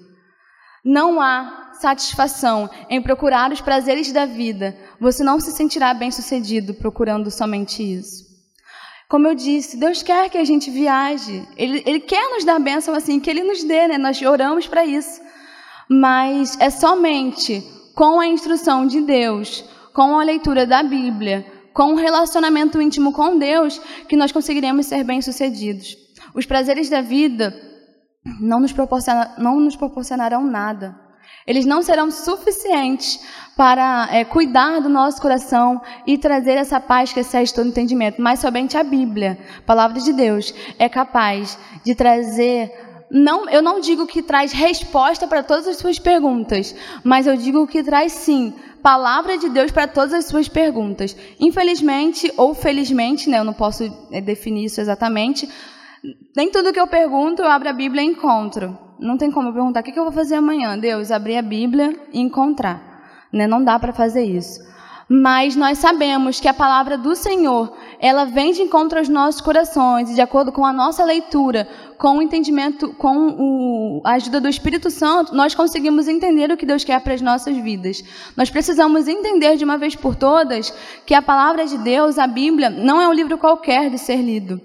Não 0.84 1.20
há 1.20 1.70
satisfação 1.80 2.68
em 2.90 3.00
procurar 3.00 3.52
os 3.52 3.60
prazeres 3.60 4.10
da 4.10 4.26
vida. 4.26 4.76
Você 5.00 5.22
não 5.22 5.38
se 5.38 5.52
sentirá 5.52 5.94
bem-sucedido 5.94 6.74
procurando 6.74 7.30
somente 7.30 7.80
isso. 7.80 8.26
Como 9.08 9.28
eu 9.28 9.36
disse, 9.36 9.76
Deus 9.76 10.02
quer 10.02 10.28
que 10.28 10.36
a 10.36 10.44
gente 10.44 10.68
viaje. 10.68 11.46
Ele, 11.56 11.80
ele 11.86 12.00
quer 12.00 12.28
nos 12.30 12.44
dar 12.44 12.58
bênção 12.58 12.92
assim, 12.92 13.20
que 13.20 13.30
Ele 13.30 13.44
nos 13.44 13.62
dê, 13.62 13.86
né? 13.86 13.98
Nós 13.98 14.20
oramos 14.20 14.66
para 14.66 14.84
isso. 14.84 15.20
Mas 15.88 16.58
é 16.58 16.70
somente 16.70 17.62
com 17.94 18.18
a 18.18 18.26
instrução 18.26 18.84
de 18.84 19.00
Deus, 19.00 19.64
com 19.94 20.18
a 20.18 20.24
leitura 20.24 20.66
da 20.66 20.82
Bíblia, 20.82 21.46
com 21.76 21.92
um 21.92 21.94
relacionamento 21.94 22.80
íntimo 22.80 23.12
com 23.12 23.38
Deus, 23.38 23.78
que 24.08 24.16
nós 24.16 24.32
conseguiremos 24.32 24.86
ser 24.86 25.04
bem-sucedidos. 25.04 25.94
Os 26.34 26.46
prazeres 26.46 26.88
da 26.88 27.02
vida 27.02 27.54
não 28.40 28.60
nos, 28.60 28.74
não 29.36 29.60
nos 29.60 29.76
proporcionarão 29.76 30.42
nada. 30.42 30.98
Eles 31.46 31.66
não 31.66 31.82
serão 31.82 32.10
suficientes 32.10 33.20
para 33.54 34.08
é, 34.10 34.24
cuidar 34.24 34.80
do 34.80 34.88
nosso 34.88 35.20
coração 35.20 35.78
e 36.06 36.16
trazer 36.16 36.52
essa 36.52 36.80
paz 36.80 37.12
que 37.12 37.20
excede 37.20 37.52
todo 37.52 37.68
entendimento. 37.68 38.22
Mas 38.22 38.40
somente 38.40 38.78
a 38.78 38.82
Bíblia, 38.82 39.38
a 39.58 39.62
palavra 39.62 40.00
de 40.00 40.14
Deus, 40.14 40.54
é 40.78 40.88
capaz 40.88 41.58
de 41.84 41.94
trazer. 41.94 42.85
Não, 43.10 43.48
eu 43.48 43.62
não 43.62 43.80
digo 43.80 44.06
que 44.06 44.22
traz 44.22 44.52
resposta 44.52 45.26
para 45.26 45.42
todas 45.42 45.66
as 45.68 45.76
suas 45.76 45.98
perguntas, 45.98 46.74
mas 47.04 47.26
eu 47.26 47.36
digo 47.36 47.66
que 47.66 47.82
traz 47.82 48.12
sim 48.12 48.52
palavra 48.82 49.38
de 49.38 49.48
Deus 49.48 49.70
para 49.70 49.86
todas 49.86 50.12
as 50.12 50.26
suas 50.26 50.48
perguntas. 50.48 51.16
Infelizmente 51.40 52.32
ou 52.36 52.54
felizmente, 52.54 53.28
né, 53.28 53.38
eu 53.38 53.44
não 53.44 53.52
posso 53.52 53.84
é, 54.10 54.20
definir 54.20 54.64
isso 54.64 54.80
exatamente, 54.80 55.48
nem 56.36 56.50
tudo 56.50 56.72
que 56.72 56.80
eu 56.80 56.86
pergunto 56.86 57.42
eu 57.42 57.48
abro 57.48 57.68
a 57.68 57.72
Bíblia 57.72 58.02
e 58.02 58.06
encontro. 58.06 58.78
Não 58.98 59.16
tem 59.16 59.30
como 59.30 59.48
eu 59.48 59.52
perguntar 59.52 59.80
o 59.80 59.82
que 59.82 59.98
eu 59.98 60.04
vou 60.04 60.12
fazer 60.12 60.36
amanhã. 60.36 60.78
Deus, 60.78 61.10
abrir 61.10 61.36
a 61.36 61.42
Bíblia 61.42 61.98
e 62.12 62.20
encontrar. 62.20 63.26
Né? 63.32 63.46
Não 63.46 63.62
dá 63.62 63.78
para 63.78 63.92
fazer 63.92 64.24
isso. 64.24 64.60
Mas 65.08 65.54
nós 65.54 65.78
sabemos 65.78 66.40
que 66.40 66.48
a 66.48 66.54
palavra 66.54 66.98
do 66.98 67.14
Senhor 67.14 67.72
ela 68.00 68.24
vem 68.24 68.52
de 68.52 68.62
encontro 68.62 68.98
aos 68.98 69.08
nossos 69.08 69.40
corações, 69.40 70.10
e 70.10 70.14
de 70.14 70.20
acordo 70.20 70.50
com 70.50 70.64
a 70.66 70.72
nossa 70.72 71.04
leitura, 71.04 71.68
com 71.96 72.18
o 72.18 72.22
entendimento, 72.22 72.92
com 72.94 73.28
o, 73.38 74.02
a 74.04 74.14
ajuda 74.14 74.40
do 74.40 74.48
Espírito 74.48 74.90
Santo, 74.90 75.34
nós 75.34 75.54
conseguimos 75.54 76.08
entender 76.08 76.50
o 76.50 76.56
que 76.56 76.66
Deus 76.66 76.82
quer 76.82 77.00
para 77.00 77.14
as 77.14 77.22
nossas 77.22 77.56
vidas. 77.56 78.02
Nós 78.36 78.50
precisamos 78.50 79.06
entender 79.06 79.56
de 79.56 79.64
uma 79.64 79.78
vez 79.78 79.94
por 79.94 80.16
todas 80.16 80.72
que 81.06 81.14
a 81.14 81.22
palavra 81.22 81.66
de 81.66 81.78
Deus, 81.78 82.18
a 82.18 82.26
Bíblia, 82.26 82.68
não 82.68 83.00
é 83.00 83.08
um 83.08 83.12
livro 83.12 83.38
qualquer 83.38 83.88
de 83.88 83.98
ser 83.98 84.16
lido. 84.16 84.60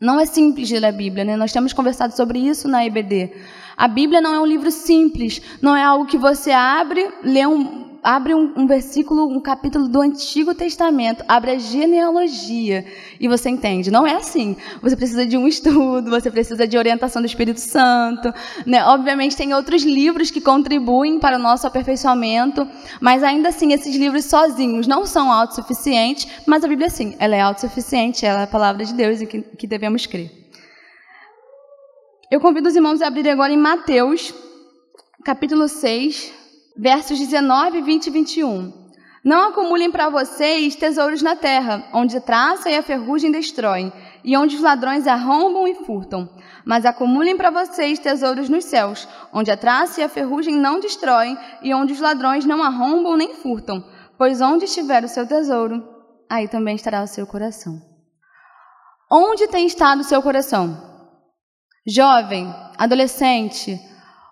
Não 0.00 0.20
é 0.20 0.26
simples 0.26 0.70
ler 0.70 0.84
a 0.84 0.92
Bíblia, 0.92 1.24
né? 1.24 1.36
Nós 1.36 1.52
temos 1.52 1.72
conversado 1.72 2.14
sobre 2.16 2.38
isso 2.38 2.68
na 2.68 2.86
EBD. 2.86 3.32
A 3.76 3.88
Bíblia 3.88 4.20
não 4.20 4.32
é 4.32 4.40
um 4.40 4.46
livro 4.46 4.70
simples, 4.70 5.42
não 5.60 5.76
é 5.76 5.82
algo 5.82 6.06
que 6.06 6.16
você 6.16 6.52
abre, 6.52 7.08
lê 7.22 7.44
um, 7.46 7.87
abre 8.02 8.34
um, 8.34 8.52
um, 8.56 8.66
versículo, 8.66 9.28
um 9.28 9.40
capítulo 9.40 9.88
do 9.88 10.00
Antigo 10.00 10.54
Testamento, 10.54 11.24
abre 11.26 11.52
a 11.52 11.58
genealogia 11.58 12.84
e 13.20 13.28
você 13.28 13.48
entende. 13.48 13.90
Não 13.90 14.06
é 14.06 14.14
assim. 14.14 14.56
Você 14.82 14.96
precisa 14.96 15.26
de 15.26 15.36
um 15.36 15.46
estudo, 15.46 16.10
você 16.10 16.30
precisa 16.30 16.66
de 16.66 16.78
orientação 16.78 17.20
do 17.20 17.26
Espírito 17.26 17.60
Santo. 17.60 18.32
Né? 18.66 18.84
Obviamente, 18.84 19.36
tem 19.36 19.52
outros 19.54 19.82
livros 19.82 20.30
que 20.30 20.40
contribuem 20.40 21.18
para 21.18 21.36
o 21.36 21.38
nosso 21.40 21.66
aperfeiçoamento, 21.66 22.66
mas 23.00 23.22
ainda 23.22 23.48
assim, 23.48 23.72
esses 23.72 23.94
livros 23.94 24.24
sozinhos 24.24 24.86
não 24.86 25.04
são 25.04 25.32
autossuficientes, 25.32 26.28
mas 26.46 26.64
a 26.64 26.68
Bíblia, 26.68 26.90
sim, 26.90 27.14
ela 27.18 27.36
é 27.36 27.40
autossuficiente, 27.40 28.24
ela 28.24 28.40
é 28.40 28.44
a 28.44 28.46
palavra 28.46 28.84
de 28.84 28.94
Deus 28.94 29.20
e 29.20 29.26
que, 29.26 29.42
que 29.42 29.66
devemos 29.66 30.06
crer. 30.06 30.30
Eu 32.30 32.40
convido 32.40 32.68
os 32.68 32.76
irmãos 32.76 33.00
a 33.00 33.06
abrirem 33.06 33.32
agora 33.32 33.52
em 33.52 33.56
Mateus, 33.56 34.34
capítulo 35.24 35.66
6, 35.66 36.37
versos 36.78 37.18
19, 37.18 37.82
20 37.82 38.06
e 38.06 38.10
21. 38.10 38.88
Não 39.24 39.48
acumulem 39.48 39.90
para 39.90 40.08
vocês 40.08 40.76
tesouros 40.76 41.20
na 41.20 41.34
terra, 41.34 41.84
onde 41.92 42.16
a 42.16 42.20
traça 42.20 42.70
e 42.70 42.76
a 42.76 42.82
ferrugem 42.82 43.32
destroem, 43.32 43.92
e 44.24 44.36
onde 44.36 44.54
os 44.54 44.62
ladrões 44.62 45.06
arrombam 45.08 45.66
e 45.66 45.74
furtam. 45.74 46.28
Mas 46.64 46.86
acumulem 46.86 47.36
para 47.36 47.50
vocês 47.50 47.98
tesouros 47.98 48.48
nos 48.48 48.64
céus, 48.64 49.08
onde 49.32 49.50
a 49.50 49.56
traça 49.56 50.00
e 50.00 50.04
a 50.04 50.08
ferrugem 50.08 50.54
não 50.54 50.78
destroem, 50.78 51.36
e 51.62 51.74
onde 51.74 51.92
os 51.92 52.00
ladrões 52.00 52.44
não 52.44 52.62
arrombam 52.62 53.16
nem 53.16 53.34
furtam. 53.34 53.84
Pois 54.16 54.40
onde 54.40 54.66
estiver 54.66 55.02
o 55.02 55.08
seu 55.08 55.26
tesouro, 55.26 55.82
aí 56.30 56.46
também 56.46 56.76
estará 56.76 57.02
o 57.02 57.08
seu 57.08 57.26
coração. 57.26 57.80
Onde 59.10 59.48
tem 59.48 59.66
estado 59.66 60.00
o 60.00 60.04
seu 60.04 60.22
coração? 60.22 60.86
Jovem, 61.86 62.54
adolescente, 62.76 63.80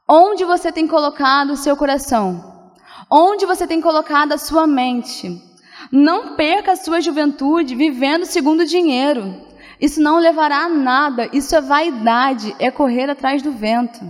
Onde 0.09 0.45
você 0.45 0.71
tem 0.71 0.87
colocado 0.87 1.51
o 1.51 1.57
seu 1.57 1.77
coração? 1.77 2.73
Onde 3.11 3.45
você 3.45 3.67
tem 3.67 3.81
colocado 3.81 4.33
a 4.33 4.39
sua 4.39 4.67
mente? 4.67 5.43
Não 5.91 6.37
perca 6.37 6.73
a 6.73 6.77
sua 6.77 7.01
juventude 7.01 7.75
vivendo 7.75 8.25
segundo 8.25 8.61
o 8.61 8.67
dinheiro. 8.67 9.45
Isso 9.81 10.01
não 10.01 10.19
levará 10.19 10.65
a 10.65 10.69
nada. 10.69 11.29
Isso 11.33 11.55
é 11.57 11.61
vaidade, 11.61 12.55
é 12.59 12.71
correr 12.71 13.11
atrás 13.11 13.43
do 13.43 13.51
vento. 13.51 14.01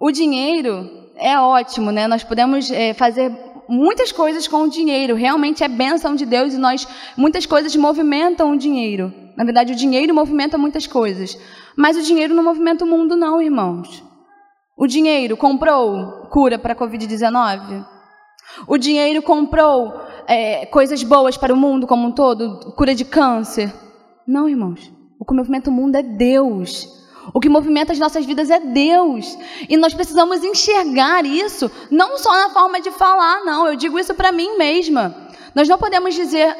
O 0.00 0.10
dinheiro 0.10 1.10
é 1.16 1.38
ótimo, 1.38 1.92
né? 1.92 2.08
Nós 2.08 2.24
podemos 2.24 2.70
é, 2.70 2.94
fazer 2.94 3.30
muitas 3.72 4.12
coisas 4.12 4.46
com 4.46 4.64
o 4.64 4.68
dinheiro. 4.68 5.14
Realmente 5.14 5.64
é 5.64 5.68
bênção 5.68 6.14
de 6.14 6.26
Deus 6.26 6.52
e 6.52 6.58
nós 6.58 6.86
muitas 7.16 7.46
coisas 7.46 7.74
movimentam 7.74 8.52
o 8.52 8.58
dinheiro. 8.58 9.12
Na 9.34 9.44
verdade, 9.44 9.72
o 9.72 9.76
dinheiro 9.76 10.14
movimenta 10.14 10.58
muitas 10.58 10.86
coisas. 10.86 11.38
Mas 11.74 11.96
o 11.96 12.02
dinheiro 12.02 12.34
não 12.34 12.44
movimenta 12.44 12.84
o 12.84 12.88
mundo, 12.88 13.16
não, 13.16 13.40
irmãos. 13.40 14.04
O 14.76 14.86
dinheiro 14.86 15.38
comprou 15.38 16.28
cura 16.30 16.58
para 16.58 16.74
a 16.74 16.76
Covid-19? 16.76 17.86
O 18.66 18.76
dinheiro 18.76 19.22
comprou 19.22 19.94
é, 20.26 20.66
coisas 20.66 21.02
boas 21.02 21.38
para 21.38 21.54
o 21.54 21.56
mundo 21.56 21.86
como 21.86 22.08
um 22.08 22.12
todo? 22.12 22.74
Cura 22.76 22.94
de 22.94 23.06
câncer? 23.06 23.72
Não, 24.26 24.48
irmãos. 24.48 24.92
O 25.18 25.24
que 25.24 25.34
movimenta 25.34 25.70
o 25.70 25.72
mundo 25.72 25.96
é 25.96 26.02
Deus. 26.02 27.01
O 27.32 27.40
que 27.40 27.48
movimenta 27.48 27.92
as 27.92 27.98
nossas 27.98 28.24
vidas 28.24 28.50
é 28.50 28.58
Deus. 28.58 29.38
E 29.68 29.76
nós 29.76 29.94
precisamos 29.94 30.42
enxergar 30.42 31.24
isso, 31.24 31.70
não 31.90 32.18
só 32.18 32.32
na 32.32 32.50
forma 32.50 32.80
de 32.80 32.90
falar, 32.90 33.44
não. 33.44 33.68
Eu 33.68 33.76
digo 33.76 33.98
isso 33.98 34.14
para 34.14 34.32
mim 34.32 34.56
mesma. 34.56 35.14
Nós 35.54 35.68
não 35.68 35.78
podemos 35.78 36.14
dizer, 36.14 36.56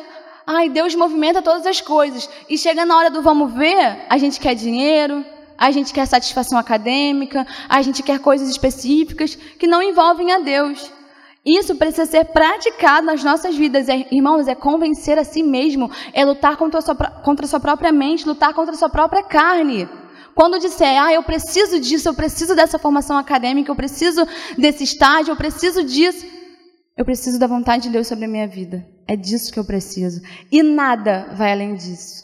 ai, 0.47 0.69
Deus 0.69 0.95
movimenta 0.95 1.43
todas 1.43 1.67
as 1.67 1.81
coisas. 1.81 2.29
E 2.49 2.57
chega 2.57 2.85
na 2.85 2.97
hora 2.97 3.11
do 3.11 3.23
vamos 3.23 3.53
ver, 3.53 4.07
a 4.09 4.19
gente 4.19 4.39
quer 4.39 4.55
dinheiro, 4.55 5.25
a 5.59 5.71
gente 5.71 5.93
quer 5.93 6.07
satisfação 6.07 6.59
acadêmica, 6.59 7.47
a 7.69 7.83
gente 7.83 8.03
quer 8.03 8.19
coisas 8.19 8.49
específicas 8.49 9.35
que 9.35 9.67
não 9.67 9.83
envolvem 9.83 10.33
a 10.33 10.39
Deus. 10.39 10.91
Isso 11.45 11.75
precisa 11.75 12.07
ser 12.07 12.27
praticado 12.27 13.05
nas 13.07 13.25
nossas 13.25 13.57
vidas, 13.57 13.89
é, 13.89 14.07
irmãos, 14.13 14.47
é 14.47 14.55
convencer 14.55 15.19
a 15.19 15.25
si 15.25 15.43
mesmo, 15.43 15.91
é 16.13 16.25
lutar 16.25 16.57
contra 16.57 16.79
a, 16.79 16.83
sua, 16.83 16.95
contra 16.95 17.47
a 17.47 17.49
sua 17.49 17.59
própria 17.59 17.91
mente, 17.91 18.27
lutar 18.27 18.55
contra 18.55 18.75
a 18.75 18.79
sua 18.79 18.89
própria 18.89 19.25
carne. 19.25 19.89
Quando 20.35 20.59
disser, 20.59 21.01
ah, 21.01 21.13
eu 21.13 21.23
preciso 21.23 21.79
disso, 21.79 22.09
eu 22.09 22.15
preciso 22.15 22.55
dessa 22.55 22.79
formação 22.79 23.17
acadêmica, 23.17 23.71
eu 23.71 23.77
preciso 23.77 24.27
desse 24.57 24.85
estágio, 24.85 25.33
eu 25.33 25.37
preciso 25.37 25.85
disso, 25.85 26.27
eu 26.97 27.05
preciso 27.05 27.39
da 27.39 27.47
vontade 27.47 27.85
de 27.85 27.91
Deus 27.91 28.07
sobre 28.07 28.25
a 28.25 28.29
minha 28.29 28.49
vida. 28.49 28.87
É 29.07 29.17
disso 29.17 29.53
que 29.53 29.59
eu 29.59 29.65
preciso. 29.65 30.23
E 30.51 30.63
nada 30.63 31.35
vai 31.37 31.53
além 31.53 31.75
disso. 31.75 32.23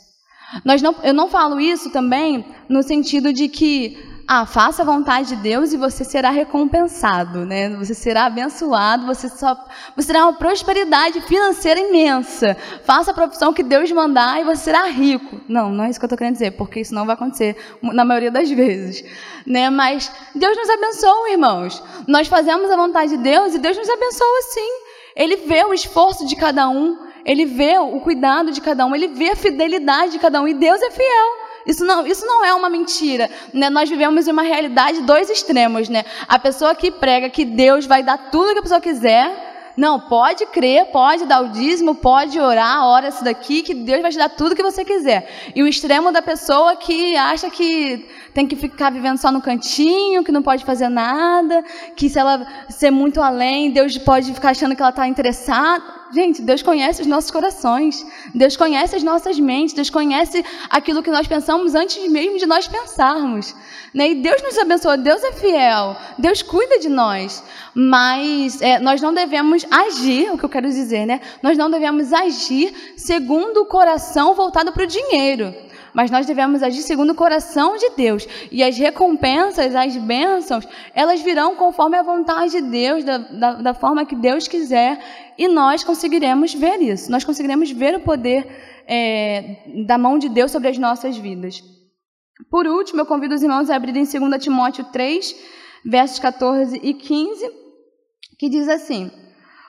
Nós 0.64 0.80
não, 0.80 0.94
eu 1.02 1.12
não 1.12 1.28
falo 1.28 1.60
isso 1.60 1.90
também 1.90 2.44
no 2.68 2.82
sentido 2.82 3.32
de 3.32 3.48
que 3.48 3.98
ah, 4.30 4.44
faça 4.44 4.82
a 4.82 4.84
vontade 4.84 5.30
de 5.30 5.36
Deus 5.36 5.72
e 5.72 5.78
você 5.78 6.04
será 6.04 6.28
recompensado, 6.28 7.46
né? 7.46 7.70
Você 7.76 7.94
será 7.94 8.26
abençoado, 8.26 9.06
você, 9.06 9.26
só, 9.26 9.56
você 9.96 10.08
terá 10.08 10.24
uma 10.24 10.34
prosperidade 10.34 11.22
financeira 11.22 11.80
imensa. 11.80 12.54
Faça 12.84 13.10
a 13.10 13.14
profissão 13.14 13.54
que 13.54 13.62
Deus 13.62 13.90
mandar 13.90 14.38
e 14.38 14.44
você 14.44 14.64
será 14.64 14.84
rico. 14.84 15.40
Não, 15.48 15.70
não 15.70 15.84
é 15.84 15.88
isso 15.88 15.98
que 15.98 16.04
eu 16.04 16.08
estou 16.08 16.18
querendo 16.18 16.34
dizer, 16.34 16.50
porque 16.50 16.80
isso 16.80 16.94
não 16.94 17.06
vai 17.06 17.14
acontecer 17.14 17.56
na 17.80 18.04
maioria 18.04 18.30
das 18.30 18.50
vezes, 18.50 19.02
né? 19.46 19.70
Mas 19.70 20.12
Deus 20.34 20.54
nos 20.58 20.68
abençoa, 20.68 21.30
irmãos. 21.30 21.82
Nós 22.06 22.28
fazemos 22.28 22.70
a 22.70 22.76
vontade 22.76 23.16
de 23.16 23.22
Deus 23.22 23.54
e 23.54 23.58
Deus 23.58 23.78
nos 23.78 23.88
abençoa 23.88 24.42
sim. 24.50 24.70
Ele 25.16 25.36
vê 25.36 25.64
o 25.64 25.72
esforço 25.72 26.26
de 26.26 26.36
cada 26.36 26.68
um, 26.68 26.98
ele 27.24 27.46
vê 27.46 27.78
o 27.78 27.98
cuidado 28.00 28.52
de 28.52 28.60
cada 28.60 28.84
um, 28.84 28.94
ele 28.94 29.08
vê 29.08 29.30
a 29.30 29.36
fidelidade 29.36 30.12
de 30.12 30.18
cada 30.18 30.42
um 30.42 30.46
e 30.46 30.52
Deus 30.52 30.82
é 30.82 30.90
fiel. 30.90 31.47
Isso 31.68 31.84
não, 31.84 32.06
isso 32.06 32.24
não 32.24 32.42
é 32.42 32.54
uma 32.54 32.70
mentira. 32.70 33.28
Né? 33.52 33.68
Nós 33.68 33.90
vivemos 33.90 34.26
em 34.26 34.32
uma 34.32 34.42
realidade 34.42 35.02
dois 35.02 35.28
extremos. 35.28 35.90
Né? 35.90 36.02
A 36.26 36.38
pessoa 36.38 36.74
que 36.74 36.90
prega 36.90 37.28
que 37.28 37.44
Deus 37.44 37.84
vai 37.84 38.02
dar 38.02 38.30
tudo 38.30 38.54
que 38.54 38.60
a 38.60 38.62
pessoa 38.62 38.80
quiser. 38.80 39.46
Não, 39.76 40.00
pode 40.00 40.44
crer, 40.46 40.86
pode 40.86 41.24
dar 41.24 41.40
o 41.40 41.50
dízimo, 41.50 41.94
pode 41.94 42.40
orar, 42.40 42.84
ora 42.84 43.10
isso 43.10 43.22
daqui, 43.22 43.62
que 43.62 43.72
Deus 43.72 44.02
vai 44.02 44.10
te 44.10 44.18
dar 44.18 44.28
tudo 44.28 44.56
que 44.56 44.62
você 44.62 44.84
quiser. 44.84 45.30
E 45.54 45.62
o 45.62 45.68
extremo 45.68 46.10
da 46.10 46.20
pessoa 46.20 46.74
que 46.74 47.16
acha 47.16 47.48
que 47.48 48.04
tem 48.34 48.44
que 48.44 48.56
ficar 48.56 48.90
vivendo 48.90 49.18
só 49.18 49.30
no 49.30 49.40
cantinho, 49.40 50.24
que 50.24 50.32
não 50.32 50.42
pode 50.42 50.64
fazer 50.64 50.88
nada, 50.88 51.62
que 51.94 52.10
se 52.10 52.18
ela 52.18 52.44
ser 52.68 52.90
muito 52.90 53.20
além, 53.20 53.70
Deus 53.70 53.96
pode 53.98 54.34
ficar 54.34 54.50
achando 54.50 54.74
que 54.74 54.82
ela 54.82 54.90
está 54.90 55.06
interessada. 55.06 55.97
Gente, 56.10 56.40
Deus 56.40 56.62
conhece 56.62 57.02
os 57.02 57.06
nossos 57.06 57.30
corações, 57.30 58.04
Deus 58.34 58.56
conhece 58.56 58.96
as 58.96 59.02
nossas 59.02 59.38
mentes, 59.38 59.74
Deus 59.74 59.90
conhece 59.90 60.42
aquilo 60.70 61.02
que 61.02 61.10
nós 61.10 61.26
pensamos 61.26 61.74
antes 61.74 62.10
mesmo 62.10 62.38
de 62.38 62.46
nós 62.46 62.66
pensarmos. 62.66 63.54
Né? 63.92 64.10
E 64.10 64.14
Deus 64.16 64.42
nos 64.42 64.56
abençoa, 64.56 64.96
Deus 64.96 65.22
é 65.22 65.32
fiel, 65.32 65.96
Deus 66.16 66.40
cuida 66.40 66.78
de 66.78 66.88
nós. 66.88 67.44
Mas 67.74 68.60
é, 68.62 68.78
nós 68.78 69.02
não 69.02 69.12
devemos 69.12 69.66
agir, 69.70 70.30
o 70.32 70.38
que 70.38 70.44
eu 70.44 70.48
quero 70.48 70.68
dizer, 70.68 71.06
né? 71.06 71.20
Nós 71.42 71.58
não 71.58 71.70
devemos 71.70 72.12
agir 72.12 72.94
segundo 72.96 73.58
o 73.58 73.66
coração 73.66 74.34
voltado 74.34 74.72
para 74.72 74.84
o 74.84 74.86
dinheiro 74.86 75.54
mas 75.92 76.10
nós 76.10 76.26
devemos 76.26 76.62
agir 76.62 76.82
segundo 76.82 77.10
o 77.10 77.14
coração 77.14 77.76
de 77.76 77.90
Deus. 77.90 78.26
E 78.50 78.62
as 78.62 78.76
recompensas, 78.76 79.74
as 79.74 79.96
bênçãos, 79.96 80.66
elas 80.94 81.20
virão 81.20 81.56
conforme 81.56 81.96
a 81.96 82.02
vontade 82.02 82.52
de 82.52 82.62
Deus, 82.62 83.04
da, 83.04 83.18
da, 83.18 83.52
da 83.54 83.74
forma 83.74 84.04
que 84.04 84.14
Deus 84.14 84.48
quiser, 84.48 84.98
e 85.36 85.48
nós 85.48 85.84
conseguiremos 85.84 86.54
ver 86.54 86.80
isso. 86.80 87.10
Nós 87.10 87.24
conseguiremos 87.24 87.70
ver 87.70 87.96
o 87.96 88.00
poder 88.00 88.46
é, 88.86 89.84
da 89.86 89.98
mão 89.98 90.18
de 90.18 90.28
Deus 90.28 90.50
sobre 90.50 90.68
as 90.68 90.78
nossas 90.78 91.16
vidas. 91.16 91.62
Por 92.50 92.66
último, 92.66 93.00
eu 93.00 93.06
convido 93.06 93.34
os 93.34 93.42
irmãos 93.42 93.68
a 93.68 93.76
abrirem 93.76 94.04
2 94.04 94.42
Timóteo 94.42 94.84
3, 94.92 95.34
versos 95.84 96.18
14 96.18 96.78
e 96.82 96.94
15, 96.94 97.50
que 98.38 98.48
diz 98.48 98.68
assim. 98.68 99.10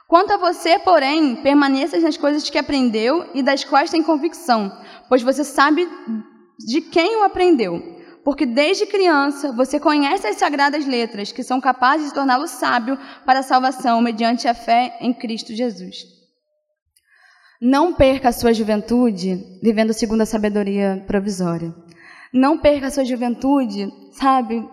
Quanto 0.07 0.33
a 0.33 0.37
você, 0.37 0.79
porém, 0.79 1.35
permaneça 1.35 1.99
nas 1.99 2.17
coisas 2.17 2.49
que 2.49 2.57
aprendeu 2.57 3.29
e 3.35 3.43
das 3.43 3.63
quais 3.63 3.91
tem 3.91 4.01
convicção, 4.01 4.71
pois 5.09 5.23
você 5.23 5.43
sabe 5.43 5.89
de 6.57 6.79
quem 6.81 7.17
o 7.17 7.23
aprendeu. 7.23 7.97
Porque 8.23 8.45
desde 8.45 8.85
criança 8.85 9.51
você 9.51 9.79
conhece 9.79 10.27
as 10.27 10.37
sagradas 10.37 10.85
letras, 10.85 11.31
que 11.31 11.43
são 11.43 11.59
capazes 11.59 12.09
de 12.09 12.13
torná-lo 12.13 12.47
sábio 12.47 12.97
para 13.25 13.39
a 13.39 13.43
salvação 13.43 14.01
mediante 14.01 14.47
a 14.47 14.53
fé 14.53 14.97
em 15.01 15.13
Cristo 15.13 15.53
Jesus. 15.53 16.19
Não 17.61 17.93
perca 17.93 18.29
a 18.29 18.31
sua 18.31 18.53
juventude 18.53 19.59
vivendo 19.61 19.93
segundo 19.93 20.21
a 20.21 20.25
sabedoria 20.25 21.03
provisória. 21.07 21.73
Não 22.33 22.57
perca 22.59 22.87
a 22.87 22.91
sua 22.91 23.03
juventude, 23.03 23.89
sabe, 24.13 24.63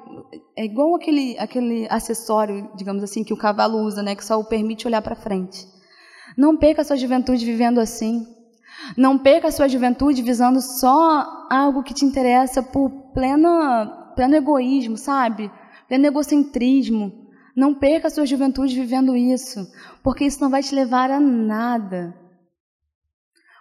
é 0.56 0.64
igual 0.64 0.94
aquele, 0.94 1.38
aquele 1.38 1.86
acessório, 1.88 2.70
digamos 2.76 3.02
assim, 3.02 3.24
que 3.24 3.32
o 3.32 3.36
cavalo 3.36 3.78
usa, 3.78 4.02
né, 4.02 4.14
que 4.14 4.24
só 4.24 4.38
o 4.38 4.44
permite 4.44 4.86
olhar 4.86 5.00
para 5.02 5.16
frente. 5.16 5.66
Não 6.36 6.56
perca 6.56 6.82
a 6.82 6.84
sua 6.84 6.96
juventude 6.96 7.44
vivendo 7.44 7.80
assim. 7.80 8.26
Não 8.96 9.18
perca 9.18 9.48
a 9.48 9.52
sua 9.52 9.68
juventude 9.68 10.22
visando 10.22 10.60
só 10.60 11.46
algo 11.50 11.82
que 11.82 11.94
te 11.94 12.04
interessa 12.04 12.62
por 12.62 12.90
pleno, 13.12 13.48
pleno 14.14 14.36
egoísmo, 14.36 14.96
sabe? 14.96 15.50
Pleno 15.88 16.06
egocentrismo. 16.06 17.26
Não 17.56 17.74
perca 17.74 18.08
a 18.08 18.10
sua 18.10 18.26
juventude 18.26 18.74
vivendo 18.74 19.16
isso, 19.16 19.66
porque 20.02 20.24
isso 20.24 20.42
não 20.42 20.50
vai 20.50 20.62
te 20.62 20.74
levar 20.74 21.10
a 21.10 21.18
nada. 21.18 22.14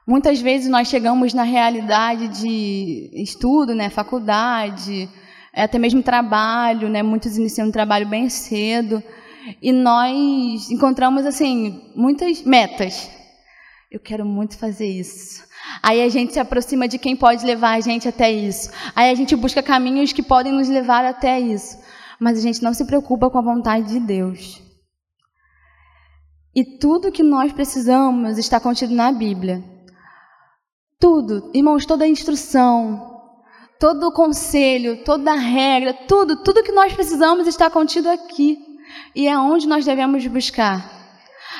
Muitas 0.07 0.39
vezes 0.39 0.70
nós 0.70 0.88
chegamos 0.88 1.34
na 1.34 1.43
realidade 1.43 2.28
de 2.28 3.09
estudo, 3.13 3.74
né, 3.74 3.89
faculdade, 3.89 5.09
até 5.51 5.80
mesmo 5.80 6.03
trabalho, 6.03 6.89
né, 6.89 7.01
muitos 7.01 7.38
iniciam 7.38 7.70
um 7.70 7.72
trabalho 7.72 8.07
bem 8.07 8.30
cedo, 8.30 9.01
e 9.61 9.72
nós 9.72 10.70
encontramos 10.70 11.26
assim 11.26 11.91
muitas 11.95 12.43
metas. 12.43 13.09
Eu 13.95 14.01
quero 14.01 14.25
muito 14.25 14.57
fazer 14.57 14.87
isso. 14.87 15.41
Aí 15.81 16.03
a 16.03 16.09
gente 16.09 16.33
se 16.33 16.39
aproxima 16.41 16.85
de 16.85 16.97
quem 16.97 17.15
pode 17.15 17.45
levar 17.45 17.77
a 17.77 17.79
gente 17.79 18.09
até 18.09 18.29
isso. 18.29 18.69
Aí 18.93 19.09
a 19.09 19.15
gente 19.15 19.37
busca 19.37 19.63
caminhos 19.63 20.11
que 20.11 20.21
podem 20.21 20.51
nos 20.51 20.67
levar 20.67 21.05
até 21.05 21.39
isso. 21.39 21.79
Mas 22.19 22.37
a 22.37 22.41
gente 22.41 22.61
não 22.61 22.73
se 22.73 22.83
preocupa 22.83 23.29
com 23.29 23.37
a 23.37 23.41
vontade 23.41 23.87
de 23.87 24.01
Deus. 24.01 24.61
E 26.53 26.77
tudo 26.77 27.09
que 27.09 27.23
nós 27.23 27.53
precisamos 27.53 28.37
está 28.37 28.59
contido 28.59 28.93
na 28.93 29.13
Bíblia. 29.13 29.63
Tudo, 30.99 31.49
irmãos, 31.53 31.85
toda 31.85 32.03
a 32.03 32.09
instrução, 32.09 33.31
todo 33.79 34.07
o 34.07 34.11
conselho, 34.11 35.05
toda 35.05 35.31
a 35.31 35.39
regra, 35.39 35.93
tudo, 35.93 36.43
tudo 36.43 36.63
que 36.63 36.73
nós 36.73 36.91
precisamos 36.91 37.47
está 37.47 37.69
contido 37.69 38.09
aqui. 38.09 38.57
E 39.15 39.25
é 39.25 39.37
onde 39.37 39.65
nós 39.65 39.85
devemos 39.85 40.27
buscar. 40.27 40.93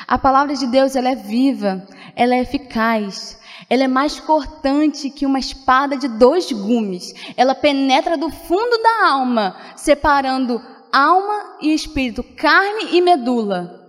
A 0.06 0.18
palavra 0.18 0.54
de 0.54 0.66
Deus, 0.66 0.94
ela 0.94 1.08
é 1.08 1.14
viva, 1.14 1.86
ela 2.16 2.34
é 2.34 2.40
eficaz, 2.40 3.38
ela 3.68 3.84
é 3.84 3.88
mais 3.88 4.18
cortante 4.18 5.10
que 5.10 5.26
uma 5.26 5.38
espada 5.38 5.98
de 5.98 6.08
dois 6.08 6.50
gumes. 6.50 7.12
Ela 7.36 7.54
penetra 7.54 8.16
do 8.16 8.30
fundo 8.30 8.82
da 8.82 9.08
alma, 9.10 9.56
separando 9.76 10.62
alma 10.90 11.58
e 11.60 11.74
espírito, 11.74 12.22
carne 12.22 12.96
e 12.96 13.02
medula. 13.02 13.84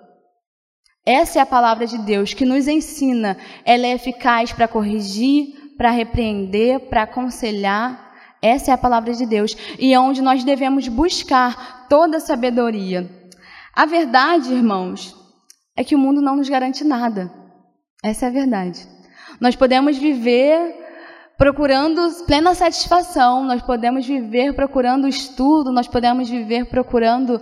Essa 1.06 1.40
é 1.40 1.42
a 1.42 1.46
palavra 1.46 1.88
de 1.88 1.98
Deus 2.00 2.34
que 2.34 2.46
nos 2.46 2.68
ensina. 2.68 3.38
Ela 3.64 3.88
é 3.88 3.94
eficaz 3.94 4.52
para 4.52 4.68
corrigir, 4.68 5.74
para 5.78 5.90
repreender, 5.90 6.82
para 6.90 7.04
aconselhar. 7.04 8.06
Essa 8.42 8.72
é 8.72 8.74
a 8.74 8.78
palavra 8.78 9.14
de 9.14 9.26
Deus 9.26 9.56
e 9.80 9.94
é 9.94 10.00
onde 10.00 10.22
nós 10.22 10.44
devemos 10.44 10.88
buscar 10.90 11.88
toda 11.88 12.18
a 12.18 12.20
sabedoria. 12.20 13.10
A 13.74 13.86
verdade, 13.86 14.54
irmãos, 14.54 15.16
é 15.76 15.84
que 15.84 15.96
o 15.96 16.00
mundo 16.00 16.22
não 16.22 16.36
nos 16.36 16.50
garante 16.50 16.84
nada. 16.84 17.47
Essa 18.04 18.26
é 18.26 18.30
a 18.30 18.32
verdade. 18.32 18.88
Nós 19.40 19.56
podemos 19.56 19.98
viver 19.98 20.86
procurando 21.38 22.02
plena 22.26 22.56
satisfação, 22.56 23.44
nós 23.44 23.62
podemos 23.62 24.06
viver 24.06 24.54
procurando 24.54 25.08
estudo, 25.08 25.72
nós 25.72 25.88
podemos 25.88 26.30
viver 26.30 26.66
procurando, 26.66 27.40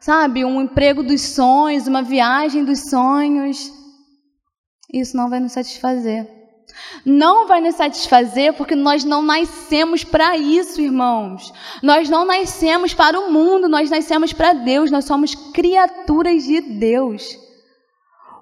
sabe, 0.00 0.44
um 0.44 0.62
emprego 0.62 1.02
dos 1.02 1.20
sonhos, 1.20 1.86
uma 1.86 2.02
viagem 2.02 2.64
dos 2.64 2.88
sonhos. 2.88 3.70
Isso 4.92 5.16
não 5.16 5.28
vai 5.28 5.40
nos 5.40 5.52
satisfazer. 5.52 6.26
Não 7.04 7.46
vai 7.46 7.60
nos 7.60 7.76
satisfazer 7.76 8.54
porque 8.54 8.74
nós 8.74 9.04
não 9.04 9.22
nascemos 9.22 10.02
para 10.02 10.36
isso, 10.36 10.80
irmãos. 10.80 11.52
Nós 11.82 12.08
não 12.08 12.24
nascemos 12.24 12.92
para 12.92 13.18
o 13.18 13.30
mundo, 13.30 13.68
nós 13.68 13.90
nascemos 13.90 14.32
para 14.32 14.52
Deus, 14.52 14.90
nós 14.90 15.04
somos 15.04 15.34
criaturas 15.34 16.42
de 16.44 16.60
Deus. 16.60 17.45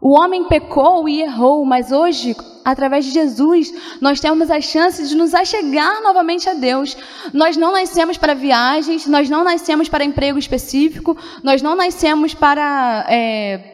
O 0.05 0.11
homem 0.11 0.44
pecou 0.44 1.09
e 1.09 1.22
errou, 1.22 1.64
mas 1.64 1.90
hoje, 1.90 2.36
através 2.62 3.07
de 3.07 3.11
Jesus, 3.11 3.72
nós 4.02 4.20
temos 4.20 4.50
a 4.50 4.61
chance 4.61 5.09
de 5.09 5.16
nos 5.16 5.32
achegar 5.32 6.02
novamente 6.02 6.46
a 6.46 6.52
Deus. 6.52 6.94
Nós 7.32 7.57
não 7.57 7.72
nascemos 7.72 8.18
para 8.18 8.34
viagens, 8.34 9.07
nós 9.07 9.30
não 9.30 9.42
nascemos 9.42 9.88
para 9.88 10.05
emprego 10.05 10.38
específico, 10.38 11.16
nós 11.42 11.62
não 11.62 11.74
nascemos 11.74 12.34
para. 12.34 13.07
É, 13.09 13.70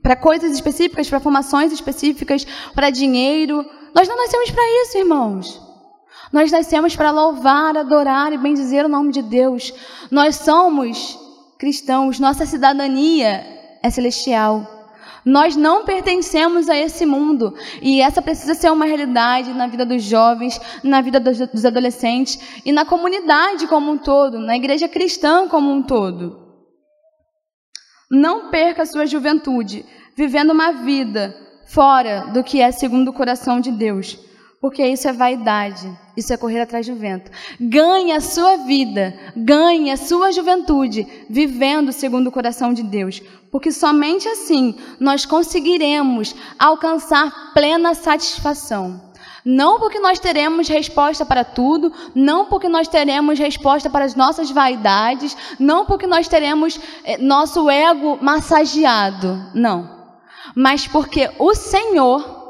para 0.00 0.14
coisas 0.14 0.52
específicas, 0.52 1.08
para 1.08 1.18
formações 1.18 1.72
específicas, 1.72 2.46
para 2.72 2.90
dinheiro. 2.90 3.66
Nós 3.92 4.06
não 4.06 4.16
nascemos 4.16 4.52
para 4.52 4.62
isso, 4.82 4.98
irmãos. 4.98 5.60
Nós 6.32 6.52
nascemos 6.52 6.94
para 6.94 7.10
louvar, 7.10 7.76
adorar 7.76 8.32
e 8.32 8.38
bendizer 8.38 8.84
o 8.84 8.88
nome 8.88 9.10
de 9.10 9.22
Deus. 9.22 9.74
Nós 10.12 10.36
somos 10.36 11.18
cristãos, 11.58 12.20
nossa 12.20 12.46
cidadania 12.46 13.44
é 13.82 13.90
celestial. 13.90 14.75
Nós 15.26 15.56
não 15.56 15.84
pertencemos 15.84 16.68
a 16.68 16.76
esse 16.76 17.04
mundo 17.04 17.52
e 17.82 18.00
essa 18.00 18.22
precisa 18.22 18.54
ser 18.54 18.70
uma 18.70 18.84
realidade 18.84 19.52
na 19.52 19.66
vida 19.66 19.84
dos 19.84 20.04
jovens, 20.04 20.60
na 20.84 21.00
vida 21.00 21.18
dos 21.18 21.64
adolescentes 21.64 22.38
e 22.64 22.70
na 22.70 22.84
comunidade 22.84 23.66
como 23.66 23.90
um 23.90 23.98
todo, 23.98 24.38
na 24.38 24.54
igreja 24.54 24.88
cristã 24.88 25.48
como 25.48 25.68
um 25.72 25.82
todo. 25.82 26.46
Não 28.08 28.50
perca 28.50 28.86
sua 28.86 29.04
juventude 29.04 29.84
vivendo 30.16 30.52
uma 30.52 30.70
vida 30.70 31.34
fora 31.66 32.28
do 32.32 32.44
que 32.44 32.60
é 32.60 32.70
segundo 32.70 33.08
o 33.08 33.12
coração 33.12 33.58
de 33.58 33.72
Deus, 33.72 34.16
porque 34.66 34.84
isso 34.84 35.06
é 35.06 35.12
vaidade, 35.12 35.88
isso 36.16 36.32
é 36.32 36.36
correr 36.36 36.60
atrás 36.60 36.84
do 36.88 36.96
vento. 36.96 37.30
Ganhe 37.60 38.10
a 38.10 38.20
sua 38.20 38.56
vida, 38.56 39.16
ganhe 39.36 39.92
a 39.92 39.96
sua 39.96 40.32
juventude 40.32 41.06
vivendo 41.30 41.92
segundo 41.92 42.26
o 42.26 42.32
coração 42.32 42.74
de 42.74 42.82
Deus, 42.82 43.22
porque 43.52 43.70
somente 43.70 44.26
assim 44.26 44.74
nós 44.98 45.24
conseguiremos 45.24 46.34
alcançar 46.58 47.52
plena 47.54 47.94
satisfação. 47.94 49.00
Não 49.44 49.78
porque 49.78 50.00
nós 50.00 50.18
teremos 50.18 50.66
resposta 50.66 51.24
para 51.24 51.44
tudo, 51.44 51.92
não 52.12 52.46
porque 52.46 52.68
nós 52.68 52.88
teremos 52.88 53.38
resposta 53.38 53.88
para 53.88 54.04
as 54.04 54.16
nossas 54.16 54.50
vaidades, 54.50 55.36
não 55.60 55.86
porque 55.86 56.08
nós 56.08 56.26
teremos 56.26 56.80
eh, 57.04 57.18
nosso 57.18 57.70
ego 57.70 58.18
massageado, 58.20 59.48
não 59.54 59.94
mas 60.54 60.86
porque 60.86 61.30
o 61.38 61.54
Senhor 61.54 62.45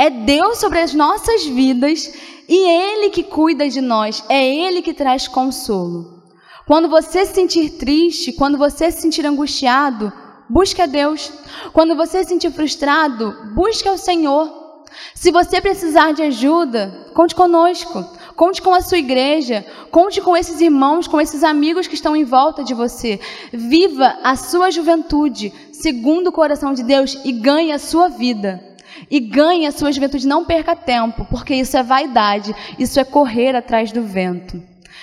é 0.00 0.08
Deus 0.08 0.56
sobre 0.56 0.78
as 0.78 0.94
nossas 0.94 1.44
vidas 1.44 2.10
e 2.48 2.56
Ele 2.56 3.10
que 3.10 3.22
cuida 3.22 3.68
de 3.68 3.82
nós, 3.82 4.24
é 4.30 4.42
Ele 4.42 4.80
que 4.80 4.94
traz 4.94 5.28
consolo. 5.28 6.22
Quando 6.66 6.88
você 6.88 7.26
se 7.26 7.34
sentir 7.34 7.76
triste, 7.76 8.32
quando 8.32 8.56
você 8.56 8.90
se 8.90 9.02
sentir 9.02 9.26
angustiado, 9.26 10.10
busque 10.48 10.80
a 10.80 10.86
Deus. 10.86 11.30
Quando 11.74 11.94
você 11.94 12.22
se 12.22 12.30
sentir 12.30 12.50
frustrado, 12.50 13.52
busque 13.54 13.86
ao 13.86 13.98
Senhor. 13.98 14.50
Se 15.14 15.30
você 15.30 15.60
precisar 15.60 16.12
de 16.12 16.22
ajuda, 16.22 17.10
conte 17.12 17.34
conosco. 17.34 18.02
Conte 18.34 18.62
com 18.62 18.72
a 18.72 18.80
sua 18.80 18.96
igreja, 18.96 19.66
conte 19.90 20.22
com 20.22 20.34
esses 20.34 20.62
irmãos, 20.62 21.06
com 21.06 21.20
esses 21.20 21.44
amigos 21.44 21.86
que 21.86 21.94
estão 21.94 22.16
em 22.16 22.24
volta 22.24 22.64
de 22.64 22.72
você. 22.72 23.20
Viva 23.52 24.16
a 24.22 24.34
sua 24.34 24.70
juventude 24.70 25.52
segundo 25.74 26.28
o 26.28 26.32
coração 26.32 26.72
de 26.72 26.82
Deus 26.82 27.18
e 27.22 27.32
ganhe 27.32 27.70
a 27.70 27.78
sua 27.78 28.08
vida. 28.08 28.69
E 29.10 29.20
ganhe 29.20 29.66
a 29.66 29.72
sua 29.72 29.92
juventude, 29.92 30.26
não 30.26 30.44
perca 30.44 30.74
tempo, 30.74 31.24
porque 31.30 31.54
isso 31.54 31.76
é 31.76 31.82
vaidade, 31.82 32.54
isso 32.78 32.98
é 32.98 33.04
correr 33.04 33.54
atrás 33.54 33.92
do 33.92 34.02
vento. 34.02 34.62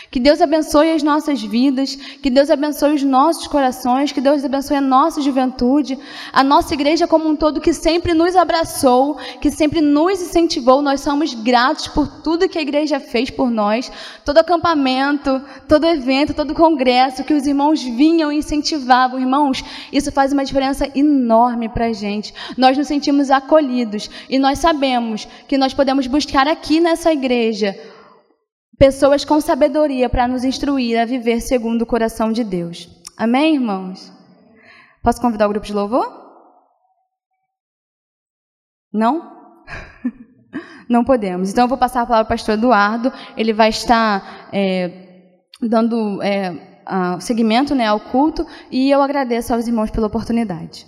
Que 0.10 0.20
Deus 0.20 0.42
abençoe 0.42 0.92
as 0.92 1.04
nossas 1.04 1.42
vidas, 1.42 1.96
que 1.96 2.30
Deus 2.30 2.50
abençoe 2.50 2.96
os 2.96 3.04
nossos 3.04 3.48
corações, 3.48 4.12
que 4.12 4.22
Deus 4.22 4.44
abençoe 4.44 4.78
a 4.78 4.82
nossa 4.82 5.22
juventude, 5.22 5.98
a 6.32 6.44
nossa 6.44 6.74
igreja 6.74 7.08
como 7.08 7.28
um 7.28 7.36
todo 7.36 7.60
que 7.60 7.74
sempre 7.74 8.14
nos 8.14 8.36
abraçou, 8.36 9.16
que 9.42 9.52
sempre 9.52 9.82
nos 9.82 10.22
incentivou. 10.22 10.82
Nós 10.82 11.02
somos 11.02 11.34
gratos 11.34 11.88
por 11.88 12.08
tudo 12.08 12.48
que 12.48 12.58
a 12.58 12.62
igreja 12.62 13.00
fez 13.00 13.30
por 13.30 13.50
nós, 13.50 13.92
todo 14.24 14.38
acampamento, 14.38 15.42
todo 15.68 15.86
evento, 15.86 16.34
todo 16.34 16.56
congresso 16.56 17.24
que 17.24 17.34
os 17.34 17.46
irmãos 17.46 17.84
vinham 17.84 18.32
e 18.32 18.38
incentivavam. 18.38 19.20
Irmãos, 19.20 19.64
isso 19.92 20.12
faz 20.12 20.32
uma 20.32 20.46
diferença 20.46 20.90
enorme 20.96 21.68
para 21.68 21.88
a 21.88 21.94
gente. 21.94 22.34
Nós 22.58 22.78
nos 22.78 22.88
sentimos 22.88 23.30
acolhidos 23.30 24.10
e 24.30 24.40
nós 24.40 24.60
sabemos 24.60 25.28
que 25.48 25.58
nós 25.58 25.74
podemos 25.74 26.08
buscar 26.08 26.48
aqui 26.48 26.80
nessa 26.80 27.12
igreja 27.12 27.78
pessoas 28.78 29.26
com 29.26 29.42
sabedoria 29.42 30.10
para 30.10 30.28
nos 30.28 30.44
instruir 30.44 31.00
a 31.00 31.06
viver 31.06 31.42
segundo 31.42 31.82
o 31.82 31.86
coração 31.86 32.32
de 32.32 32.44
Deus. 32.44 32.88
Amém, 33.18 33.56
irmãos? 33.56 34.12
Posso 35.02 35.20
convidar 35.20 35.48
o 35.48 35.50
grupo 35.50 35.66
de 35.66 35.74
louvor? 35.74 36.26
Não? 38.94 39.36
Não 40.90 41.04
podemos. 41.04 41.50
Então 41.50 41.66
eu 41.66 41.68
vou 41.68 41.78
passar 41.78 42.02
a 42.02 42.06
palavra 42.06 42.26
para 42.26 42.36
o 42.36 42.38
pastor 42.38 42.56
Eduardo. 42.56 43.12
Ele 43.36 43.54
vai 43.54 43.70
estar 43.70 44.50
é, 44.54 45.42
dando 45.62 46.22
é, 46.22 46.54
segmento 47.20 47.76
né, 47.76 47.88
ao 47.88 48.00
culto 48.00 48.46
e 48.72 48.90
eu 48.90 49.02
agradeço 49.02 49.54
aos 49.54 49.68
irmãos 49.68 49.92
pela 49.92 50.08
oportunidade. 50.08 50.86